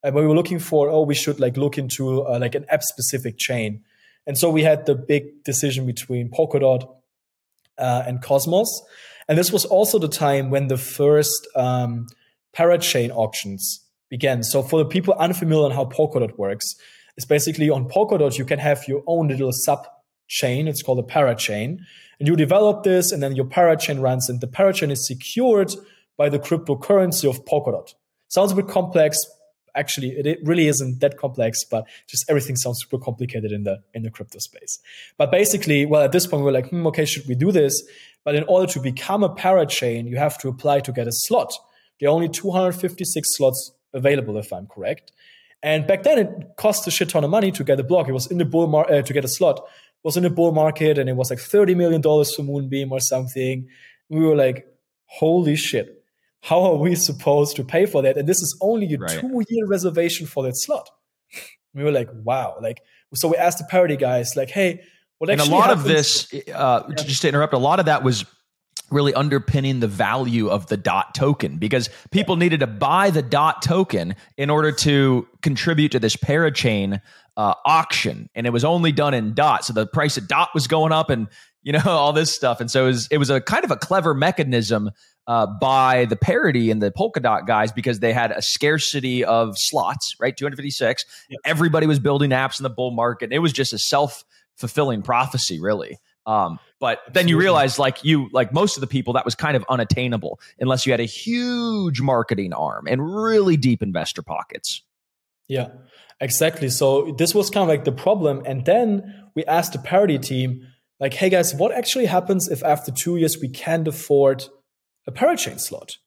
uh, 0.05 0.11
when 0.11 0.23
we 0.23 0.27
were 0.27 0.35
looking 0.35 0.59
for, 0.59 0.89
oh, 0.89 1.01
we 1.01 1.15
should 1.15 1.39
like 1.39 1.57
look 1.57 1.77
into 1.77 2.25
uh, 2.25 2.37
like 2.39 2.55
an 2.55 2.65
app 2.69 2.83
specific 2.83 3.37
chain 3.37 3.83
and 4.27 4.37
so 4.37 4.49
we 4.49 4.63
had 4.63 4.85
the 4.85 4.95
big 4.95 5.43
decision 5.43 5.85
between 5.85 6.29
Polkadot 6.29 6.87
uh, 7.77 8.03
and 8.07 8.21
Cosmos. 8.21 8.67
And 9.27 9.37
this 9.37 9.51
was 9.51 9.65
also 9.65 9.99
the 9.99 10.07
time 10.07 10.49
when 10.49 10.67
the 10.67 10.77
first 10.77 11.47
um, 11.55 12.07
parachain 12.55 13.11
auctions 13.11 13.81
began. 14.09 14.43
So 14.43 14.63
for 14.63 14.79
the 14.79 14.85
people 14.85 15.13
unfamiliar 15.15 15.65
on 15.65 15.71
how 15.71 15.85
Polkadot 15.85 16.37
works, 16.37 16.65
it's 17.17 17.25
basically 17.25 17.69
on 17.69 17.87
Polkadot, 17.87 18.37
you 18.37 18.45
can 18.45 18.59
have 18.59 18.87
your 18.87 19.03
own 19.07 19.27
little 19.27 19.51
sub 19.51 19.87
chain. 20.27 20.67
It's 20.67 20.81
called 20.81 20.99
a 20.99 21.03
parachain. 21.03 21.79
And 22.19 22.27
you 22.27 22.35
develop 22.35 22.83
this, 22.83 23.11
and 23.11 23.21
then 23.21 23.35
your 23.35 23.45
parachain 23.45 24.01
runs, 24.01 24.29
and 24.29 24.39
the 24.39 24.47
parachain 24.47 24.89
is 24.89 25.05
secured 25.05 25.71
by 26.17 26.29
the 26.29 26.39
cryptocurrency 26.39 27.29
of 27.29 27.43
Polkadot. 27.45 27.93
Sounds 28.29 28.53
a 28.53 28.55
bit 28.55 28.67
complex, 28.67 29.19
actually 29.75 30.09
it 30.09 30.39
really 30.43 30.67
isn't 30.67 30.99
that 31.01 31.17
complex, 31.17 31.63
but 31.63 31.85
just 32.07 32.25
everything 32.29 32.55
sounds 32.55 32.79
super 32.81 33.03
complicated 33.03 33.51
in 33.51 33.63
the 33.63 33.81
in 33.93 34.03
the 34.03 34.09
crypto 34.09 34.39
space. 34.39 34.79
But 35.17 35.31
basically, 35.31 35.85
well, 35.85 36.03
at 36.03 36.11
this 36.11 36.27
point 36.27 36.43
we 36.43 36.49
are 36.49 36.53
like, 36.53 36.69
hmm, 36.69 36.87
okay, 36.87 37.05
should 37.05 37.27
we 37.27 37.35
do 37.35 37.51
this? 37.51 37.83
But 38.23 38.35
in 38.35 38.43
order 38.47 38.71
to 38.73 38.79
become 38.79 39.23
a 39.23 39.29
parachain, 39.29 40.09
you 40.09 40.17
have 40.17 40.37
to 40.39 40.49
apply 40.49 40.79
to 40.81 40.91
get 40.91 41.07
a 41.07 41.11
slot. 41.11 41.53
There 41.99 42.09
are 42.09 42.11
only 42.11 42.29
256 42.29 43.37
slots 43.37 43.71
available, 43.93 44.37
if 44.37 44.51
I'm 44.51 44.67
correct. 44.67 45.11
And 45.63 45.87
back 45.87 46.03
then, 46.03 46.19
it 46.19 46.29
cost 46.57 46.87
a 46.87 46.91
shit 46.91 47.09
ton 47.09 47.23
of 47.23 47.29
money 47.29 47.51
to 47.51 47.63
get 47.63 47.79
a 47.79 47.83
block. 47.83 48.07
It 48.07 48.11
was 48.13 48.27
in 48.27 48.37
the 48.37 48.45
bull 48.45 48.67
mar- 48.67 48.91
uh, 48.91 49.01
to 49.01 49.13
get 49.13 49.23
a 49.23 49.27
slot. 49.27 49.57
It 49.57 50.03
was 50.03 50.17
in 50.17 50.23
the 50.23 50.29
bull 50.29 50.51
market, 50.51 50.97
and 50.97 51.09
it 51.09 51.15
was 51.15 51.29
like 51.29 51.39
30 51.39 51.75
million 51.75 52.01
dollars 52.01 52.35
for 52.35 52.43
Moonbeam 52.43 52.91
or 52.91 52.99
something. 52.99 53.67
We 54.09 54.25
were 54.25 54.35
like, 54.35 54.67
holy 55.05 55.55
shit! 55.55 56.04
How 56.45 56.61
are 56.61 56.75
we 56.75 56.93
supposed 56.93 57.55
to 57.55 57.63
pay 57.63 57.87
for 57.87 58.03
that? 58.03 58.17
And 58.17 58.29
this 58.29 58.39
is 58.39 58.55
only 58.61 58.93
a 58.93 58.97
right. 58.99 59.19
two 59.19 59.43
year 59.49 59.65
reservation 59.65 60.27
for 60.27 60.43
that 60.43 60.55
slot. 60.55 60.87
We 61.73 61.83
were 61.83 61.91
like, 61.91 62.07
wow. 62.13 62.57
Like, 62.61 62.81
so 63.15 63.29
we 63.29 63.35
asked 63.35 63.57
the 63.57 63.63
parity 63.63 63.97
guys, 63.97 64.35
like, 64.35 64.51
hey, 64.51 64.81
what 65.17 65.31
and 65.31 65.41
a 65.41 65.45
lot 65.45 65.69
happens? 65.69 65.81
of 65.81 65.87
this, 65.87 66.33
uh, 66.53 66.83
yeah. 66.87 66.95
just 67.03 67.23
to 67.23 67.29
interrupt, 67.29 67.53
a 67.53 67.57
lot 67.57 67.79
of 67.79 67.87
that 67.87 68.03
was 68.03 68.25
really 68.91 69.11
underpinning 69.15 69.79
the 69.79 69.87
value 69.87 70.47
of 70.47 70.67
the 70.67 70.77
dot 70.77 71.15
token 71.15 71.57
because 71.57 71.89
people 72.11 72.35
needed 72.35 72.59
to 72.59 72.67
buy 72.67 73.09
the 73.09 73.23
dot 73.23 73.63
token 73.63 74.15
in 74.37 74.51
order 74.51 74.71
to 74.71 75.27
contribute 75.41 75.93
to 75.93 75.99
this 75.99 76.15
parachain 76.15 77.01
uh, 77.37 77.55
auction 77.65 78.29
and 78.35 78.45
it 78.45 78.51
was 78.51 78.63
only 78.63 78.91
done 78.91 79.15
in 79.15 79.33
dot 79.33 79.65
so 79.65 79.73
the 79.73 79.87
price 79.87 80.17
of 80.17 80.27
dot 80.27 80.49
was 80.53 80.67
going 80.67 80.91
up 80.91 81.09
and 81.09 81.27
you 81.63 81.73
know 81.73 81.81
all 81.85 82.13
this 82.13 82.33
stuff 82.33 82.61
and 82.61 82.69
so 82.69 82.83
it 82.83 82.87
was, 82.87 83.07
it 83.09 83.17
was 83.17 83.31
a 83.31 83.41
kind 83.41 83.65
of 83.65 83.71
a 83.71 83.75
clever 83.75 84.13
mechanism 84.13 84.91
uh, 85.27 85.47
by 85.59 86.05
the 86.05 86.15
Parity 86.15 86.71
and 86.71 86.81
the 86.81 86.91
Polkadot 86.91 87.47
guys 87.47 87.71
because 87.71 87.99
they 87.99 88.13
had 88.13 88.31
a 88.31 88.41
scarcity 88.41 89.23
of 89.23 89.57
slots, 89.57 90.15
right? 90.19 90.35
256. 90.35 91.05
Yep. 91.29 91.39
Everybody 91.45 91.87
was 91.87 91.99
building 91.99 92.29
apps 92.29 92.59
in 92.59 92.63
the 92.63 92.69
bull 92.69 92.91
market. 92.91 93.31
It 93.31 93.39
was 93.39 93.53
just 93.53 93.73
a 93.73 93.79
self 93.79 94.23
fulfilling 94.57 95.01
prophecy, 95.01 95.59
really. 95.59 95.97
Um, 96.27 96.59
but 96.79 96.99
Absolutely. 96.99 97.13
then 97.13 97.27
you 97.27 97.37
realize, 97.37 97.79
like 97.79 98.03
you, 98.03 98.29
like 98.31 98.53
most 98.53 98.77
of 98.77 98.81
the 98.81 98.87
people, 98.87 99.13
that 99.13 99.25
was 99.25 99.35
kind 99.35 99.55
of 99.55 99.65
unattainable 99.69 100.39
unless 100.59 100.85
you 100.85 100.91
had 100.91 100.99
a 100.99 101.05
huge 101.05 102.01
marketing 102.01 102.53
arm 102.53 102.87
and 102.87 103.15
really 103.15 103.57
deep 103.57 103.81
investor 103.83 104.21
pockets. 104.21 104.81
Yeah, 105.47 105.69
exactly. 106.19 106.69
So 106.69 107.15
this 107.17 107.35
was 107.35 107.49
kind 107.49 107.63
of 107.63 107.69
like 107.69 107.83
the 107.83 107.91
problem. 107.91 108.41
And 108.45 108.65
then 108.65 109.29
we 109.35 109.45
asked 109.45 109.73
the 109.73 109.79
Parity 109.79 110.17
team, 110.17 110.67
like, 110.99 111.13
hey 111.13 111.29
guys, 111.29 111.53
what 111.53 111.71
actually 111.71 112.05
happens 112.05 112.47
if 112.47 112.63
after 112.63 112.91
two 112.91 113.17
years 113.17 113.37
we 113.39 113.49
can't 113.49 113.87
afford 113.87 114.45
a 115.07 115.11
parachain 115.11 115.59
slot. 115.59 115.97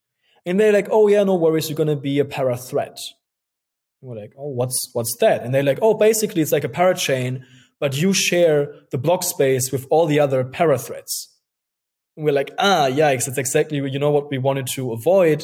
And 0.45 0.59
they're 0.59 0.73
like, 0.73 0.87
oh 0.91 1.07
yeah, 1.07 1.23
no 1.23 1.35
worries, 1.35 1.69
you're 1.69 1.77
gonna 1.77 1.95
be 1.95 2.19
a 2.19 2.25
para 2.25 2.57
thread. 2.57 2.95
And 4.01 4.09
we're 4.09 4.17
like, 4.17 4.33
oh, 4.37 4.49
what's 4.49 4.89
what's 4.93 5.15
that? 5.19 5.43
And 5.43 5.53
they're 5.53 5.63
like, 5.63 5.79
oh, 5.81 5.93
basically 5.93 6.41
it's 6.41 6.51
like 6.51 6.63
a 6.63 6.69
parachain, 6.69 7.43
but 7.79 7.97
you 7.97 8.13
share 8.13 8.73
the 8.91 8.97
block 8.97 9.23
space 9.23 9.71
with 9.71 9.85
all 9.89 10.05
the 10.05 10.19
other 10.19 10.43
para 10.43 10.77
threads. 10.77 11.35
And 12.15 12.25
we're 12.25 12.33
like, 12.33 12.51
ah, 12.57 12.87
yikes, 12.89 13.25
that's 13.25 13.37
exactly 13.37 13.81
what 13.81 13.91
you 13.91 13.99
know 13.99 14.11
what 14.11 14.29
we 14.29 14.37
wanted 14.37 14.67
to 14.75 14.91
avoid 14.91 15.43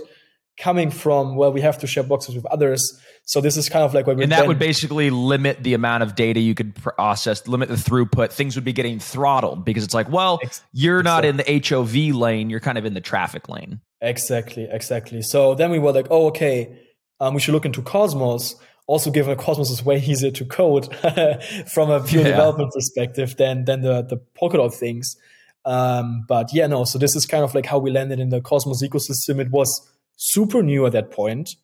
coming 0.57 0.89
from 0.89 1.35
well 1.35 1.51
we 1.51 1.61
have 1.61 1.77
to 1.79 1.87
share 1.87 2.03
boxes 2.03 2.35
with 2.35 2.45
others. 2.47 2.81
So 3.23 3.41
this 3.41 3.57
is 3.57 3.69
kind 3.69 3.83
of 3.83 3.93
like 3.93 4.05
what 4.07 4.17
we 4.17 4.23
and 4.23 4.31
that 4.31 4.41
then, 4.41 4.47
would 4.47 4.59
basically 4.59 5.09
limit 5.09 5.63
the 5.63 5.73
amount 5.73 6.03
of 6.03 6.15
data 6.15 6.39
you 6.39 6.53
could 6.53 6.75
process 6.75 7.47
limit 7.47 7.69
the 7.69 7.75
throughput. 7.75 8.31
Things 8.31 8.55
would 8.55 8.63
be 8.63 8.73
getting 8.73 8.99
throttled 8.99 9.65
because 9.65 9.83
it's 9.83 9.93
like 9.93 10.09
well 10.09 10.39
you're 10.71 11.03
not 11.03 11.25
in 11.25 11.37
the 11.37 11.63
hov 11.69 11.95
lane 11.95 12.49
you're 12.49 12.59
kind 12.59 12.77
of 12.77 12.85
in 12.85 12.93
the 12.93 13.01
traffic 13.01 13.49
lane. 13.49 13.81
Exactly 14.01 14.67
exactly. 14.69 15.21
So 15.21 15.55
then 15.55 15.71
we 15.71 15.79
were 15.79 15.91
like 15.91 16.07
oh 16.09 16.27
okay 16.27 16.79
um, 17.19 17.33
we 17.33 17.39
should 17.39 17.53
look 17.53 17.65
into 17.65 17.81
cosmos. 17.81 18.55
Also 18.87 19.09
given 19.09 19.35
cosmos 19.37 19.71
is 19.71 19.83
way 19.83 19.97
easier 20.05 20.31
to 20.31 20.45
code 20.45 20.95
from 21.73 21.89
a 21.89 22.03
pure 22.03 22.23
yeah. 22.23 22.29
development 22.29 22.71
perspective 22.73 23.35
than 23.37 23.65
than 23.65 23.81
the 23.81 24.03
the 24.03 24.21
polkadot 24.39 24.73
things. 24.73 25.17
Um, 25.65 26.25
but 26.27 26.53
yeah 26.53 26.67
no 26.67 26.83
so 26.83 26.99
this 26.99 27.15
is 27.15 27.25
kind 27.25 27.43
of 27.43 27.55
like 27.55 27.65
how 27.65 27.79
we 27.79 27.89
landed 27.89 28.19
in 28.19 28.29
the 28.29 28.39
cosmos 28.39 28.83
ecosystem. 28.83 29.39
It 29.39 29.49
was 29.49 29.81
super 30.15 30.63
new 30.63 30.86
at 30.86 30.93
that 30.93 31.12
point. 31.12 31.56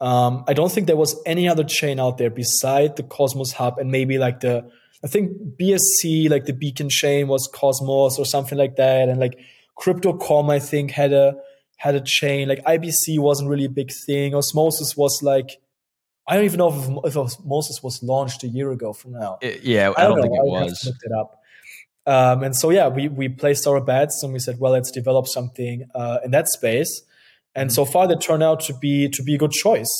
Um, 0.00 0.44
I 0.46 0.52
don't 0.52 0.70
think 0.70 0.86
there 0.86 0.96
was 0.96 1.20
any 1.26 1.48
other 1.48 1.64
chain 1.64 1.98
out 1.98 2.18
there 2.18 2.30
beside 2.30 2.96
the 2.96 3.02
Cosmos 3.02 3.52
Hub 3.52 3.78
and 3.78 3.90
maybe 3.90 4.18
like 4.18 4.40
the 4.40 4.70
I 5.02 5.06
think 5.06 5.32
BSC 5.60 6.30
like 6.30 6.44
the 6.44 6.52
Beacon 6.52 6.88
chain 6.88 7.28
was 7.28 7.48
Cosmos 7.52 8.18
or 8.18 8.24
something 8.24 8.58
like 8.58 8.76
that, 8.76 9.08
and 9.08 9.20
like 9.20 9.38
Crypto.com 9.76 10.50
I 10.50 10.58
think 10.58 10.90
had 10.90 11.12
a 11.12 11.36
had 11.76 11.94
a 11.94 12.00
chain 12.00 12.48
like 12.48 12.62
IBC 12.64 13.18
wasn't 13.18 13.48
really 13.48 13.64
a 13.64 13.70
big 13.70 13.90
thing. 14.06 14.34
Osmosis 14.34 14.96
was 14.96 15.20
like 15.22 15.60
I 16.28 16.34
don't 16.34 16.44
even 16.44 16.58
know 16.58 17.00
if, 17.04 17.10
if 17.12 17.16
Osmosis 17.16 17.82
was 17.82 18.02
launched 18.02 18.44
a 18.44 18.48
year 18.48 18.70
ago 18.70 18.92
from 18.92 19.12
now. 19.12 19.38
It, 19.40 19.62
yeah, 19.62 19.92
I, 19.96 20.02
I 20.02 20.04
don't, 20.04 20.18
don't 20.18 20.22
think 20.22 20.34
it 20.34 20.40
I 20.40 20.42
was. 20.42 20.84
Looked 20.84 21.04
it 21.04 21.12
up. 21.12 21.40
Um, 22.06 22.42
and 22.42 22.54
so 22.56 22.70
yeah, 22.70 22.88
we 22.88 23.08
we 23.08 23.28
placed 23.28 23.66
our 23.66 23.80
bets 23.80 24.22
and 24.22 24.32
we 24.32 24.38
said, 24.38 24.60
well, 24.60 24.72
let's 24.72 24.90
develop 24.90 25.26
something 25.26 25.88
uh, 25.94 26.18
in 26.24 26.30
that 26.32 26.48
space 26.48 27.02
and 27.58 27.72
so 27.72 27.84
far 27.84 28.06
they 28.06 28.14
turn 28.16 28.42
out 28.42 28.60
to 28.60 28.74
be 28.74 29.08
to 29.10 29.22
be 29.22 29.34
a 29.34 29.38
good 29.38 29.52
choice. 29.52 29.90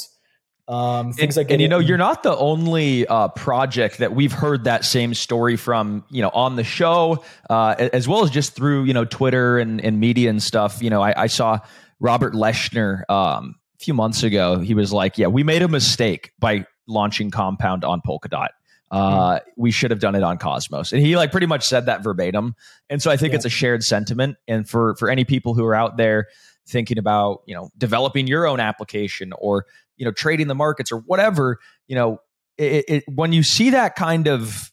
Um, 0.68 1.14
things 1.14 1.38
and, 1.38 1.47
like 1.47 1.53
and 1.53 1.62
you 1.62 1.68
know 1.68 1.79
you're 1.79 1.97
not 1.97 2.23
the 2.23 2.37
only 2.37 3.07
uh, 3.07 3.29
project 3.29 3.99
that 3.99 4.14
we've 4.14 4.33
heard 4.33 4.64
that 4.64 4.85
same 4.85 5.14
story 5.14 5.57
from 5.57 6.05
you 6.11 6.21
know 6.21 6.29
on 6.29 6.57
the 6.57 6.64
show 6.64 7.25
uh, 7.49 7.75
as 7.79 8.07
well 8.07 8.23
as 8.23 8.31
just 8.31 8.55
through 8.55 8.85
you 8.85 8.92
know 8.92 9.07
Twitter 9.07 9.59
and, 9.59 9.81
and 9.81 9.99
media 9.99 10.29
and 10.29 10.42
stuff. 10.42 10.83
You 10.83 10.90
know 10.90 11.03
I, 11.03 11.23
I 11.23 11.27
saw 11.27 11.61
Robert 12.01 12.35
Leshner 12.35 13.09
um, 13.11 13.57
a 13.81 13.85
few 13.85 13.94
months 13.94 14.23
ago, 14.23 14.59
he 14.59 14.75
was 14.75 14.92
like, 14.92 15.18
"Yeah, 15.18 15.29
we 15.29 15.42
made 15.42 15.62
a 15.62 15.68
mistake 15.68 16.33
by 16.38 16.66
launching 16.87 17.31
Compound 17.31 17.85
on 17.85 18.01
Polkadot. 18.01 18.49
Uh, 18.90 19.35
mm. 19.35 19.40
We 19.57 19.71
should 19.71 19.90
have 19.90 20.01
done 20.01 20.14
it 20.14 20.23
on 20.23 20.38
Cosmos." 20.38 20.92
And 20.92 21.01
he 21.01 21.16
like 21.16 21.31
pretty 21.31 21.47
much 21.47 21.66
said 21.66 21.87
that 21.87 22.03
verbatim. 22.03 22.55
And 22.90 23.01
so 23.03 23.11
I 23.11 23.16
think 23.16 23.33
yeah. 23.33 23.37
it's 23.37 23.44
a 23.44 23.51
shared 23.51 23.85
sentiment. 23.85 24.37
And 24.47 24.68
for 24.68 24.97
for 24.97 25.09
any 25.09 25.25
people 25.25 25.55
who 25.55 25.64
are 25.64 25.75
out 25.75 25.97
there 25.97 26.29
thinking 26.68 26.98
about 26.98 27.42
you 27.46 27.54
know 27.54 27.70
developing 27.76 28.26
your 28.26 28.46
own 28.46 28.61
application 28.61 29.33
or 29.38 29.66
you 29.96 30.04
know 30.04 30.12
trading 30.12 30.46
the 30.46 30.54
markets 30.54 30.92
or 30.92 30.98
whatever, 30.98 31.59
you 31.87 31.96
know, 31.96 32.18
it, 32.57 32.85
it, 32.88 33.04
when 33.09 33.33
you 33.33 33.42
see 33.42 33.70
that 33.70 33.96
kind 33.96 34.28
of 34.28 34.72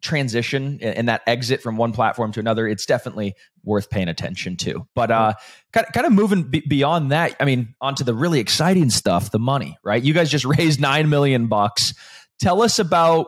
transition 0.00 0.78
and 0.80 1.08
that 1.08 1.22
exit 1.26 1.60
from 1.60 1.76
one 1.76 1.92
platform 1.92 2.32
to 2.32 2.40
another, 2.40 2.68
it's 2.68 2.86
definitely 2.86 3.34
worth 3.64 3.90
paying 3.90 4.08
attention 4.08 4.56
to. 4.56 4.86
But 4.94 5.10
uh, 5.10 5.34
kind 5.72 5.86
of, 5.86 5.92
kind 5.92 6.06
of 6.06 6.12
moving 6.12 6.44
b- 6.44 6.62
beyond 6.66 7.10
that, 7.12 7.34
I 7.40 7.44
mean, 7.44 7.74
onto 7.80 8.04
the 8.04 8.14
really 8.14 8.40
exciting 8.40 8.90
stuff, 8.90 9.30
the 9.30 9.38
money, 9.38 9.76
right? 9.82 10.02
You 10.02 10.14
guys 10.14 10.30
just 10.30 10.44
raised 10.58 10.80
nine 10.80 11.08
million 11.08 11.48
bucks. 11.48 11.94
Tell 12.40 12.62
us 12.62 12.78
about 12.78 13.26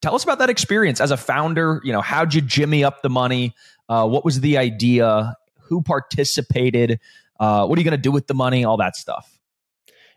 tell 0.00 0.16
us 0.16 0.24
about 0.24 0.40
that 0.40 0.50
experience 0.50 1.00
as 1.00 1.12
a 1.12 1.16
founder. 1.16 1.80
You 1.84 1.92
know, 1.92 2.00
how'd 2.00 2.34
you 2.34 2.40
jimmy 2.40 2.82
up 2.82 3.02
the 3.02 3.10
money? 3.10 3.54
Uh, 3.88 4.06
what 4.08 4.24
was 4.24 4.40
the 4.40 4.58
idea? 4.58 5.36
Who 5.72 5.80
participated? 5.80 7.00
Uh, 7.40 7.66
what 7.66 7.78
are 7.78 7.80
you 7.80 7.84
going 7.84 7.96
to 7.96 8.02
do 8.02 8.12
with 8.12 8.26
the 8.26 8.34
money? 8.34 8.62
All 8.62 8.76
that 8.76 8.94
stuff. 8.94 9.38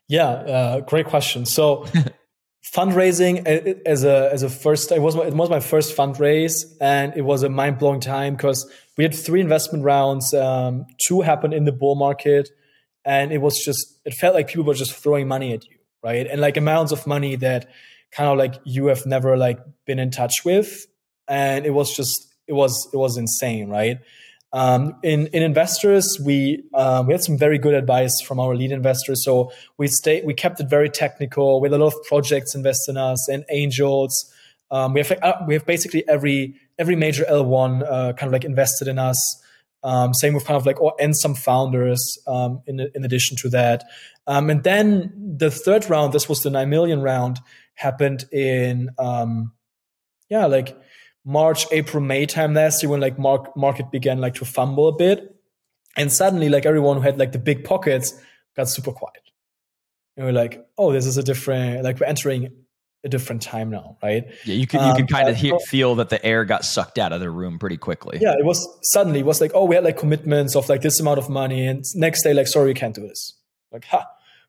Yeah, 0.10 0.28
uh, 0.28 0.80
great 0.82 1.06
question. 1.06 1.46
So 1.46 1.88
fundraising 2.76 3.46
as 3.86 4.04
a 4.04 4.30
as 4.34 4.44
a 4.44 4.50
first 4.50 4.92
it 4.92 5.02
was 5.02 5.16
my, 5.16 5.24
it 5.24 5.34
was 5.34 5.50
my 5.50 5.62
first 5.62 5.96
fundraise 5.96 6.66
and 6.82 7.16
it 7.16 7.22
was 7.22 7.44
a 7.44 7.50
mind 7.50 7.78
blowing 7.78 8.02
time 8.02 8.36
because 8.36 8.70
we 8.98 9.06
had 9.06 9.16
three 9.16 9.40
investment 9.40 9.86
rounds. 9.86 10.34
Um, 10.34 10.86
two 11.08 11.22
happened 11.22 11.54
in 11.54 11.64
the 11.64 11.72
bull 11.72 11.96
market, 11.96 12.50
and 13.06 13.32
it 13.32 13.40
was 13.40 13.58
just 13.64 14.00
it 14.04 14.14
felt 14.14 14.36
like 14.36 14.50
people 14.50 14.66
were 14.66 14.74
just 14.74 14.94
throwing 14.94 15.28
money 15.28 15.54
at 15.54 15.66
you, 15.66 15.78
right? 16.04 16.28
And 16.28 16.42
like 16.42 16.58
amounts 16.58 16.92
of 16.92 17.08
money 17.08 17.38
that 17.38 17.70
kind 18.12 18.30
of 18.30 18.38
like 18.38 18.56
you 18.66 18.88
have 18.88 19.06
never 19.06 19.38
like 19.38 19.60
been 19.86 20.00
in 20.00 20.12
touch 20.12 20.44
with, 20.44 20.86
and 21.28 21.66
it 21.66 21.72
was 21.72 21.96
just 21.96 22.36
it 22.48 22.54
was 22.54 22.90
it 22.94 22.98
was 22.98 23.18
insane, 23.18 23.70
right? 23.70 24.00
Um, 24.56 24.96
in 25.04 25.28
in 25.28 25.44
investors, 25.44 26.18
we 26.18 26.64
um, 26.74 27.08
we 27.08 27.14
had 27.14 27.22
some 27.22 27.38
very 27.38 27.58
good 27.58 27.74
advice 27.74 28.22
from 28.22 28.40
our 28.40 28.56
lead 28.56 28.72
investors. 28.72 29.22
So 29.26 29.52
we 29.78 29.88
stay 29.88 30.22
we 30.24 30.34
kept 30.34 30.62
it 30.62 30.70
very 30.70 30.90
technical. 30.90 31.60
We 31.60 31.68
had 31.68 31.74
a 31.74 31.84
lot 31.84 31.94
of 31.94 32.02
projects 32.04 32.56
invest 32.56 32.88
in 32.88 32.96
us 32.96 33.28
and 33.28 33.44
angels. 33.50 34.34
Um, 34.72 34.94
we 34.94 35.02
have 35.02 35.12
uh, 35.22 35.34
we 35.46 35.56
have 35.56 35.66
basically 35.66 36.08
every 36.08 36.56
every 36.80 36.96
major 36.96 37.26
L1 37.26 37.84
uh, 37.84 38.14
kind 38.14 38.30
of 38.30 38.32
like 38.32 38.46
invested 38.46 38.88
in 38.88 38.98
us. 38.98 39.20
Um, 39.84 40.14
same 40.14 40.34
with 40.34 40.46
kind 40.46 40.56
of 40.56 40.66
like 40.66 40.80
or 40.80 40.94
and 41.02 41.14
some 41.18 41.36
founders 41.36 42.18
um, 42.26 42.62
in 42.66 42.80
in 42.80 43.04
addition 43.04 43.36
to 43.42 43.50
that. 43.50 43.84
Um, 44.26 44.50
and 44.50 44.64
then 44.64 45.12
the 45.38 45.52
third 45.52 45.90
round, 45.90 46.14
this 46.14 46.30
was 46.30 46.44
the 46.44 46.50
nine 46.50 46.70
million 46.70 47.02
round, 47.02 47.42
happened 47.74 48.24
in 48.32 48.90
yeah 50.30 50.46
like 50.46 50.78
March, 51.26 51.66
April, 51.72 52.04
May 52.04 52.26
time 52.26 52.54
last 52.54 52.84
year 52.84 52.90
when 52.90 53.02
like 53.02 53.18
mark, 53.18 53.56
market 53.58 53.92
began 53.92 54.20
like 54.20 54.36
to 54.36 54.46
fumble 54.46 54.88
a 54.88 54.96
bit. 54.96 55.36
And 55.98 56.12
suddenly 56.12 56.50
like 56.50 56.66
everyone 56.66 56.98
who 56.98 57.04
had 57.04 57.18
like 57.18 57.32
the 57.32 57.40
big 57.40 57.64
pockets 57.64 58.14
got 58.56 58.70
super 58.70 58.92
quiet. 58.92 59.22
And 60.16 60.26
we're 60.26 60.34
like, 60.34 60.66
oh, 60.78 60.94
this 60.94 61.06
is 61.06 61.18
a 61.18 61.24
different, 61.24 61.84
like 61.84 62.00
we're 62.00 62.06
entering 62.06 62.52
a 63.06 63.10
different 63.10 63.42
time 63.42 63.70
now, 63.70 63.98
right? 64.02 64.26
Yeah, 64.46 64.56
you 64.56 64.68
can 64.68 64.82
you 64.82 64.92
um, 64.92 64.98
can 64.98 65.08
kind 65.08 65.30
of 65.30 65.36
he- 65.38 65.58
feel 65.68 65.96
that 65.96 66.10
the 66.10 66.24
air 66.26 66.44
got 66.44 66.66
sucked 66.66 66.98
out 66.98 67.14
of 67.14 67.22
the 67.22 67.30
room 67.30 67.60
pretty 67.60 67.78
quickly. 67.78 68.18
Yeah, 68.20 68.34
it 68.38 68.44
was 68.44 68.68
suddenly 68.82 69.20
it 69.20 69.26
was 69.26 69.40
like, 69.40 69.52
oh, 69.54 69.66
we 69.66 69.76
had 69.76 69.84
like 69.84 69.98
commitments 69.98 70.56
of 70.56 70.68
like 70.68 70.82
this 70.82 71.00
amount 71.00 71.20
of 71.20 71.30
money, 71.30 71.68
and 71.68 71.86
next 71.94 72.24
day, 72.24 72.34
like, 72.34 72.48
sorry, 72.48 72.68
we 72.68 72.74
can't 72.74 72.96
do 72.96 73.08
this. 73.08 73.34
Like, 73.72 73.86
ha, 73.86 74.06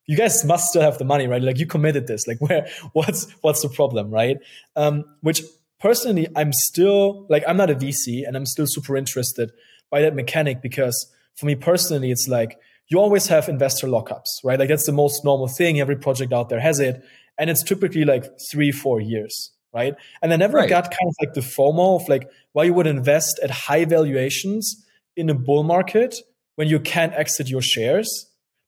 you 0.07 0.17
guys 0.17 0.43
must 0.45 0.71
still 0.71 0.83
have 0.83 0.99
the 0.99 1.05
money, 1.05 1.27
right? 1.27 1.43
Like, 1.43 1.59
you 1.59 1.67
committed 1.67 2.07
this. 2.07 2.27
Like, 2.27 2.39
where 2.41 2.67
what's 2.93 3.31
what's 3.43 3.61
the 3.61 3.69
problem, 3.69 4.11
right? 4.11 4.39
Um, 4.75 5.05
which 5.21 5.43
personally, 5.87 6.27
I'm 6.35 6.53
still 6.53 7.27
like 7.29 7.44
I'm 7.46 7.57
not 7.57 7.70
a 7.70 7.77
VC 7.77 8.27
and 8.27 8.37
I'm 8.37 8.44
still 8.44 8.66
super 8.66 8.96
interested 8.96 9.53
by 9.88 10.01
that 10.01 10.16
mechanic 10.16 10.61
because 10.61 10.96
for 11.37 11.46
me 11.46 11.55
personally, 11.55 12.11
it's 12.11 12.27
like 12.27 12.59
you 12.88 12.99
always 12.99 13.29
have 13.29 13.49
investor 13.49 13.87
lockups, 13.87 14.31
right? 14.42 14.59
Like 14.59 14.68
that's 14.68 14.87
the 14.87 14.99
most 15.05 15.25
normal 15.25 15.46
thing. 15.46 15.79
Every 15.79 15.94
project 15.94 16.33
out 16.33 16.49
there 16.49 16.59
has 16.59 16.81
it. 16.81 17.05
And 17.38 17.49
it's 17.51 17.62
typically 17.62 18.05
like 18.05 18.25
three, 18.51 18.72
four 18.72 19.01
years, 19.01 19.53
right? 19.72 19.94
And 20.22 20.33
I 20.33 20.37
never 20.37 20.57
right. 20.57 20.68
got 20.68 20.85
kind 20.85 21.09
of 21.09 21.14
like 21.20 21.35
the 21.35 21.40
FOMO 21.40 22.01
of 22.01 22.09
like 22.09 22.29
why 22.53 22.64
you 22.64 22.75
would 22.75 22.88
invest 22.88 23.38
at 23.40 23.51
high 23.51 23.85
valuations 23.85 24.85
in 25.16 25.31
a 25.31 25.35
bull 25.35 25.62
market 25.62 26.16
when 26.57 26.66
you 26.66 26.81
can't 26.81 27.12
exit 27.14 27.49
your 27.49 27.62
shares 27.62 28.09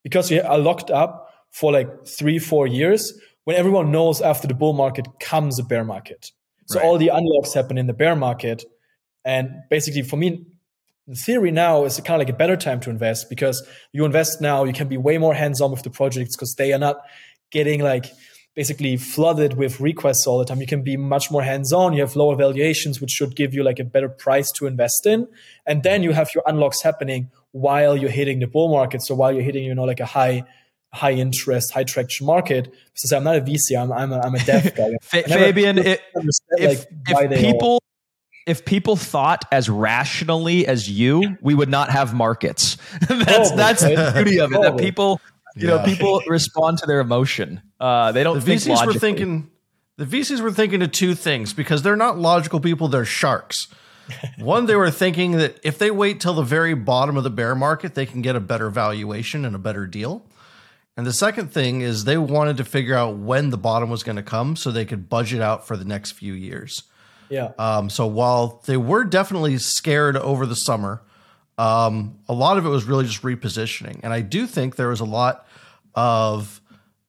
because 0.04 0.30
you 0.30 0.40
are 0.40 0.58
locked 0.58 0.92
up 0.92 1.32
for 1.50 1.72
like 1.72 2.06
three, 2.06 2.38
four 2.38 2.68
years 2.68 3.12
when 3.42 3.56
everyone 3.56 3.90
knows 3.90 4.20
after 4.20 4.46
the 4.46 4.54
bull 4.54 4.72
market 4.72 5.06
comes 5.18 5.58
a 5.58 5.64
bear 5.64 5.82
market. 5.82 6.30
So 6.68 6.78
right. 6.78 6.86
all 6.86 6.98
the 6.98 7.08
unlocks 7.08 7.54
happen 7.54 7.78
in 7.78 7.86
the 7.86 7.94
bear 7.94 8.14
market. 8.14 8.64
And 9.24 9.50
basically, 9.70 10.02
for 10.02 10.16
me, 10.16 10.46
the 11.06 11.14
theory 11.14 11.50
now 11.50 11.84
is 11.84 11.96
kind 12.00 12.20
of 12.20 12.26
like 12.26 12.34
a 12.34 12.36
better 12.36 12.56
time 12.56 12.80
to 12.80 12.90
invest 12.90 13.30
because 13.30 13.66
you 13.92 14.04
invest 14.04 14.40
now, 14.40 14.64
you 14.64 14.74
can 14.74 14.88
be 14.88 14.98
way 14.98 15.16
more 15.16 15.34
hands 15.34 15.60
on 15.60 15.70
with 15.70 15.82
the 15.82 15.90
projects 15.90 16.36
because 16.36 16.54
they 16.54 16.72
are 16.74 16.78
not 16.78 16.98
getting 17.50 17.80
like 17.82 18.12
basically 18.54 18.96
flooded 18.98 19.54
with 19.54 19.80
requests 19.80 20.26
all 20.26 20.38
the 20.38 20.44
time. 20.44 20.60
You 20.60 20.66
can 20.66 20.82
be 20.82 20.98
much 20.98 21.30
more 21.30 21.42
hands 21.42 21.72
on. 21.72 21.94
You 21.94 22.00
have 22.00 22.16
lower 22.16 22.36
valuations, 22.36 23.00
which 23.00 23.10
should 23.10 23.34
give 23.34 23.54
you 23.54 23.62
like 23.62 23.78
a 23.78 23.84
better 23.84 24.08
price 24.08 24.50
to 24.56 24.66
invest 24.66 25.06
in. 25.06 25.26
And 25.64 25.82
then 25.82 26.02
you 26.02 26.12
have 26.12 26.28
your 26.34 26.44
unlocks 26.46 26.82
happening 26.82 27.30
while 27.52 27.96
you're 27.96 28.10
hitting 28.10 28.40
the 28.40 28.46
bull 28.46 28.68
market. 28.68 29.00
So 29.02 29.14
while 29.14 29.32
you're 29.32 29.44
hitting, 29.44 29.64
you 29.64 29.74
know, 29.74 29.84
like 29.84 30.00
a 30.00 30.06
high 30.06 30.44
high 30.92 31.12
interest, 31.12 31.72
high 31.72 31.84
traction 31.84 32.26
market. 32.26 32.72
So 32.94 33.16
I'm 33.16 33.24
not 33.24 33.36
a 33.36 33.40
VC, 33.40 33.78
I'm 33.78 33.92
I'm 33.92 34.12
a, 34.12 34.20
I'm 34.20 34.34
a 34.34 34.44
dev 34.44 34.74
guy. 34.74 34.90
Fabian, 35.02 35.78
it, 35.78 36.00
if, 36.58 36.86
like 37.12 37.30
if 37.30 37.40
people 37.40 37.82
if 38.46 38.64
people 38.64 38.96
thought 38.96 39.44
as 39.52 39.68
rationally 39.68 40.66
as 40.66 40.88
you, 40.88 41.36
we 41.42 41.54
would 41.54 41.68
not 41.68 41.90
have 41.90 42.14
markets. 42.14 42.78
that's 43.08 43.50
oh, 43.52 43.56
that's 43.56 43.82
right? 43.82 43.96
the 43.96 44.12
beauty 44.14 44.40
of 44.40 44.52
it. 44.52 44.62
That 44.62 44.78
people 44.78 45.20
you 45.54 45.68
yeah. 45.68 45.76
know 45.76 45.84
people 45.84 46.22
respond 46.26 46.78
to 46.78 46.86
their 46.86 47.00
emotion. 47.00 47.62
Uh, 47.78 48.12
they 48.12 48.24
don't. 48.24 48.36
The 48.36 48.40
think 48.40 48.62
VCs 48.62 48.68
logically. 48.68 48.94
were 48.94 49.00
thinking. 49.00 49.50
The 49.98 50.06
VCs 50.06 50.40
were 50.40 50.52
thinking 50.52 50.80
of 50.82 50.92
two 50.92 51.16
things 51.16 51.52
because 51.52 51.82
they're 51.82 51.96
not 51.96 52.18
logical 52.18 52.60
people; 52.60 52.88
they're 52.88 53.04
sharks. 53.04 53.68
One, 54.38 54.66
they 54.66 54.76
were 54.76 54.90
thinking 54.90 55.32
that 55.32 55.58
if 55.62 55.78
they 55.78 55.90
wait 55.90 56.20
till 56.20 56.34
the 56.34 56.42
very 56.42 56.74
bottom 56.74 57.16
of 57.16 57.24
the 57.24 57.30
bear 57.30 57.54
market, 57.54 57.94
they 57.94 58.06
can 58.06 58.22
get 58.22 58.36
a 58.36 58.40
better 58.40 58.70
valuation 58.70 59.44
and 59.44 59.54
a 59.54 59.58
better 59.58 59.86
deal. 59.86 60.24
And 60.98 61.06
the 61.06 61.12
second 61.12 61.52
thing 61.52 61.80
is 61.80 62.02
they 62.02 62.18
wanted 62.18 62.56
to 62.56 62.64
figure 62.64 62.96
out 62.96 63.18
when 63.18 63.50
the 63.50 63.56
bottom 63.56 63.88
was 63.88 64.02
going 64.02 64.16
to 64.16 64.22
come 64.22 64.56
so 64.56 64.72
they 64.72 64.84
could 64.84 65.08
budget 65.08 65.40
out 65.40 65.64
for 65.64 65.76
the 65.76 65.84
next 65.84 66.10
few 66.10 66.32
years. 66.32 66.82
Yeah. 67.28 67.52
Um, 67.56 67.88
so 67.88 68.08
while 68.08 68.60
they 68.66 68.76
were 68.76 69.04
definitely 69.04 69.58
scared 69.58 70.16
over 70.16 70.44
the 70.44 70.56
summer, 70.56 71.00
um, 71.56 72.18
a 72.28 72.34
lot 72.34 72.58
of 72.58 72.66
it 72.66 72.68
was 72.68 72.82
really 72.82 73.04
just 73.04 73.22
repositioning. 73.22 74.00
And 74.02 74.12
I 74.12 74.22
do 74.22 74.44
think 74.48 74.74
there 74.74 74.88
was 74.88 74.98
a 74.98 75.04
lot 75.04 75.46
of 75.94 76.60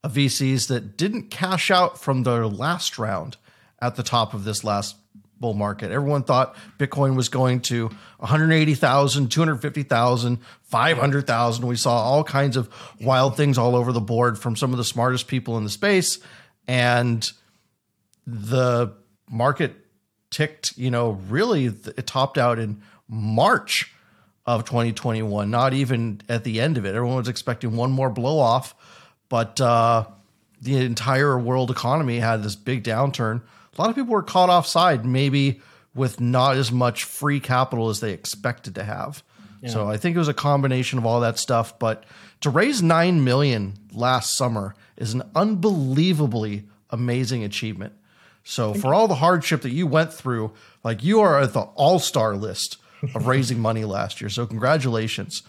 VCs 0.05 0.67
that 0.67 0.95
didn't 0.95 1.31
cash 1.31 1.71
out 1.71 1.99
from 1.99 2.21
their 2.21 2.45
last 2.45 2.99
round 2.99 3.37
at 3.81 3.95
the 3.95 4.03
top 4.03 4.35
of 4.35 4.43
this 4.43 4.63
last 4.63 4.97
bull 5.39 5.53
market. 5.53 5.91
Everyone 5.91 6.23
thought 6.23 6.55
Bitcoin 6.77 7.15
was 7.15 7.29
going 7.29 7.61
to 7.61 7.89
180,000, 8.17 9.29
250,000, 9.29 10.39
500,000. 10.63 11.67
We 11.67 11.75
saw 11.75 11.91
all 11.91 12.23
kinds 12.23 12.57
of 12.57 12.69
wild 13.01 13.37
things 13.37 13.57
all 13.57 13.75
over 13.75 13.91
the 13.91 14.01
board 14.01 14.37
from 14.37 14.55
some 14.55 14.71
of 14.71 14.77
the 14.77 14.83
smartest 14.83 15.27
people 15.27 15.57
in 15.57 15.63
the 15.63 15.69
space. 15.69 16.19
And 16.67 17.29
the 18.27 18.93
market 19.29 19.75
ticked, 20.29 20.77
you 20.77 20.91
know, 20.91 21.11
really 21.29 21.65
it 21.65 22.05
topped 22.05 22.37
out 22.37 22.59
in 22.59 22.81
March 23.07 23.93
of 24.45 24.65
2021, 24.65 25.49
not 25.49 25.73
even 25.73 26.21
at 26.29 26.43
the 26.43 26.59
end 26.61 26.77
of 26.77 26.85
it. 26.85 26.95
Everyone 26.95 27.17
was 27.17 27.27
expecting 27.27 27.75
one 27.75 27.91
more 27.91 28.09
blow 28.09 28.39
off, 28.39 28.75
but 29.29 29.59
uh, 29.61 30.05
the 30.61 30.77
entire 30.77 31.37
world 31.37 31.71
economy 31.71 32.19
had 32.19 32.43
this 32.43 32.55
big 32.55 32.83
downturn 32.83 33.41
a 33.79 33.81
lot 33.81 33.89
of 33.89 33.95
people 33.95 34.11
were 34.11 34.21
caught 34.21 34.49
offside, 34.49 35.05
maybe 35.05 35.61
with 35.95 36.19
not 36.19 36.57
as 36.57 36.69
much 36.69 37.05
free 37.05 37.39
capital 37.39 37.87
as 37.87 38.01
they 38.01 38.11
expected 38.11 38.75
to 38.75 38.83
have. 38.83 39.23
Yeah. 39.61 39.69
So 39.69 39.87
I 39.87 39.95
think 39.95 40.17
it 40.17 40.19
was 40.19 40.27
a 40.27 40.33
combination 40.33 40.99
of 40.99 41.05
all 41.05 41.21
that 41.21 41.39
stuff. 41.39 41.79
But 41.79 42.03
to 42.41 42.49
raise 42.49 42.83
nine 42.83 43.23
million 43.23 43.75
last 43.93 44.35
summer 44.35 44.75
is 44.97 45.13
an 45.13 45.23
unbelievably 45.33 46.65
amazing 46.89 47.45
achievement. 47.45 47.93
So 48.43 48.73
for 48.73 48.93
all 48.93 49.07
the 49.07 49.15
hardship 49.15 49.61
that 49.61 49.71
you 49.71 49.87
went 49.87 50.11
through, 50.11 50.51
like 50.83 51.01
you 51.01 51.21
are 51.21 51.39
at 51.39 51.53
the 51.53 51.61
all-star 51.61 52.35
list 52.35 52.77
of 53.15 53.27
raising 53.27 53.59
money 53.59 53.85
last 53.85 54.19
year. 54.19 54.29
So 54.29 54.45
congratulations. 54.45 55.43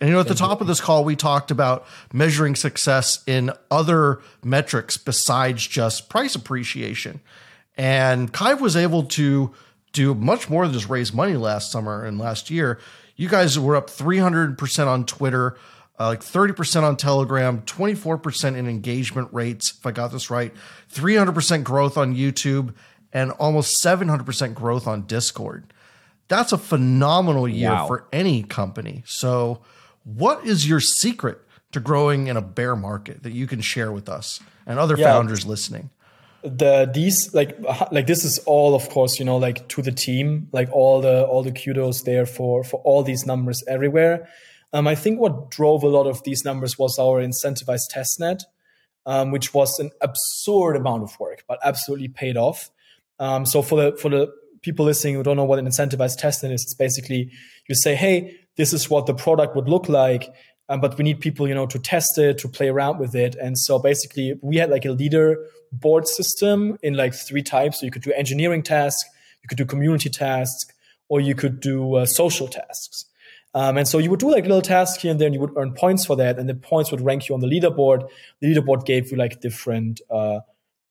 And 0.00 0.08
you 0.08 0.14
know, 0.14 0.20
at 0.20 0.28
the 0.28 0.34
top 0.34 0.60
of 0.60 0.68
this 0.68 0.80
call, 0.80 1.04
we 1.04 1.16
talked 1.16 1.50
about 1.50 1.84
measuring 2.12 2.54
success 2.54 3.24
in 3.26 3.50
other 3.72 4.20
metrics 4.44 4.96
besides 4.96 5.66
just 5.66 6.08
price 6.08 6.36
appreciation. 6.36 7.20
And 7.76 8.32
Kyve 8.32 8.60
was 8.60 8.76
able 8.76 9.04
to 9.04 9.52
do 9.92 10.14
much 10.14 10.48
more 10.50 10.64
than 10.66 10.72
just 10.74 10.88
raise 10.88 11.12
money 11.12 11.36
last 11.36 11.70
summer 11.70 12.04
and 12.04 12.18
last 12.18 12.50
year. 12.50 12.78
You 13.16 13.28
guys 13.28 13.58
were 13.58 13.76
up 13.76 13.88
300% 13.88 14.86
on 14.86 15.04
Twitter. 15.06 15.56
uh, 16.00 16.06
like 16.06 16.20
30% 16.20 16.82
on 16.82 16.96
Telegram, 16.96 17.60
24% 17.62 18.56
in 18.56 18.66
engagement 18.66 19.28
rates, 19.30 19.74
if 19.78 19.86
I 19.86 19.92
got 19.92 20.10
this 20.10 20.30
right, 20.30 20.52
300% 20.92 21.62
growth 21.62 21.96
on 21.98 22.16
YouTube, 22.16 22.74
and 23.12 23.30
almost 23.32 23.84
700% 23.84 24.54
growth 24.54 24.86
on 24.88 25.02
Discord. 25.02 25.72
That's 26.28 26.50
a 26.50 26.58
phenomenal 26.58 27.46
year 27.46 27.70
Wow. 27.70 27.86
for 27.86 28.06
any 28.12 28.42
company. 28.42 29.04
So, 29.06 29.60
what 30.04 30.44
is 30.44 30.66
your 30.66 30.80
secret 30.80 31.40
to 31.72 31.78
growing 31.78 32.26
in 32.26 32.36
a 32.36 32.42
bear 32.42 32.74
market 32.74 33.22
that 33.22 33.32
you 33.32 33.46
can 33.46 33.60
share 33.60 33.92
with 33.92 34.08
us 34.08 34.40
and 34.66 34.78
other 34.78 34.96
Yeah. 34.96 35.12
founders 35.12 35.44
listening? 35.46 35.90
The 36.42 36.90
these 36.92 37.32
like 37.34 37.56
like 37.92 38.06
this 38.06 38.24
is 38.24 38.38
all 38.40 38.74
of 38.74 38.88
course 38.88 39.18
you 39.18 39.24
know 39.24 39.36
like 39.36 39.68
to 39.68 39.80
the 39.80 39.92
team 39.92 40.48
like 40.52 40.68
all 40.72 41.00
the 41.00 41.24
all 41.24 41.42
the 41.42 41.52
kudos 41.52 42.02
there 42.02 42.26
for 42.26 42.64
for 42.64 42.80
all 42.84 43.02
these 43.02 43.26
numbers 43.26 43.62
everywhere. 43.68 44.28
Um, 44.74 44.88
i 44.88 44.94
think 44.94 45.20
what 45.20 45.50
drove 45.50 45.82
a 45.82 45.88
lot 45.88 46.06
of 46.06 46.22
these 46.24 46.44
numbers 46.44 46.78
was 46.78 46.98
our 46.98 47.20
incentivized 47.22 47.92
testnet 47.94 48.40
um, 49.04 49.30
which 49.30 49.52
was 49.52 49.78
an 49.78 49.90
absurd 50.00 50.76
amount 50.76 51.02
of 51.02 51.18
work 51.20 51.44
but 51.48 51.58
absolutely 51.64 52.08
paid 52.08 52.36
off. 52.36 52.70
Um, 53.18 53.44
so 53.44 53.62
for 53.62 53.80
the 53.80 53.96
for 53.96 54.08
the 54.08 54.32
people 54.62 54.84
listening 54.84 55.14
who 55.14 55.22
don't 55.22 55.36
know 55.36 55.44
what 55.44 55.58
an 55.58 55.66
incentivized 55.66 56.20
testnet 56.20 56.52
is 56.52 56.62
it's 56.62 56.74
basically 56.74 57.30
you 57.68 57.74
say 57.74 57.94
hey 57.94 58.36
this 58.56 58.72
is 58.72 58.88
what 58.88 59.06
the 59.06 59.14
product 59.14 59.54
would 59.56 59.68
look 59.68 59.88
like 59.88 60.32
um, 60.68 60.80
but 60.80 60.96
we 60.96 61.04
need 61.04 61.20
people 61.20 61.46
you 61.46 61.54
know 61.54 61.66
to 61.66 61.78
test 61.78 62.16
it 62.18 62.38
to 62.38 62.48
play 62.48 62.68
around 62.68 62.98
with 62.98 63.14
it. 63.14 63.34
And 63.34 63.58
so 63.58 63.78
basically 63.78 64.34
we 64.42 64.56
had 64.56 64.70
like 64.70 64.84
a 64.84 64.92
leader 64.92 65.36
board 65.72 66.06
system 66.06 66.78
in 66.82 66.94
like 66.94 67.14
three 67.14 67.42
types. 67.42 67.80
So 67.80 67.86
you 67.86 67.92
could 67.92 68.02
do 68.02 68.12
engineering 68.12 68.62
tasks 68.62 69.08
you 69.42 69.48
could 69.48 69.58
do 69.58 69.66
community 69.66 70.08
tasks 70.08 70.72
or 71.08 71.20
you 71.20 71.34
could 71.34 71.60
do 71.60 71.96
uh, 71.96 72.06
social 72.06 72.48
tasks. 72.48 73.04
Um, 73.54 73.76
and 73.76 73.86
so 73.86 73.98
you 73.98 74.08
would 74.08 74.20
do 74.20 74.30
like 74.30 74.44
little 74.44 74.62
tasks 74.62 75.02
here 75.02 75.10
and 75.10 75.20
there 75.20 75.26
and 75.26 75.34
you 75.34 75.40
would 75.40 75.52
earn 75.56 75.74
points 75.74 76.06
for 76.06 76.16
that 76.16 76.38
and 76.38 76.48
the 76.48 76.54
points 76.54 76.90
would 76.90 77.02
rank 77.02 77.28
you 77.28 77.34
on 77.34 77.40
the 77.40 77.46
leaderboard. 77.46 78.08
The 78.40 78.54
leaderboard 78.54 78.86
gave 78.86 79.10
you 79.10 79.18
like 79.18 79.40
different 79.40 80.00
uh, 80.10 80.40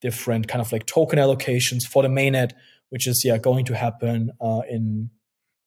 different 0.02 0.48
kind 0.48 0.62
of 0.62 0.72
like 0.72 0.86
token 0.86 1.18
allocations 1.18 1.84
for 1.84 2.04
the 2.04 2.10
mainnet 2.10 2.52
which 2.90 3.08
is 3.08 3.24
yeah 3.24 3.38
going 3.38 3.66
to 3.66 3.76
happen 3.76 4.32
uh, 4.40 4.62
in 4.70 5.10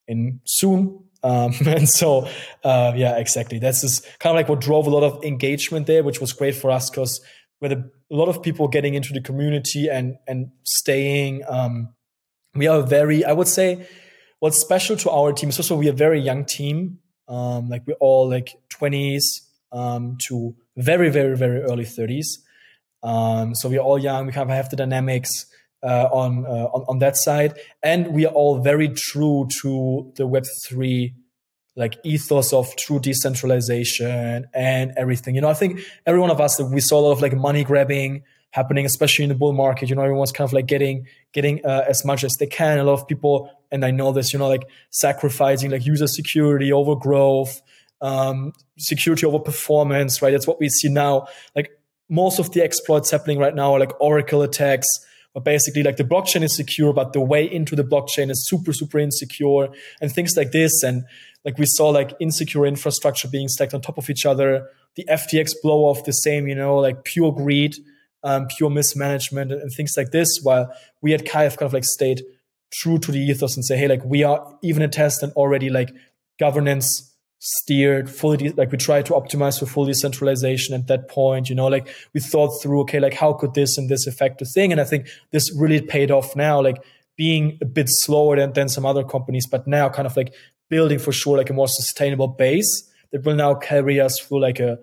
in 0.06 0.40
soon. 0.44 1.00
Um, 1.22 1.54
and 1.66 1.88
so, 1.88 2.28
uh, 2.62 2.92
yeah, 2.94 3.16
exactly. 3.16 3.58
That's 3.58 3.80
just 3.80 4.04
kind 4.18 4.36
of 4.36 4.36
like 4.36 4.48
what 4.48 4.60
drove 4.60 4.86
a 4.86 4.90
lot 4.90 5.02
of 5.02 5.24
engagement 5.24 5.86
there, 5.86 6.04
which 6.04 6.20
was 6.20 6.34
great 6.34 6.54
for 6.54 6.70
us 6.70 6.90
because 6.90 7.22
had 7.62 7.72
a, 7.72 7.84
lot 8.10 8.28
of 8.28 8.42
people 8.42 8.68
getting 8.68 8.94
into 8.94 9.12
the 9.12 9.20
community 9.20 9.88
and 9.88 10.16
and 10.26 10.50
staying. 10.62 11.42
Um, 11.48 11.94
we 12.54 12.68
are 12.68 12.82
very, 12.82 13.24
I 13.24 13.32
would 13.32 13.48
say, 13.48 13.86
what's 14.38 14.58
special 14.58 14.96
to 14.98 15.10
our 15.10 15.32
team 15.32 15.48
is 15.48 15.58
also 15.58 15.76
we 15.76 15.88
are 15.88 15.92
a 15.92 15.96
very 15.96 16.20
young 16.20 16.44
team. 16.44 16.98
Um, 17.26 17.68
like 17.68 17.86
we're 17.86 17.94
all 17.94 18.28
like 18.28 18.50
twenties 18.68 19.48
um, 19.72 20.16
to 20.28 20.54
very, 20.76 21.08
very, 21.10 21.36
very 21.36 21.62
early 21.62 21.84
thirties. 21.84 22.38
Um, 23.02 23.54
so 23.54 23.68
we're 23.68 23.80
all 23.80 23.98
young. 23.98 24.26
We 24.26 24.32
kind 24.32 24.50
of 24.50 24.56
have 24.56 24.70
the 24.70 24.76
dynamics 24.76 25.30
uh, 25.82 26.08
on, 26.12 26.46
uh, 26.46 26.66
on 26.72 26.84
on 26.88 26.98
that 27.00 27.16
side, 27.16 27.58
and 27.82 28.08
we 28.08 28.26
are 28.26 28.32
all 28.32 28.60
very 28.60 28.88
true 28.88 29.48
to 29.62 30.12
the 30.16 30.26
Web 30.26 30.44
three 30.66 31.14
like 31.76 31.98
ethos 32.04 32.52
of 32.52 32.74
true 32.76 33.00
decentralization 33.00 34.46
and 34.54 34.92
everything. 34.96 35.34
You 35.34 35.40
know, 35.40 35.48
I 35.48 35.54
think 35.54 35.80
every 36.06 36.20
one 36.20 36.30
of 36.30 36.40
us 36.40 36.60
we 36.60 36.80
saw 36.80 37.00
a 37.00 37.02
lot 37.02 37.12
of 37.12 37.22
like 37.22 37.34
money 37.34 37.64
grabbing 37.64 38.22
happening, 38.50 38.86
especially 38.86 39.24
in 39.24 39.30
the 39.30 39.34
bull 39.34 39.52
market. 39.52 39.90
You 39.90 39.96
know, 39.96 40.02
everyone's 40.02 40.30
kind 40.30 40.48
of 40.48 40.52
like 40.52 40.66
getting 40.66 41.06
getting 41.32 41.64
uh, 41.66 41.84
as 41.88 42.04
much 42.04 42.22
as 42.22 42.34
they 42.38 42.46
can. 42.46 42.78
A 42.78 42.84
lot 42.84 42.94
of 42.94 43.08
people, 43.08 43.50
and 43.72 43.84
I 43.84 43.90
know 43.90 44.12
this, 44.12 44.32
you 44.32 44.38
know, 44.38 44.48
like 44.48 44.62
sacrificing 44.90 45.72
like 45.72 45.84
user 45.84 46.06
security 46.06 46.72
over 46.72 46.94
growth, 46.94 47.60
um, 48.00 48.52
security 48.78 49.26
over 49.26 49.40
performance. 49.40 50.22
Right, 50.22 50.30
that's 50.30 50.46
what 50.46 50.60
we 50.60 50.68
see 50.68 50.88
now. 50.88 51.26
Like 51.56 51.70
most 52.08 52.38
of 52.38 52.52
the 52.52 52.62
exploits 52.62 53.10
happening 53.10 53.38
right 53.38 53.54
now 53.54 53.74
are 53.74 53.80
like 53.80 54.00
Oracle 54.00 54.42
attacks. 54.42 54.86
But 55.34 55.42
basically, 55.44 55.82
like 55.82 55.96
the 55.96 56.04
blockchain 56.04 56.42
is 56.42 56.54
secure, 56.54 56.92
but 56.92 57.12
the 57.12 57.20
way 57.20 57.44
into 57.44 57.74
the 57.74 57.82
blockchain 57.82 58.30
is 58.30 58.46
super, 58.46 58.72
super 58.72 59.00
insecure, 59.00 59.68
and 60.00 60.10
things 60.10 60.36
like 60.36 60.52
this. 60.52 60.84
And 60.84 61.04
like 61.44 61.58
we 61.58 61.66
saw, 61.66 61.88
like 61.88 62.14
insecure 62.20 62.64
infrastructure 62.66 63.28
being 63.28 63.48
stacked 63.48 63.74
on 63.74 63.80
top 63.80 63.98
of 63.98 64.08
each 64.08 64.24
other. 64.24 64.68
The 64.94 65.04
FTX 65.10 65.54
blow 65.60 65.80
off, 65.86 66.04
the 66.04 66.12
same, 66.12 66.46
you 66.46 66.54
know, 66.54 66.76
like 66.76 67.04
pure 67.04 67.32
greed, 67.32 67.74
um, 68.22 68.46
pure 68.56 68.70
mismanagement, 68.70 69.50
and, 69.50 69.72
things 69.72 69.94
like 69.96 70.12
this. 70.12 70.38
While 70.40 70.72
we 71.02 71.12
at 71.14 71.24
Kyve 71.24 71.42
have 71.42 71.56
kind 71.56 71.66
of 71.66 71.72
like 71.72 71.84
stayed 71.84 72.22
true 72.72 72.98
to 72.98 73.10
the 73.10 73.18
ethos 73.18 73.56
and 73.56 73.64
say, 73.64 73.76
hey, 73.76 73.88
like 73.88 74.04
we 74.04 74.22
are 74.22 74.56
even 74.62 74.82
a 74.82 74.88
test 74.88 75.22
and 75.22 75.32
already 75.32 75.68
like 75.68 75.90
governance 76.38 77.13
steered 77.44 78.10
fully 78.10 78.36
de- 78.36 78.52
like 78.52 78.72
we 78.72 78.78
tried 78.78 79.04
to 79.06 79.12
optimize 79.12 79.58
for 79.58 79.66
full 79.66 79.84
decentralization 79.84 80.74
at 80.74 80.86
that 80.86 81.08
point 81.08 81.50
you 81.50 81.54
know 81.54 81.66
like 81.66 81.86
we 82.14 82.20
thought 82.20 82.50
through 82.62 82.80
okay 82.80 82.98
like 82.98 83.14
how 83.14 83.32
could 83.32 83.52
this 83.54 83.76
and 83.76 83.88
this 83.88 84.06
affect 84.06 84.38
the 84.38 84.46
thing? 84.46 84.72
And 84.72 84.80
i 84.80 84.84
think 84.84 85.06
this 85.30 85.54
really 85.54 85.80
paid 85.80 86.10
off 86.10 86.34
now 86.34 86.60
like 86.60 86.82
being 87.16 87.58
a 87.62 87.64
bit 87.64 87.86
slower 87.88 88.36
than, 88.36 88.52
than 88.54 88.68
some 88.68 88.86
other 88.86 89.04
companies 89.04 89.46
but 89.46 89.66
now 89.66 89.88
kind 89.88 90.06
of 90.06 90.16
like 90.16 90.34
building 90.70 90.98
for 90.98 91.12
sure 91.12 91.36
like 91.36 91.50
a 91.50 91.52
more 91.52 91.68
sustainable 91.68 92.28
base 92.28 92.90
that 93.12 93.24
will 93.24 93.36
now 93.36 93.54
carry 93.54 94.00
us 94.00 94.18
through 94.18 94.40
like 94.40 94.58
a 94.58 94.78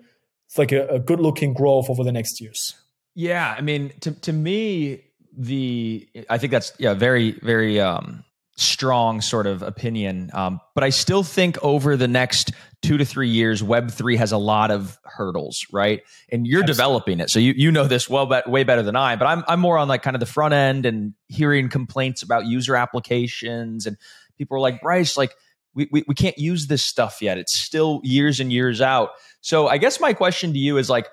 like 0.58 0.72
a, 0.72 0.86
a 0.88 0.98
good 0.98 1.20
looking 1.20 1.52
growth 1.52 1.88
over 1.88 2.04
the 2.04 2.12
next 2.12 2.40
years. 2.40 2.74
Yeah, 3.14 3.54
I 3.56 3.60
mean, 3.60 3.92
to 4.00 4.12
to 4.12 4.32
me, 4.32 5.04
the 5.36 6.08
I 6.30 6.38
think 6.38 6.50
that's 6.50 6.72
yeah, 6.78 6.94
very 6.94 7.32
very 7.42 7.80
um, 7.80 8.24
strong 8.56 9.20
sort 9.20 9.46
of 9.46 9.62
opinion. 9.62 10.30
Um, 10.32 10.60
but 10.74 10.84
I 10.84 10.90
still 10.90 11.22
think 11.22 11.56
over 11.62 11.96
the 11.96 12.08
next 12.08 12.52
two 12.82 12.98
to 12.98 13.04
three 13.04 13.28
years, 13.28 13.62
Web 13.62 13.90
three 13.90 14.16
has 14.16 14.32
a 14.32 14.38
lot 14.38 14.70
of 14.70 14.98
hurdles, 15.04 15.66
right? 15.72 16.02
And 16.30 16.46
you're 16.46 16.62
developing 16.62 17.20
it, 17.20 17.30
so 17.30 17.38
you 17.38 17.54
you 17.56 17.70
know 17.70 17.86
this 17.86 18.08
well, 18.08 18.26
but 18.26 18.48
way 18.48 18.64
better 18.64 18.82
than 18.82 18.96
I. 18.96 19.16
But 19.16 19.26
I'm 19.26 19.44
I'm 19.48 19.60
more 19.60 19.78
on 19.78 19.88
like 19.88 20.02
kind 20.02 20.16
of 20.16 20.20
the 20.20 20.26
front 20.26 20.54
end 20.54 20.86
and 20.86 21.14
hearing 21.28 21.68
complaints 21.68 22.22
about 22.22 22.46
user 22.46 22.76
applications, 22.76 23.86
and 23.86 23.96
people 24.36 24.56
are 24.56 24.60
like, 24.60 24.80
Bryce, 24.80 25.16
like. 25.16 25.34
We, 25.74 25.88
we, 25.90 26.04
we 26.06 26.14
can't 26.14 26.36
use 26.36 26.66
this 26.66 26.84
stuff 26.84 27.22
yet. 27.22 27.38
It's 27.38 27.58
still 27.58 28.02
years 28.04 28.40
and 28.40 28.52
years 28.52 28.82
out. 28.82 29.12
So 29.40 29.68
I 29.68 29.78
guess 29.78 30.00
my 30.00 30.12
question 30.12 30.52
to 30.52 30.58
you 30.58 30.76
is 30.76 30.90
like, 30.90 31.08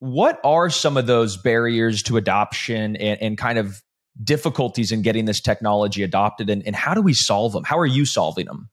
what 0.00 0.40
are 0.42 0.68
some 0.68 0.96
of 0.96 1.06
those 1.06 1.36
barriers 1.36 2.02
to 2.02 2.16
adoption 2.16 2.96
and, 2.96 3.22
and 3.22 3.38
kind 3.38 3.56
of 3.56 3.80
difficulties 4.24 4.90
in 4.92 5.02
getting 5.02 5.24
this 5.26 5.40
technology 5.40 6.02
adopted 6.02 6.50
and, 6.50 6.66
and 6.66 6.74
how 6.76 6.94
do 6.94 7.00
we 7.00 7.12
solve 7.14 7.52
them 7.52 7.64
how 7.64 7.78
are 7.78 7.86
you 7.86 8.04
solving 8.04 8.46
them 8.46 8.68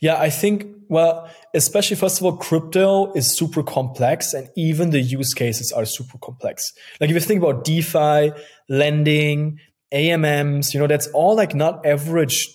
Yeah, 0.00 0.16
I 0.20 0.30
think, 0.30 0.64
well, 0.88 1.28
especially 1.54 1.96
first 1.96 2.20
of 2.20 2.24
all, 2.24 2.36
crypto 2.36 3.12
is 3.14 3.36
super 3.36 3.64
complex 3.64 4.32
and 4.34 4.48
even 4.56 4.90
the 4.90 5.00
use 5.00 5.34
cases 5.34 5.72
are 5.72 5.84
super 5.84 6.18
complex. 6.18 6.62
Like 7.00 7.10
if 7.10 7.14
you 7.14 7.20
think 7.20 7.42
about 7.42 7.64
DeFi, 7.64 8.30
lending, 8.68 9.58
AMMs, 9.92 10.72
you 10.72 10.78
know, 10.80 10.86
that's 10.86 11.08
all 11.08 11.34
like 11.34 11.54
not 11.54 11.84
average 11.84 12.46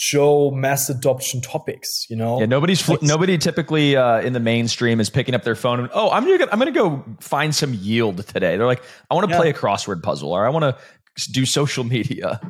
Joe 0.00 0.52
mass 0.52 0.88
adoption 0.88 1.40
topics, 1.40 2.06
you 2.08 2.14
know? 2.14 2.38
yeah 2.38 2.46
nobody's 2.46 2.80
fl- 2.80 3.02
nobody 3.02 3.36
typically 3.36 3.96
uh, 3.96 4.20
in 4.20 4.32
the 4.32 4.38
mainstream 4.40 5.00
is 5.00 5.10
picking 5.10 5.34
up 5.34 5.42
their 5.42 5.56
phone 5.56 5.80
and 5.80 5.88
oh 5.92 6.08
i'm 6.12 6.24
gonna 6.24 6.46
i'm 6.52 6.58
gonna 6.60 6.70
go 6.70 7.04
find 7.18 7.52
some 7.52 7.74
yield 7.74 8.24
today 8.28 8.56
they're 8.56 8.64
like 8.74 8.82
i 9.10 9.14
want 9.14 9.26
to 9.28 9.32
Yeah. 9.34 9.40
play 9.40 9.50
a 9.50 9.54
crossword 9.54 10.04
puzzle 10.04 10.30
or 10.32 10.46
i 10.46 10.50
want 10.50 10.62
to 10.62 10.76
do 11.26 11.46
social 11.46 11.84
media. 11.84 12.40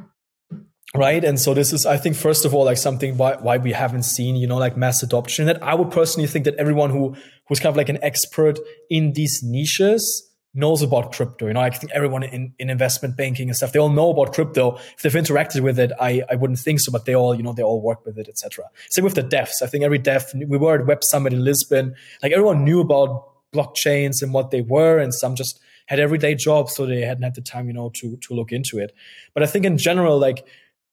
Right? 0.97 1.23
And 1.23 1.39
so 1.39 1.53
this 1.53 1.75
is 1.75 1.85
i 1.85 1.99
think 1.99 2.17
first 2.17 2.47
of 2.47 2.55
all 2.55 2.65
like 2.65 2.79
something 2.79 3.19
why, 3.19 3.37
why 3.37 3.59
we 3.59 3.73
haven't 3.73 4.05
seen 4.05 4.37
you 4.37 4.47
know 4.47 4.57
like 4.57 4.77
mass 4.77 5.03
adoption. 5.03 5.47
That 5.47 5.63
i 5.63 5.75
would 5.75 5.91
personally 5.91 6.27
think 6.27 6.47
that 6.47 6.55
everyone 6.55 6.91
who 6.91 7.15
who's 7.47 7.61
kind 7.61 7.71
of 7.71 7.77
like 7.77 7.91
an 7.91 7.99
expert 8.03 8.59
in 8.89 9.13
these 9.13 9.41
niches 9.43 10.25
knows 10.55 10.81
about 10.81 11.13
crypto. 11.13 11.47
You 11.47 11.53
know 11.53 11.61
i 11.61 11.69
think 11.69 11.93
everyone 11.93 12.23
in, 12.23 12.55
in 12.59 12.71
investment 12.71 13.19
banking 13.19 13.49
and 13.49 13.57
stuff 13.57 13.73
they 13.73 13.79
all 13.79 13.91
know 13.91 14.11
about 14.11 14.33
crypto. 14.33 14.77
If 14.97 15.03
they've 15.03 15.13
interacted 15.13 15.61
with 15.61 15.79
it 15.79 15.93
i 16.01 16.23
i 16.31 16.35
wouldn't 16.37 16.59
think 16.59 16.81
so 16.81 16.91
but 16.91 17.05
they 17.05 17.15
all 17.15 17.35
you 17.35 17.43
know 17.43 17.53
they 17.53 17.63
all 17.63 17.83
work 17.83 18.07
with 18.07 18.17
it 18.19 18.27
etc 18.27 18.65
same 18.89 19.05
with 19.05 19.15
the 19.15 19.23
devs. 19.23 19.61
I 19.63 19.67
think 19.67 19.85
every 19.85 19.99
dev 19.99 20.25
we 20.35 20.57
were 20.57 20.81
at 20.81 20.87
web 20.87 21.05
summit 21.05 21.35
in 21.35 21.45
lisbon. 21.45 21.95
Like 22.23 22.33
everyone 22.33 22.65
knew 22.65 22.81
about 22.81 23.29
blockchains 23.53 24.23
and 24.23 24.33
what 24.33 24.51
they 24.51 24.63
were 24.63 24.99
and 24.99 25.13
some 25.13 25.35
just 25.35 25.61
had 25.89 25.99
everyday 25.99 26.35
jobs 26.35 26.75
so 26.77 26.87
they 26.87 27.01
hadn't 27.01 27.25
had 27.25 27.35
the 27.35 27.41
time 27.41 27.67
you 27.67 27.73
know 27.73 27.91
to 27.95 28.17
to 28.19 28.35
look 28.35 28.53
into 28.53 28.79
it 28.79 28.95
but 29.35 29.43
i 29.43 29.47
think 29.47 29.65
in 29.65 29.77
general 29.77 30.19
like 30.19 30.47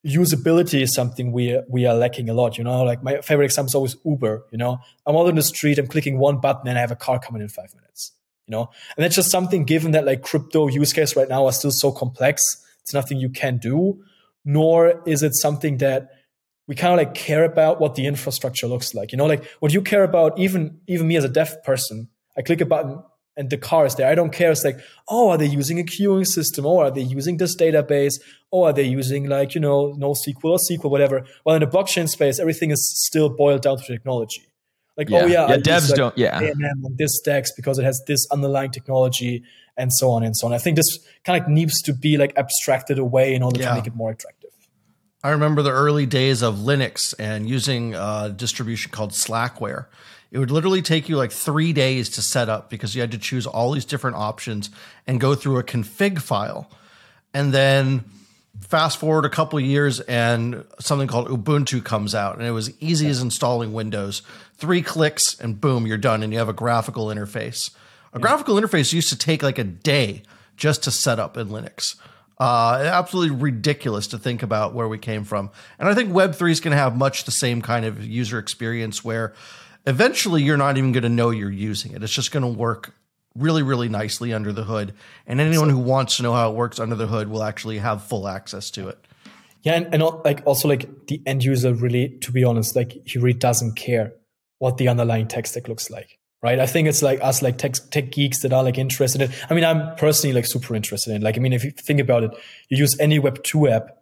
usability 0.05 0.81
is 0.81 0.93
something 0.93 1.31
we 1.31 1.60
we 1.67 1.86
are 1.86 1.95
lacking 1.95 2.29
a 2.29 2.34
lot. 2.34 2.58
You 2.58 2.63
know, 2.63 2.84
like 2.84 3.03
my 3.03 3.21
favorite 3.21 3.45
example 3.45 3.69
is 3.69 3.75
always 3.75 3.97
Uber. 4.05 4.45
You 4.51 4.58
know, 4.58 4.79
I'm 5.05 5.15
out 5.15 5.27
on 5.27 5.36
the 5.36 5.41
street, 5.41 5.79
I'm 5.79 5.88
clicking 5.88 6.19
one 6.19 6.39
button, 6.39 6.67
and 6.67 6.77
I 6.77 6.81
have 6.81 6.91
a 6.91 6.95
car 6.95 7.19
coming 7.19 7.41
in 7.41 7.49
five 7.49 7.73
minutes. 7.73 8.12
You 8.47 8.51
know, 8.51 8.69
and 8.95 9.03
that's 9.03 9.15
just 9.15 9.31
something. 9.31 9.65
Given 9.65 9.91
that 9.91 10.05
like 10.05 10.21
crypto 10.21 10.67
use 10.67 10.93
case 10.93 11.15
right 11.15 11.27
now 11.27 11.45
are 11.47 11.51
still 11.51 11.71
so 11.71 11.91
complex, 11.91 12.43
it's 12.81 12.93
nothing 12.93 13.17
you 13.17 13.29
can 13.29 13.58
do. 13.58 14.03
Nor 14.45 15.01
is 15.08 15.23
it 15.23 15.36
something 15.36 15.77
that 15.77 16.10
we 16.67 16.75
kind 16.75 16.93
of 16.93 16.97
like 16.97 17.15
care 17.15 17.43
about 17.43 17.79
what 17.79 17.95
the 17.95 18.05
infrastructure 18.05 18.67
looks 18.67 18.93
like. 18.93 19.12
You 19.12 19.17
know, 19.17 19.25
like 19.25 19.43
what 19.60 19.73
you 19.73 19.81
care 19.81 20.03
about. 20.03 20.38
Even 20.38 20.79
even 20.88 21.08
me 21.08 21.15
as 21.15 21.23
a 21.23 21.29
deaf 21.29 21.63
person, 21.63 22.10
I 22.37 22.43
click 22.43 22.62
a 22.62 22.65
button 22.65 23.02
and 23.38 23.50
the 23.50 23.58
car 23.58 23.86
is 23.86 23.96
there. 23.96 24.08
I 24.10 24.15
don't 24.15 24.31
care. 24.31 24.52
It's 24.52 24.63
like, 24.63 24.79
oh, 25.10 25.29
are 25.29 25.38
they 25.38 25.46
using 25.46 25.79
a 25.79 25.83
queuing 25.83 26.25
system? 26.25 26.65
Or 26.65 26.86
are 26.86 26.92
they 26.92 27.02
using 27.02 27.38
this 27.38 27.56
database? 27.56 28.13
Or 28.52 28.69
are 28.69 28.73
they 28.73 28.83
using 28.83 29.27
like, 29.27 29.56
you 29.56 29.62
know, 29.62 29.94
NoSQL 29.98 30.44
or 30.44 30.58
SQL, 30.58 30.90
whatever? 30.90 31.25
Well, 31.46 31.56
in 31.56 31.62
the 31.62 31.67
blockchain 31.67 32.08
space, 32.08 32.40
everything 32.40 32.71
is 32.71 32.90
still 33.08 33.29
boiled 33.29 33.62
down 33.63 33.77
to 33.77 33.83
technology. 33.86 34.44
Like, 34.98 35.12
oh, 35.12 35.15
Yeah. 35.17 35.23
oh 35.23 35.27
yeah, 35.27 35.48
Yeah, 35.48 35.54
I 35.54 35.56
use, 35.56 35.63
devs 35.67 35.90
like, 35.90 35.98
don't- 35.98 36.17
yeah. 36.17 36.40
AMM 36.42 36.86
on 36.86 36.96
this 36.98 37.19
DEX 37.19 37.52
because 37.54 37.77
it 37.77 37.83
has 37.83 38.02
this 38.08 38.25
underlying 38.31 38.71
technology 38.71 39.44
and 39.75 39.92
so 39.92 40.12
on 40.12 40.23
and 40.23 40.33
so 40.38 40.48
on. 40.48 40.54
I 40.54 40.58
think 40.58 40.77
this 40.77 40.88
kind 41.25 41.42
of 41.44 41.50
needs 41.50 41.81
to 41.81 41.94
be 41.94 42.15
like 42.17 42.31
abstracted 42.38 42.98
away 42.98 43.36
in 43.36 43.44
order 43.44 43.60
Yeah. 43.60 43.69
to 43.69 43.75
make 43.75 43.88
it 43.88 43.96
more 43.96 44.12
attractive. 44.12 44.52
I 45.21 45.31
remember 45.31 45.62
the 45.63 45.71
early 45.71 46.06
days 46.06 46.42
of 46.44 46.56
Linux 46.60 47.13
and 47.19 47.50
using 47.50 47.94
a 47.96 48.31
distribution 48.33 48.92
called 48.92 49.12
Slackware. 49.12 49.88
It 50.36 50.40
would 50.40 50.52
literally 50.52 50.81
take 50.81 51.08
you 51.08 51.15
like 51.15 51.31
three 51.31 51.71
days 51.71 52.10
to 52.10 52.21
set 52.21 52.50
up 52.50 52.69
because 52.69 52.94
you 52.94 53.00
had 53.00 53.12
to 53.12 53.17
choose 53.17 53.48
all 53.48 53.71
these 53.71 53.86
different 53.86 54.17
options 54.17 54.69
and 55.08 55.17
go 55.17 55.33
through 55.33 55.60
a 55.60 55.63
config 55.63 56.19
file. 56.19 56.69
And 57.33 57.54
then 57.54 58.04
fast 58.60 58.98
forward 58.98 59.23
a 59.23 59.29
couple 59.29 59.58
years 59.62 60.02
and 60.02 60.65
something 60.77 61.08
called 61.08 61.29
Ubuntu 61.29 61.81
comes 61.81 62.13
out 62.13 62.38
and 62.38 62.46
it 62.46 62.52
was 62.52 62.69
easy 62.81 63.08
as 63.08 63.21
installing 63.21 63.71
Windows. 63.71 64.23
Three 64.58 64.81
clicks 64.81 65.40
and 65.40 65.62
boom, 65.62 65.88
you're 65.88 65.98
done 65.98 66.21
and 66.21 66.33
you 66.33 66.40
have 66.40 66.50
a 66.50 66.54
graphical 66.54 67.06
interface. 67.08 67.73
A 68.12 68.19
graphical 68.19 68.56
interface 68.56 68.92
used 68.92 69.08
to 69.08 69.17
take 69.17 69.42
like 69.42 69.58
a 69.58 69.63
day 69.63 70.23
just 70.58 70.83
to 70.83 70.92
set 70.92 71.17
up 71.17 71.38
in 71.38 71.48
Linux. 71.48 71.96
Uh, 72.38 72.81
absolutely 72.92 73.38
ridiculous 73.38 74.08
to 74.08 74.17
think 74.17 74.44
about 74.44 74.73
where 74.73 74.90
we 74.90 74.98
came 74.98 75.23
from. 75.23 75.50
And 75.79 75.88
I 75.88 75.94
think 75.94 76.12
Web3 76.12 76.52
is 76.52 76.60
going 76.60 76.73
to 76.73 76.77
have 76.77 76.98
much 76.98 77.23
the 77.23 77.31
same 77.31 77.62
kind 77.62 77.86
of 77.86 78.06
user 78.06 78.38
experience 78.38 79.02
where 79.02 79.33
eventually 79.86 80.44
you're 80.44 80.58
not 80.58 80.77
even 80.77 80.92
going 80.92 81.04
to 81.04 81.10
know 81.10 81.29
you're 81.29 81.52
using 81.52 81.94
it. 81.94 82.04
It's 82.04 82.13
just 82.13 82.31
going 82.31 82.44
to 82.44 82.60
work 82.60 82.94
really, 83.36 83.63
really 83.63 83.90
nicely 83.90 84.33
under 84.33 84.52
the 84.52 84.63
hood. 84.63 84.94
And 85.27 85.40
anyone 85.40 85.69
who 85.69 85.79
wants 85.79 86.17
to 86.17 86.23
know 86.23 86.33
how 86.33 86.52
it 86.52 86.56
works 86.56 86.79
under 86.79 86.96
the 86.96 87.08
hood 87.08 87.29
will 87.29 87.44
actually 87.44 87.79
have 87.79 88.04
full 88.04 88.27
access 88.27 88.71
to 88.71 88.88
it. 88.88 88.98
Yeah, 89.63 89.73
and, 89.73 89.94
and 89.94 90.04
like 90.23 90.44
also 90.46 90.67
like 90.67 91.08
the 91.08 91.21
end 91.25 91.44
user 91.44 91.73
really, 91.73 92.10
to 92.21 92.31
be 92.31 92.44
honest, 92.44 92.75
like 92.75 92.94
he 93.06 93.19
really 93.19 93.38
doesn't 93.38 93.75
care 93.75 94.13
what 94.60 94.77
the 94.77 94.88
underlying 94.88 95.27
tech 95.27 95.48
stack 95.48 95.67
looks 95.67 95.90
like. 95.90 96.19
Right. 96.44 96.60
I 96.60 96.67
think 96.67 96.88
it's 96.88 97.02
like 97.02 97.19
us 97.23 97.42
like 97.42 97.58
tech 97.58 97.73
tech 97.90 98.12
geeks 98.12 98.42
that 98.42 98.54
are 98.54 98.63
like 98.63 98.77
interested 98.77 99.19
in 99.23 99.31
I 99.50 99.56
mean, 99.56 99.63
I'm 99.63 99.96
personally 99.96 100.33
like 100.33 100.46
super 100.46 100.75
interested 100.75 101.15
in 101.15 101.23
like 101.23 101.38
I 101.38 101.40
mean 101.40 101.54
if 101.54 101.63
you 101.63 101.71
think 101.71 102.00
about 102.00 102.23
it, 102.23 102.31
you 102.69 102.77
use 102.77 103.00
any 103.00 103.17
web 103.17 103.44
two 103.44 103.67
app, 103.67 103.98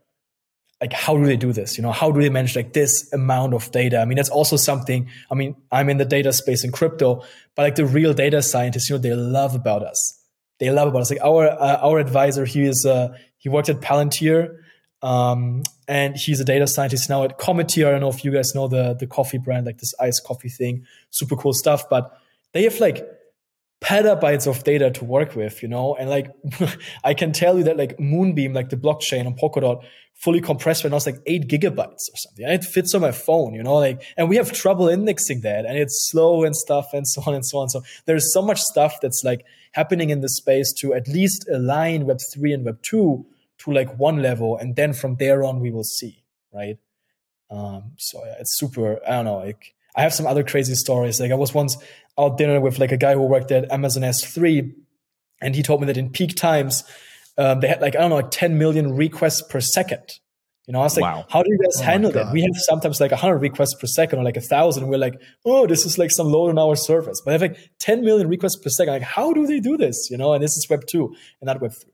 like 0.84 0.92
how 0.92 1.16
do 1.16 1.26
they 1.26 1.38
do 1.38 1.54
this? 1.54 1.78
You 1.78 1.82
know, 1.82 1.94
how 1.94 2.12
do 2.12 2.22
they 2.22 2.30
manage 2.30 2.58
like 2.58 2.74
this 2.74 3.12
amount 3.14 3.54
of 3.54 3.72
data? 3.72 4.00
I 4.00 4.06
mean, 4.06 4.18
that's 4.18 4.30
also 4.30 4.58
something 4.58 5.08
I 5.32 5.36
mean, 5.36 5.56
I'm 5.72 5.90
in 5.90 5.98
the 5.98 6.04
data 6.04 6.34
space 6.34 6.66
in 6.66 6.74
crypto, 6.74 7.24
but 7.56 7.64
like 7.64 7.76
the 7.76 7.86
real 7.86 8.14
data 8.14 8.42
scientists, 8.42 8.90
you 8.90 8.98
know, 8.98 9.02
they 9.02 9.16
love 9.16 9.56
about 9.56 9.82
us. 9.82 10.22
They 10.60 10.70
love 10.72 10.90
about 10.90 11.04
us. 11.04 11.10
Like 11.10 11.22
our 11.22 11.48
uh, 11.48 11.78
our 11.82 12.00
advisor, 12.00 12.44
he 12.44 12.64
is 12.64 12.86
uh 12.86 13.16
he 13.38 13.48
worked 13.48 13.70
at 13.70 13.80
Palantir 13.80 14.58
um, 15.02 15.64
and 15.88 16.18
he's 16.18 16.42
a 16.42 16.46
data 16.46 16.68
scientist 16.68 17.10
now 17.10 17.24
at 17.24 17.40
Cometeer. 17.40 17.88
I 17.88 17.92
don't 17.92 18.02
know 18.02 18.10
if 18.10 18.26
you 18.26 18.32
guys 18.32 18.54
know 18.54 18.68
the 18.68 18.94
the 18.94 19.08
coffee 19.08 19.38
brand, 19.38 19.66
like 19.66 19.78
this 19.78 19.94
iced 20.02 20.26
coffee 20.26 20.50
thing, 20.50 20.86
super 21.12 21.38
cool 21.38 21.54
stuff. 21.54 21.88
But 21.90 22.12
they 22.52 22.64
have 22.64 22.78
like 22.82 23.08
petabytes 23.84 24.48
of 24.48 24.64
data 24.64 24.90
to 24.92 25.06
work 25.06 25.36
with, 25.36 25.62
you 25.62 25.68
know. 25.68 25.96
And 25.96 26.10
like 26.10 26.32
I 27.04 27.14
can 27.14 27.32
tell 27.34 27.58
you 27.58 27.66
that 27.66 27.78
like 27.78 28.00
Moonbeam, 28.00 28.54
like 28.54 28.70
the 28.70 28.78
blockchain 28.78 29.26
on 29.26 29.36
Polkadot, 29.36 29.84
fully 30.16 30.40
compressed 30.40 30.84
right 30.84 30.92
now 30.92 30.98
it's 30.98 31.06
like 31.06 31.22
eight 31.26 31.48
gigabytes 31.48 32.06
or 32.12 32.16
something. 32.16 32.46
And 32.46 32.54
it 32.54 32.64
fits 32.64 32.96
on 32.96 33.02
my 33.02 33.12
phone, 33.12 33.54
you 33.54 33.62
know, 33.62 33.76
like 33.76 34.02
and 34.18 34.30
we 34.30 34.38
have 34.38 34.52
trouble 34.52 34.88
indexing 34.88 35.42
that 35.42 35.66
and 35.66 35.78
it's 35.78 36.10
slow 36.10 36.44
and 36.44 36.56
stuff 36.56 36.88
and 36.94 37.08
so 37.08 37.22
on 37.28 37.36
and 37.36 37.46
so 37.46 37.60
on. 37.60 37.70
So 37.70 37.82
there's 38.06 38.34
so 38.34 38.42
much 38.42 38.62
stuff 38.62 38.96
that's 39.02 39.24
like 39.24 39.46
happening 39.74 40.10
in 40.10 40.22
the 40.22 40.30
space 40.30 40.74
to 40.80 40.94
at 40.94 41.08
least 41.08 41.46
align 41.52 42.06
Web 42.06 42.20
three 42.34 42.54
and 42.54 42.64
Web 42.66 42.82
two 42.82 43.26
to 43.60 43.72
like 43.72 43.98
one 43.98 44.22
level, 44.22 44.58
and 44.58 44.76
then 44.76 44.94
from 44.94 45.16
there 45.16 45.44
on 45.44 45.60
we 45.60 45.72
will 45.72 45.84
see, 45.84 46.24
right? 46.54 46.78
Um, 47.50 47.94
so 47.98 48.24
yeah, 48.26 48.36
it's 48.40 48.58
super. 48.58 49.00
I 49.06 49.12
don't 49.12 49.26
know. 49.26 49.38
Like 49.38 49.73
I 49.96 50.02
have 50.02 50.14
some 50.14 50.26
other 50.28 50.44
crazy 50.44 50.76
stories. 50.76 51.20
Like 51.20 51.32
I 51.32 51.36
was 51.36 51.54
once 51.54 51.78
out 52.18 52.38
dinner 52.38 52.60
with 52.60 52.80
like 52.80 52.92
a 52.92 52.98
guy 52.98 53.14
who 53.14 53.22
worked 53.22 53.52
at 53.52 53.72
Amazon 53.72 54.04
S3, 54.04 54.72
and 55.42 55.56
he 55.56 55.64
told 55.64 55.82
me 55.82 55.88
that 55.88 55.98
in 55.98 56.10
peak 56.10 56.36
times 56.36 56.84
um, 57.38 57.60
they 57.60 57.68
had 57.68 57.82
like 57.82 57.96
I 57.96 58.00
don't 58.00 58.10
know 58.10 58.18
like 58.18 58.32
10 58.32 58.58
million 58.58 58.94
requests 58.94 59.42
per 59.42 59.60
second. 59.62 60.04
You 60.68 60.72
know, 60.72 60.80
I 60.80 60.84
was 60.84 60.96
like, 60.96 61.04
Wow. 61.04 61.26
how 61.30 61.44
do 61.44 61.50
you 61.52 61.60
guys 61.62 61.82
Oh 61.82 61.84
handle 61.84 62.12
that? 62.12 62.32
We 62.32 62.42
have 62.42 62.52
sometimes 62.56 63.02
like 63.02 63.12
100 63.12 63.38
requests 63.40 63.76
per 63.76 63.86
second 63.86 64.20
or 64.20 64.24
like 64.24 64.38
a 64.38 64.42
thousand. 64.42 64.88
We're 64.88 64.98
like, 64.98 65.16
oh, 65.46 65.68
this 65.68 65.86
is 65.86 65.98
like 65.98 66.10
some 66.10 66.28
load 66.32 66.50
on 66.52 66.58
our 66.58 66.78
service. 66.78 67.22
But 67.24 67.32
I 67.32 67.34
have 67.34 67.42
like 67.42 67.58
10 67.80 68.02
million 68.06 68.30
requests 68.30 68.56
per 68.56 68.70
second. 68.70 68.94
Like, 68.94 69.02
how 69.02 69.34
do 69.34 69.46
they 69.46 69.60
do 69.60 69.76
this? 69.76 70.08
You 70.10 70.18
know, 70.18 70.32
and 70.34 70.42
this 70.42 70.52
is 70.56 70.66
Web 70.70 70.86
2 70.88 71.06
and 71.42 71.48
not 71.48 71.60
Web 71.62 71.74
3. 71.74 71.92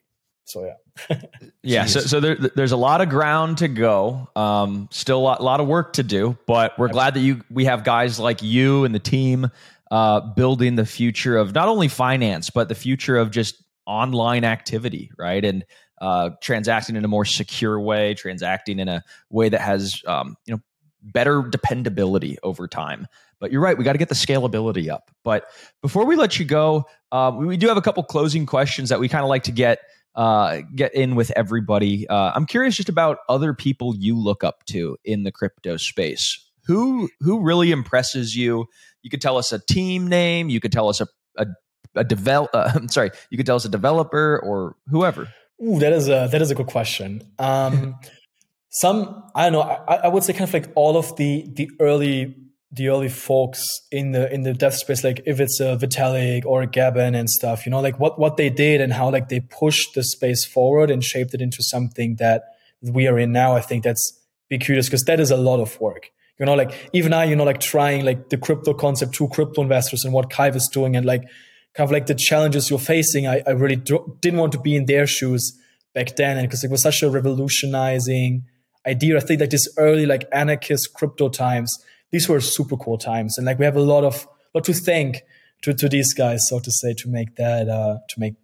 So 0.49 0.65
yeah. 0.65 1.21
Yeah, 1.61 1.85
so, 1.85 1.99
so 1.99 2.19
there, 2.19 2.35
there's 2.35 2.71
a 2.71 2.77
lot 2.77 3.01
of 3.01 3.09
ground 3.09 3.59
to 3.59 3.67
go. 3.67 4.27
Um, 4.35 4.87
still 4.91 5.19
a 5.19 5.21
lot, 5.21 5.43
lot 5.43 5.59
of 5.59 5.67
work 5.67 5.93
to 5.93 6.03
do, 6.03 6.37
but 6.47 6.77
we're 6.79 6.87
glad 6.87 7.13
that 7.13 7.19
you 7.19 7.41
we 7.51 7.65
have 7.65 7.83
guys 7.83 8.19
like 8.19 8.41
you 8.41 8.85
and 8.85 8.95
the 8.95 8.99
team 8.99 9.51
uh, 9.91 10.21
building 10.21 10.75
the 10.75 10.85
future 10.85 11.37
of 11.37 11.53
not 11.53 11.67
only 11.67 11.87
finance 11.87 12.49
but 12.49 12.69
the 12.69 12.75
future 12.75 13.17
of 13.17 13.29
just 13.31 13.63
online 13.85 14.43
activity, 14.43 15.11
right? 15.17 15.43
And 15.43 15.65
uh, 16.01 16.31
transacting 16.41 16.95
in 16.95 17.03
a 17.03 17.07
more 17.07 17.25
secure 17.25 17.79
way, 17.79 18.13
transacting 18.13 18.79
in 18.79 18.87
a 18.87 19.03
way 19.29 19.49
that 19.49 19.61
has 19.61 20.01
um, 20.07 20.35
you 20.45 20.55
know 20.55 20.61
better 21.01 21.43
dependability 21.43 22.37
over 22.41 22.67
time. 22.67 23.07
But 23.39 23.51
you're 23.51 23.61
right, 23.61 23.77
we 23.77 23.83
got 23.83 23.93
to 23.93 23.99
get 23.99 24.09
the 24.09 24.15
scalability 24.15 24.89
up. 24.89 25.11
But 25.23 25.45
before 25.81 26.05
we 26.05 26.15
let 26.15 26.39
you 26.39 26.45
go, 26.45 26.85
um, 27.11 27.37
we, 27.37 27.45
we 27.45 27.57
do 27.57 27.67
have 27.67 27.77
a 27.77 27.81
couple 27.81 28.03
closing 28.03 28.45
questions 28.45 28.89
that 28.89 28.99
we 28.99 29.07
kind 29.07 29.23
of 29.23 29.29
like 29.29 29.43
to 29.43 29.51
get 29.51 29.79
uh, 30.15 30.61
get 30.75 30.93
in 30.93 31.15
with 31.15 31.31
everybody. 31.35 32.07
Uh, 32.07 32.31
I'm 32.35 32.45
curious 32.45 32.75
just 32.75 32.89
about 32.89 33.19
other 33.27 33.53
people 33.53 33.95
you 33.95 34.17
look 34.17 34.43
up 34.43 34.65
to 34.67 34.97
in 35.03 35.23
the 35.23 35.31
crypto 35.31 35.77
space. 35.77 36.45
Who 36.65 37.09
who 37.21 37.41
really 37.41 37.71
impresses 37.71 38.35
you? 38.35 38.67
You 39.01 39.09
could 39.09 39.21
tell 39.21 39.37
us 39.37 39.51
a 39.51 39.59
team 39.59 40.07
name. 40.07 40.49
You 40.49 40.59
could 40.59 40.71
tell 40.71 40.89
us 40.89 41.01
a 41.01 41.07
a, 41.37 41.47
a 41.95 42.03
develop. 42.03 42.51
Uh, 42.53 42.71
I'm 42.75 42.89
sorry. 42.89 43.11
You 43.29 43.37
could 43.37 43.45
tell 43.45 43.55
us 43.55 43.65
a 43.65 43.69
developer 43.69 44.39
or 44.43 44.75
whoever. 44.87 45.29
Ooh, 45.65 45.79
that 45.79 45.93
is 45.93 46.07
a 46.07 46.27
that 46.31 46.41
is 46.41 46.51
a 46.51 46.55
good 46.55 46.67
question. 46.67 47.21
Um, 47.37 47.95
some 48.69 49.23
I 49.35 49.49
don't 49.49 49.53
know. 49.53 49.61
I, 49.61 49.95
I 49.95 50.07
would 50.07 50.23
say 50.23 50.33
kind 50.33 50.47
of 50.47 50.53
like 50.53 50.71
all 50.75 50.97
of 50.97 51.15
the 51.15 51.47
the 51.53 51.69
early 51.79 52.35
the 52.71 52.89
early 52.89 53.09
folks 53.09 53.65
in 53.91 54.11
the 54.11 54.31
in 54.31 54.43
the 54.43 54.53
dev 54.53 54.75
space, 54.75 55.03
like 55.03 55.21
if 55.25 55.39
it's 55.39 55.59
a 55.59 55.75
Vitalik 55.77 56.45
or 56.45 56.61
a 56.61 56.67
Gavin 56.67 57.15
and 57.15 57.29
stuff, 57.29 57.65
you 57.65 57.71
know, 57.71 57.79
like 57.79 57.99
what 57.99 58.19
what 58.19 58.37
they 58.37 58.49
did 58.49 58.79
and 58.79 58.93
how 58.93 59.09
like 59.09 59.29
they 59.29 59.39
pushed 59.39 59.95
the 59.95 60.03
space 60.03 60.45
forward 60.45 60.91
and 60.91 61.03
shaped 61.03 61.33
it 61.33 61.41
into 61.41 61.63
something 61.63 62.15
that 62.17 62.43
we 62.81 63.07
are 63.07 63.17
in 63.17 63.31
now. 63.31 63.55
I 63.55 63.61
think 63.61 63.83
that's 63.83 64.19
be 64.49 64.57
curious 64.57 64.87
because 64.87 65.03
that 65.03 65.19
is 65.19 65.31
a 65.31 65.37
lot 65.37 65.59
of 65.59 65.79
work. 65.79 66.11
You 66.39 66.45
know, 66.45 66.53
like 66.53 66.71
even 66.93 67.11
I, 67.11 67.25
you 67.25 67.35
know, 67.35 67.43
like 67.43 67.59
trying 67.59 68.05
like 68.05 68.29
the 68.29 68.37
crypto 68.37 68.73
concept 68.73 69.13
to 69.15 69.27
crypto 69.27 69.61
investors 69.61 70.05
and 70.05 70.13
what 70.13 70.29
Kyve 70.29 70.55
is 70.55 70.69
doing 70.71 70.95
and 70.95 71.05
like 71.05 71.23
kind 71.73 71.87
of 71.87 71.91
like 71.91 72.05
the 72.05 72.15
challenges 72.15 72.69
you're 72.69 72.79
facing. 72.79 73.27
I, 73.27 73.41
I 73.45 73.51
really 73.51 73.75
do, 73.75 74.17
didn't 74.21 74.39
want 74.39 74.53
to 74.53 74.59
be 74.59 74.75
in 74.75 74.85
their 74.85 75.05
shoes 75.05 75.57
back 75.93 76.15
then, 76.15 76.37
and 76.37 76.47
because 76.47 76.63
it 76.63 76.71
was 76.71 76.81
such 76.81 77.03
a 77.03 77.09
revolutionizing 77.09 78.45
idea. 78.85 79.17
I 79.17 79.19
think 79.19 79.41
like 79.41 79.49
this 79.49 79.67
early 79.77 80.05
like 80.05 80.25
anarchist 80.31 80.93
crypto 80.93 81.29
times, 81.29 81.75
these 82.11 82.27
were 82.29 82.41
super 82.41 82.77
cool 82.77 82.97
times, 82.97 83.37
and 83.37 83.45
like 83.45 83.59
we 83.59 83.65
have 83.65 83.75
a 83.77 83.81
lot 83.81 84.03
of 84.03 84.27
lot 84.53 84.63
to 84.65 84.73
thank 84.73 85.21
to 85.63 85.73
to 85.73 85.89
these 85.89 86.13
guys, 86.13 86.47
so 86.47 86.59
to 86.59 86.71
say, 86.71 86.93
to 86.95 87.09
make 87.09 87.35
that 87.35 87.69
uh 87.69 87.97
to 88.09 88.19
make 88.19 88.35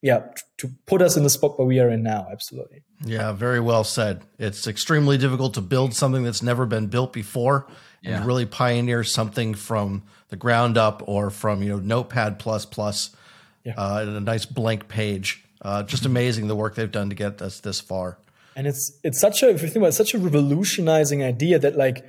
yeah 0.00 0.22
to 0.58 0.70
put 0.86 1.00
us 1.02 1.16
in 1.16 1.22
the 1.22 1.30
spot 1.30 1.58
where 1.58 1.66
we 1.66 1.78
are 1.80 1.90
in 1.90 2.02
now. 2.02 2.26
Absolutely. 2.30 2.82
Yeah, 3.04 3.32
very 3.32 3.60
well 3.60 3.84
said. 3.84 4.22
It's 4.38 4.66
extremely 4.66 5.18
difficult 5.18 5.54
to 5.54 5.60
build 5.60 5.94
something 5.94 6.22
that's 6.24 6.42
never 6.42 6.66
been 6.66 6.86
built 6.86 7.12
before 7.12 7.66
and 8.04 8.12
Yeah. 8.12 8.20
to 8.20 8.26
really 8.26 8.46
pioneer 8.46 9.04
something 9.04 9.54
from 9.54 10.02
the 10.28 10.36
ground 10.36 10.76
up 10.78 11.02
or 11.06 11.30
from, 11.30 11.62
you 11.62 11.68
know, 11.68 11.78
Notepad 11.78 12.38
plus 12.38 12.64
plus 12.64 13.10
Yeah. 13.64 13.74
uh, 13.76 14.00
and 14.02 14.16
a 14.16 14.20
nice 14.20 14.44
blank 14.46 14.88
page. 14.88 15.44
Uh, 15.60 15.82
just 15.84 16.04
amazing 16.06 16.48
the 16.48 16.56
work 16.56 16.74
they've 16.74 16.90
done 16.90 17.08
to 17.10 17.14
get 17.14 17.40
us 17.42 17.60
this 17.60 17.80
far. 17.80 18.18
and 18.56 18.66
it's 18.66 18.98
it's 19.04 19.20
such 19.20 19.42
a 19.42 19.48
if 19.50 19.62
you 19.62 19.68
think 19.68 19.76
about 19.76 19.86
it, 19.86 19.88
it's 19.90 19.96
such 19.96 20.14
a 20.14 20.18
revolutionizing 20.18 21.22
idea 21.22 21.58
that 21.58 21.76
like 21.76 22.04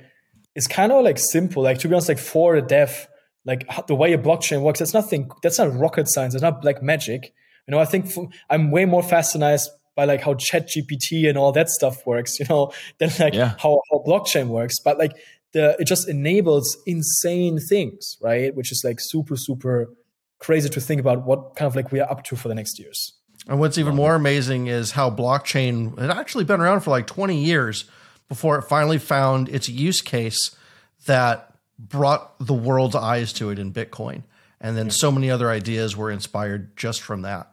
it's 0.54 0.66
kind 0.66 0.92
of 0.92 1.04
like 1.04 1.18
simple. 1.18 1.62
Like 1.62 1.78
to 1.80 1.88
be 1.88 1.94
honest 1.94 2.08
like 2.08 2.18
for 2.18 2.54
a 2.56 2.62
dev 2.62 3.08
like 3.46 3.66
the 3.88 3.94
way 3.94 4.12
a 4.14 4.18
blockchain 4.18 4.62
works 4.62 4.78
that's 4.78 4.94
nothing 4.94 5.30
that's 5.42 5.58
not 5.58 5.76
rocket 5.76 6.08
science 6.08 6.34
it's 6.34 6.42
not 6.42 6.64
like 6.64 6.82
magic. 6.82 7.34
You 7.66 7.72
know 7.72 7.78
i 7.78 7.84
think 7.86 8.10
I'm 8.50 8.70
way 8.70 8.84
more 8.84 9.02
fascinated 9.02 9.66
by 9.96 10.04
like 10.06 10.22
how 10.22 10.34
chat 10.34 10.68
gpt 10.68 11.28
and 11.28 11.36
all 11.38 11.52
that 11.52 11.68
stuff 11.68 12.06
works 12.06 12.38
you 12.40 12.46
know 12.48 12.72
than 12.98 13.10
like 13.18 13.34
Yeah. 13.34 13.54
how, 13.58 13.80
how 13.90 14.02
blockchain 14.06 14.48
works. 14.48 14.78
But 14.80 14.98
like 14.98 15.12
the 15.52 15.76
it 15.78 15.84
just 15.86 16.08
enables 16.08 16.76
insane 16.86 17.58
things 17.58 18.16
right? 18.22 18.54
Which 18.54 18.72
is 18.72 18.82
like 18.84 18.98
super 19.00 19.36
super 19.36 19.90
crazy 20.38 20.68
to 20.68 20.80
think 20.80 21.00
about 21.00 21.24
what 21.26 21.54
kind 21.56 21.66
of 21.66 21.76
like 21.76 21.92
we 21.92 22.00
are 22.00 22.10
up 22.10 22.24
to 22.24 22.36
for 22.36 22.48
the 22.48 22.54
next 22.54 22.78
years. 22.78 23.12
And 23.46 23.58
what's 23.60 23.76
even 23.78 23.90
um, 23.90 23.96
more 23.96 24.14
amazing 24.14 24.68
is 24.68 24.92
how 24.92 25.10
blockchain 25.10 25.98
had 25.98 26.10
actually 26.10 26.44
been 26.44 26.60
around 26.60 26.80
for 26.80 26.90
like 26.90 27.06
20 27.06 27.42
years 27.44 27.84
before 28.28 28.58
it 28.58 28.62
finally 28.62 28.98
found 28.98 29.48
its 29.48 29.68
use 29.68 30.00
case 30.00 30.56
that 31.06 31.54
brought 31.78 32.38
the 32.38 32.54
world's 32.54 32.94
eyes 32.94 33.32
to 33.34 33.50
it 33.50 33.58
in 33.58 33.72
Bitcoin. 33.72 34.22
And 34.60 34.76
then 34.76 34.90
so 34.90 35.10
many 35.10 35.30
other 35.30 35.50
ideas 35.50 35.96
were 35.96 36.10
inspired 36.10 36.76
just 36.76 37.02
from 37.02 37.22
that. 37.22 37.52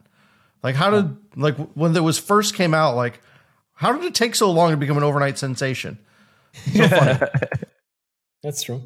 Like 0.64 0.76
how 0.76 0.90
did 0.90 1.18
like 1.36 1.58
when 1.74 1.96
it 1.96 2.04
was 2.04 2.20
first 2.20 2.56
came 2.56 2.74
out, 2.74 2.96
like 2.96 3.22
how 3.74 3.92
did 3.94 4.06
it 4.06 4.16
take 4.16 4.36
so 4.36 4.52
long 4.52 4.72
to 4.72 4.78
become 4.78 4.98
an 4.98 5.04
overnight 5.04 5.38
sensation? 5.38 5.98
So 6.74 6.88
funny. 6.88 7.20
that's 8.44 8.64
true 8.64 8.84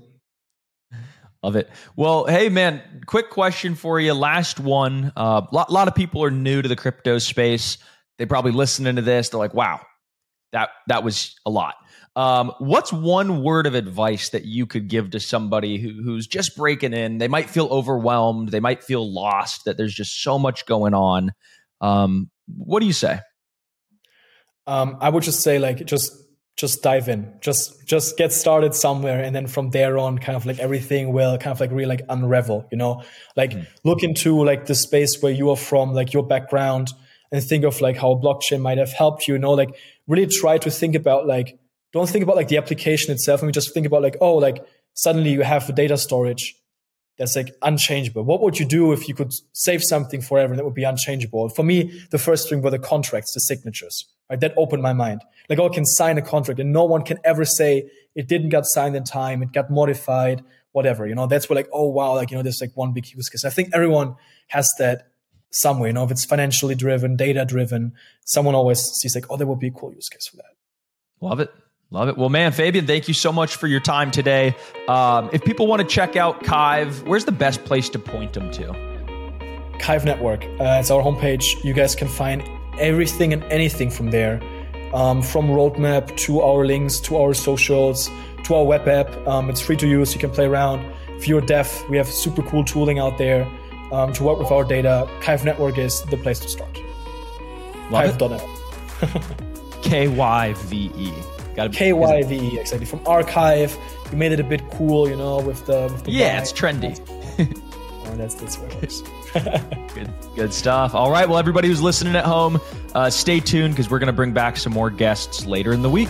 Love 1.45 1.55
it. 1.57 1.69
Well, 1.95 2.25
hey 2.25 2.49
man, 2.49 2.81
quick 3.05 3.29
question 3.29 3.75
for 3.75 3.99
you. 3.99 4.15
Last 4.15 4.59
one. 4.59 5.13
A 5.15 5.19
uh, 5.19 5.47
lot, 5.51 5.71
lot 5.71 5.87
of 5.87 5.93
people 5.93 6.23
are 6.23 6.31
new 6.31 6.59
to 6.59 6.67
the 6.67 6.75
crypto 6.75 7.19
space. 7.19 7.77
They 8.17 8.25
probably 8.25 8.51
listening 8.51 8.95
to 8.95 9.03
this. 9.03 9.29
They're 9.29 9.39
like, 9.39 9.53
"Wow, 9.53 9.81
that 10.55 10.69
that 10.87 11.03
was 11.03 11.35
a 11.45 11.49
lot." 11.49 11.75
Um, 12.15 12.53
what's 12.59 12.93
one 12.93 13.43
word 13.43 13.67
of 13.67 13.75
advice 13.75 14.29
that 14.29 14.45
you 14.45 14.65
could 14.65 14.87
give 14.87 15.11
to 15.11 15.19
somebody 15.19 15.77
who, 15.77 16.01
who's 16.01 16.27
just 16.27 16.55
breaking 16.55 16.93
in? 16.93 17.17
They 17.17 17.27
might 17.27 17.49
feel 17.49 17.67
overwhelmed. 17.67 18.49
They 18.49 18.61
might 18.61 18.83
feel 18.83 19.13
lost. 19.13 19.65
That 19.65 19.77
there's 19.77 19.93
just 19.93 20.21
so 20.21 20.39
much 20.39 20.65
going 20.65 20.93
on. 20.93 21.31
Um, 21.81 22.31
what 22.47 22.79
do 22.79 22.85
you 22.85 22.93
say? 22.93 23.19
Um, 24.65 24.97
I 25.01 25.09
would 25.09 25.23
just 25.23 25.41
say, 25.41 25.59
like, 25.59 25.85
just 25.85 26.11
just 26.57 26.81
dive 26.81 27.09
in 27.09 27.33
just 27.41 27.85
just 27.85 28.17
get 28.17 28.31
started 28.31 28.73
somewhere 28.73 29.21
and 29.21 29.35
then 29.35 29.45
from 29.45 29.71
there 29.71 29.97
on 29.97 30.17
kind 30.17 30.37
of 30.37 30.45
like 30.45 30.57
everything 30.59 31.11
will 31.11 31.37
kind 31.37 31.51
of 31.51 31.59
like 31.59 31.69
really 31.71 31.85
like 31.85 32.01
unravel 32.07 32.65
you 32.71 32.77
know 32.77 33.03
like 33.35 33.51
mm. 33.51 33.67
look 33.83 34.03
into 34.03 34.41
like 34.43 34.65
the 34.65 34.75
space 34.75 35.21
where 35.21 35.33
you 35.33 35.49
are 35.49 35.57
from 35.57 35.93
like 35.93 36.13
your 36.13 36.25
background 36.25 36.87
and 37.31 37.43
think 37.43 37.65
of 37.65 37.81
like 37.81 37.97
how 37.97 38.15
blockchain 38.15 38.61
might 38.61 38.77
have 38.77 38.93
helped 38.93 39.27
you 39.27 39.33
you 39.33 39.39
know 39.39 39.51
like 39.51 39.75
really 40.07 40.27
try 40.27 40.57
to 40.57 40.69
think 40.69 40.95
about 40.95 41.27
like 41.27 41.57
don't 41.93 42.09
think 42.09 42.23
about 42.23 42.35
like 42.35 42.47
the 42.47 42.57
application 42.57 43.13
itself 43.13 43.41
and 43.41 43.47
we 43.47 43.51
just 43.51 43.73
think 43.73 43.85
about 43.85 44.01
like 44.01 44.17
oh 44.21 44.35
like 44.35 44.65
suddenly 44.93 45.31
you 45.31 45.41
have 45.41 45.67
a 45.69 45.73
data 45.73 45.97
storage 45.97 46.55
that's 47.17 47.35
like 47.35 47.55
unchangeable. 47.61 48.23
What 48.23 48.41
would 48.41 48.59
you 48.59 48.65
do 48.65 48.91
if 48.91 49.07
you 49.07 49.15
could 49.15 49.31
save 49.53 49.81
something 49.83 50.21
forever 50.21 50.51
and 50.51 50.59
that 50.59 50.65
would 50.65 50.73
be 50.73 50.83
unchangeable? 50.83 51.49
For 51.49 51.63
me, 51.63 52.01
the 52.11 52.17
first 52.17 52.49
thing 52.49 52.61
were 52.61 52.71
the 52.71 52.79
contracts, 52.79 53.33
the 53.33 53.39
signatures. 53.39 54.05
Right? 54.29 54.39
That 54.39 54.53
opened 54.57 54.81
my 54.81 54.93
mind. 54.93 55.21
Like, 55.49 55.59
oh, 55.59 55.69
I 55.69 55.73
can 55.73 55.85
sign 55.85 56.17
a 56.17 56.21
contract 56.21 56.59
and 56.59 56.73
no 56.73 56.83
one 56.83 57.03
can 57.03 57.19
ever 57.23 57.45
say 57.45 57.89
it 58.15 58.27
didn't 58.27 58.49
get 58.49 58.65
signed 58.65 58.95
in 58.95 59.03
time, 59.03 59.43
it 59.43 59.53
got 59.53 59.69
modified, 59.69 60.43
whatever. 60.71 61.07
You 61.07 61.15
know, 61.15 61.27
that's 61.27 61.47
where 61.47 61.55
like, 61.55 61.69
oh 61.71 61.87
wow, 61.87 62.15
like, 62.15 62.31
you 62.31 62.37
know, 62.37 62.43
there's 62.43 62.59
like 62.59 62.75
one 62.75 62.91
big 62.91 63.07
use 63.11 63.29
case. 63.29 63.45
I 63.45 63.49
think 63.49 63.69
everyone 63.73 64.15
has 64.47 64.69
that 64.79 65.07
somewhere, 65.51 65.87
you 65.87 65.93
know, 65.93 66.03
if 66.03 66.11
it's 66.11 66.25
financially 66.25 66.75
driven, 66.75 67.15
data 67.15 67.45
driven, 67.45 67.93
someone 68.25 68.55
always 68.55 68.79
sees 68.79 69.15
like, 69.15 69.25
oh, 69.29 69.37
there 69.37 69.47
would 69.47 69.59
be 69.59 69.67
a 69.67 69.71
cool 69.71 69.93
use 69.93 70.09
case 70.09 70.27
for 70.27 70.37
that. 70.37 70.55
Love 71.21 71.39
it. 71.39 71.51
Love 71.91 72.09
it. 72.09 72.17
Well, 72.17 72.29
man, 72.29 72.51
Fabian, 72.51 72.87
thank 72.87 73.07
you 73.07 73.13
so 73.13 73.31
much 73.31 73.55
for 73.55 73.67
your 73.67 73.79
time 73.79 74.11
today. 74.11 74.55
Um, 74.87 75.29
if 75.33 75.43
people 75.43 75.67
want 75.67 75.81
to 75.81 75.87
check 75.87 76.15
out 76.15 76.43
Kyve, 76.43 77.07
where's 77.07 77.25
the 77.25 77.31
best 77.31 77.63
place 77.63 77.89
to 77.89 77.99
point 77.99 78.33
them 78.33 78.51
to? 78.51 78.63
Kyve 79.79 80.03
Network. 80.03 80.43
Uh, 80.43 80.79
it's 80.79 80.89
our 80.89 81.01
homepage. 81.01 81.63
You 81.63 81.73
guys 81.73 81.95
can 81.95 82.07
find 82.07 82.43
everything 82.79 83.33
and 83.33 83.43
anything 83.45 83.91
from 83.91 84.11
there, 84.11 84.41
um, 84.93 85.21
from 85.21 85.47
roadmap 85.47 86.15
to 86.17 86.41
our 86.41 86.65
links 86.65 86.99
to 87.01 87.17
our 87.17 87.33
socials 87.33 88.09
to 88.45 88.55
our 88.55 88.63
web 88.63 88.87
app. 88.87 89.09
Um, 89.27 89.49
it's 89.49 89.59
free 89.59 89.75
to 89.77 89.87
use. 89.87 90.13
You 90.13 90.19
can 90.19 90.29
play 90.29 90.45
around. 90.45 90.85
If 91.09 91.27
you're 91.27 91.41
deaf, 91.41 91.87
we 91.89 91.97
have 91.97 92.07
super 92.07 92.41
cool 92.43 92.63
tooling 92.63 92.99
out 92.99 93.17
there 93.17 93.47
um, 93.91 94.13
to 94.13 94.23
work 94.23 94.39
with 94.39 94.51
our 94.51 94.63
data. 94.63 95.07
Kyve 95.21 95.43
Network 95.43 95.77
is 95.77 96.01
the 96.03 96.17
place 96.17 96.39
to 96.39 96.49
start. 96.49 96.73
Kyve.net. 97.89 98.41
K 99.81 100.07
Y 100.07 100.53
V 100.53 100.91
E. 100.95 101.13
Got 101.55 101.71
K 101.71 101.93
Y 101.93 102.23
V 102.23 102.35
E 102.35 102.59
exactly 102.59 102.85
from 102.85 103.01
archive. 103.05 103.77
You 104.11 104.17
made 104.17 104.31
it 104.31 104.39
a 104.39 104.43
bit 104.43 104.61
cool, 104.71 105.07
you 105.07 105.15
know, 105.15 105.39
with 105.39 105.65
the, 105.65 105.83
with 105.83 106.03
the 106.03 106.11
yeah, 106.11 106.41
it's 106.41 106.51
trendy. 106.51 106.99
oh, 108.05 108.15
that's 108.15 108.35
that's 108.35 108.57
where 108.57 108.69
it 108.69 108.75
works. 108.75 109.03
good, 109.93 110.09
good 110.35 110.53
stuff. 110.53 110.95
All 110.95 111.11
right, 111.11 111.27
well, 111.27 111.37
everybody 111.37 111.67
who's 111.67 111.81
listening 111.81 112.15
at 112.15 112.25
home, 112.25 112.59
uh, 112.93 113.09
stay 113.09 113.39
tuned 113.39 113.73
because 113.73 113.89
we're 113.89 113.99
going 113.99 114.07
to 114.07 114.13
bring 114.13 114.33
back 114.33 114.57
some 114.57 114.73
more 114.73 114.89
guests 114.89 115.45
later 115.45 115.73
in 115.73 115.81
the 115.81 115.89
week. 115.89 116.09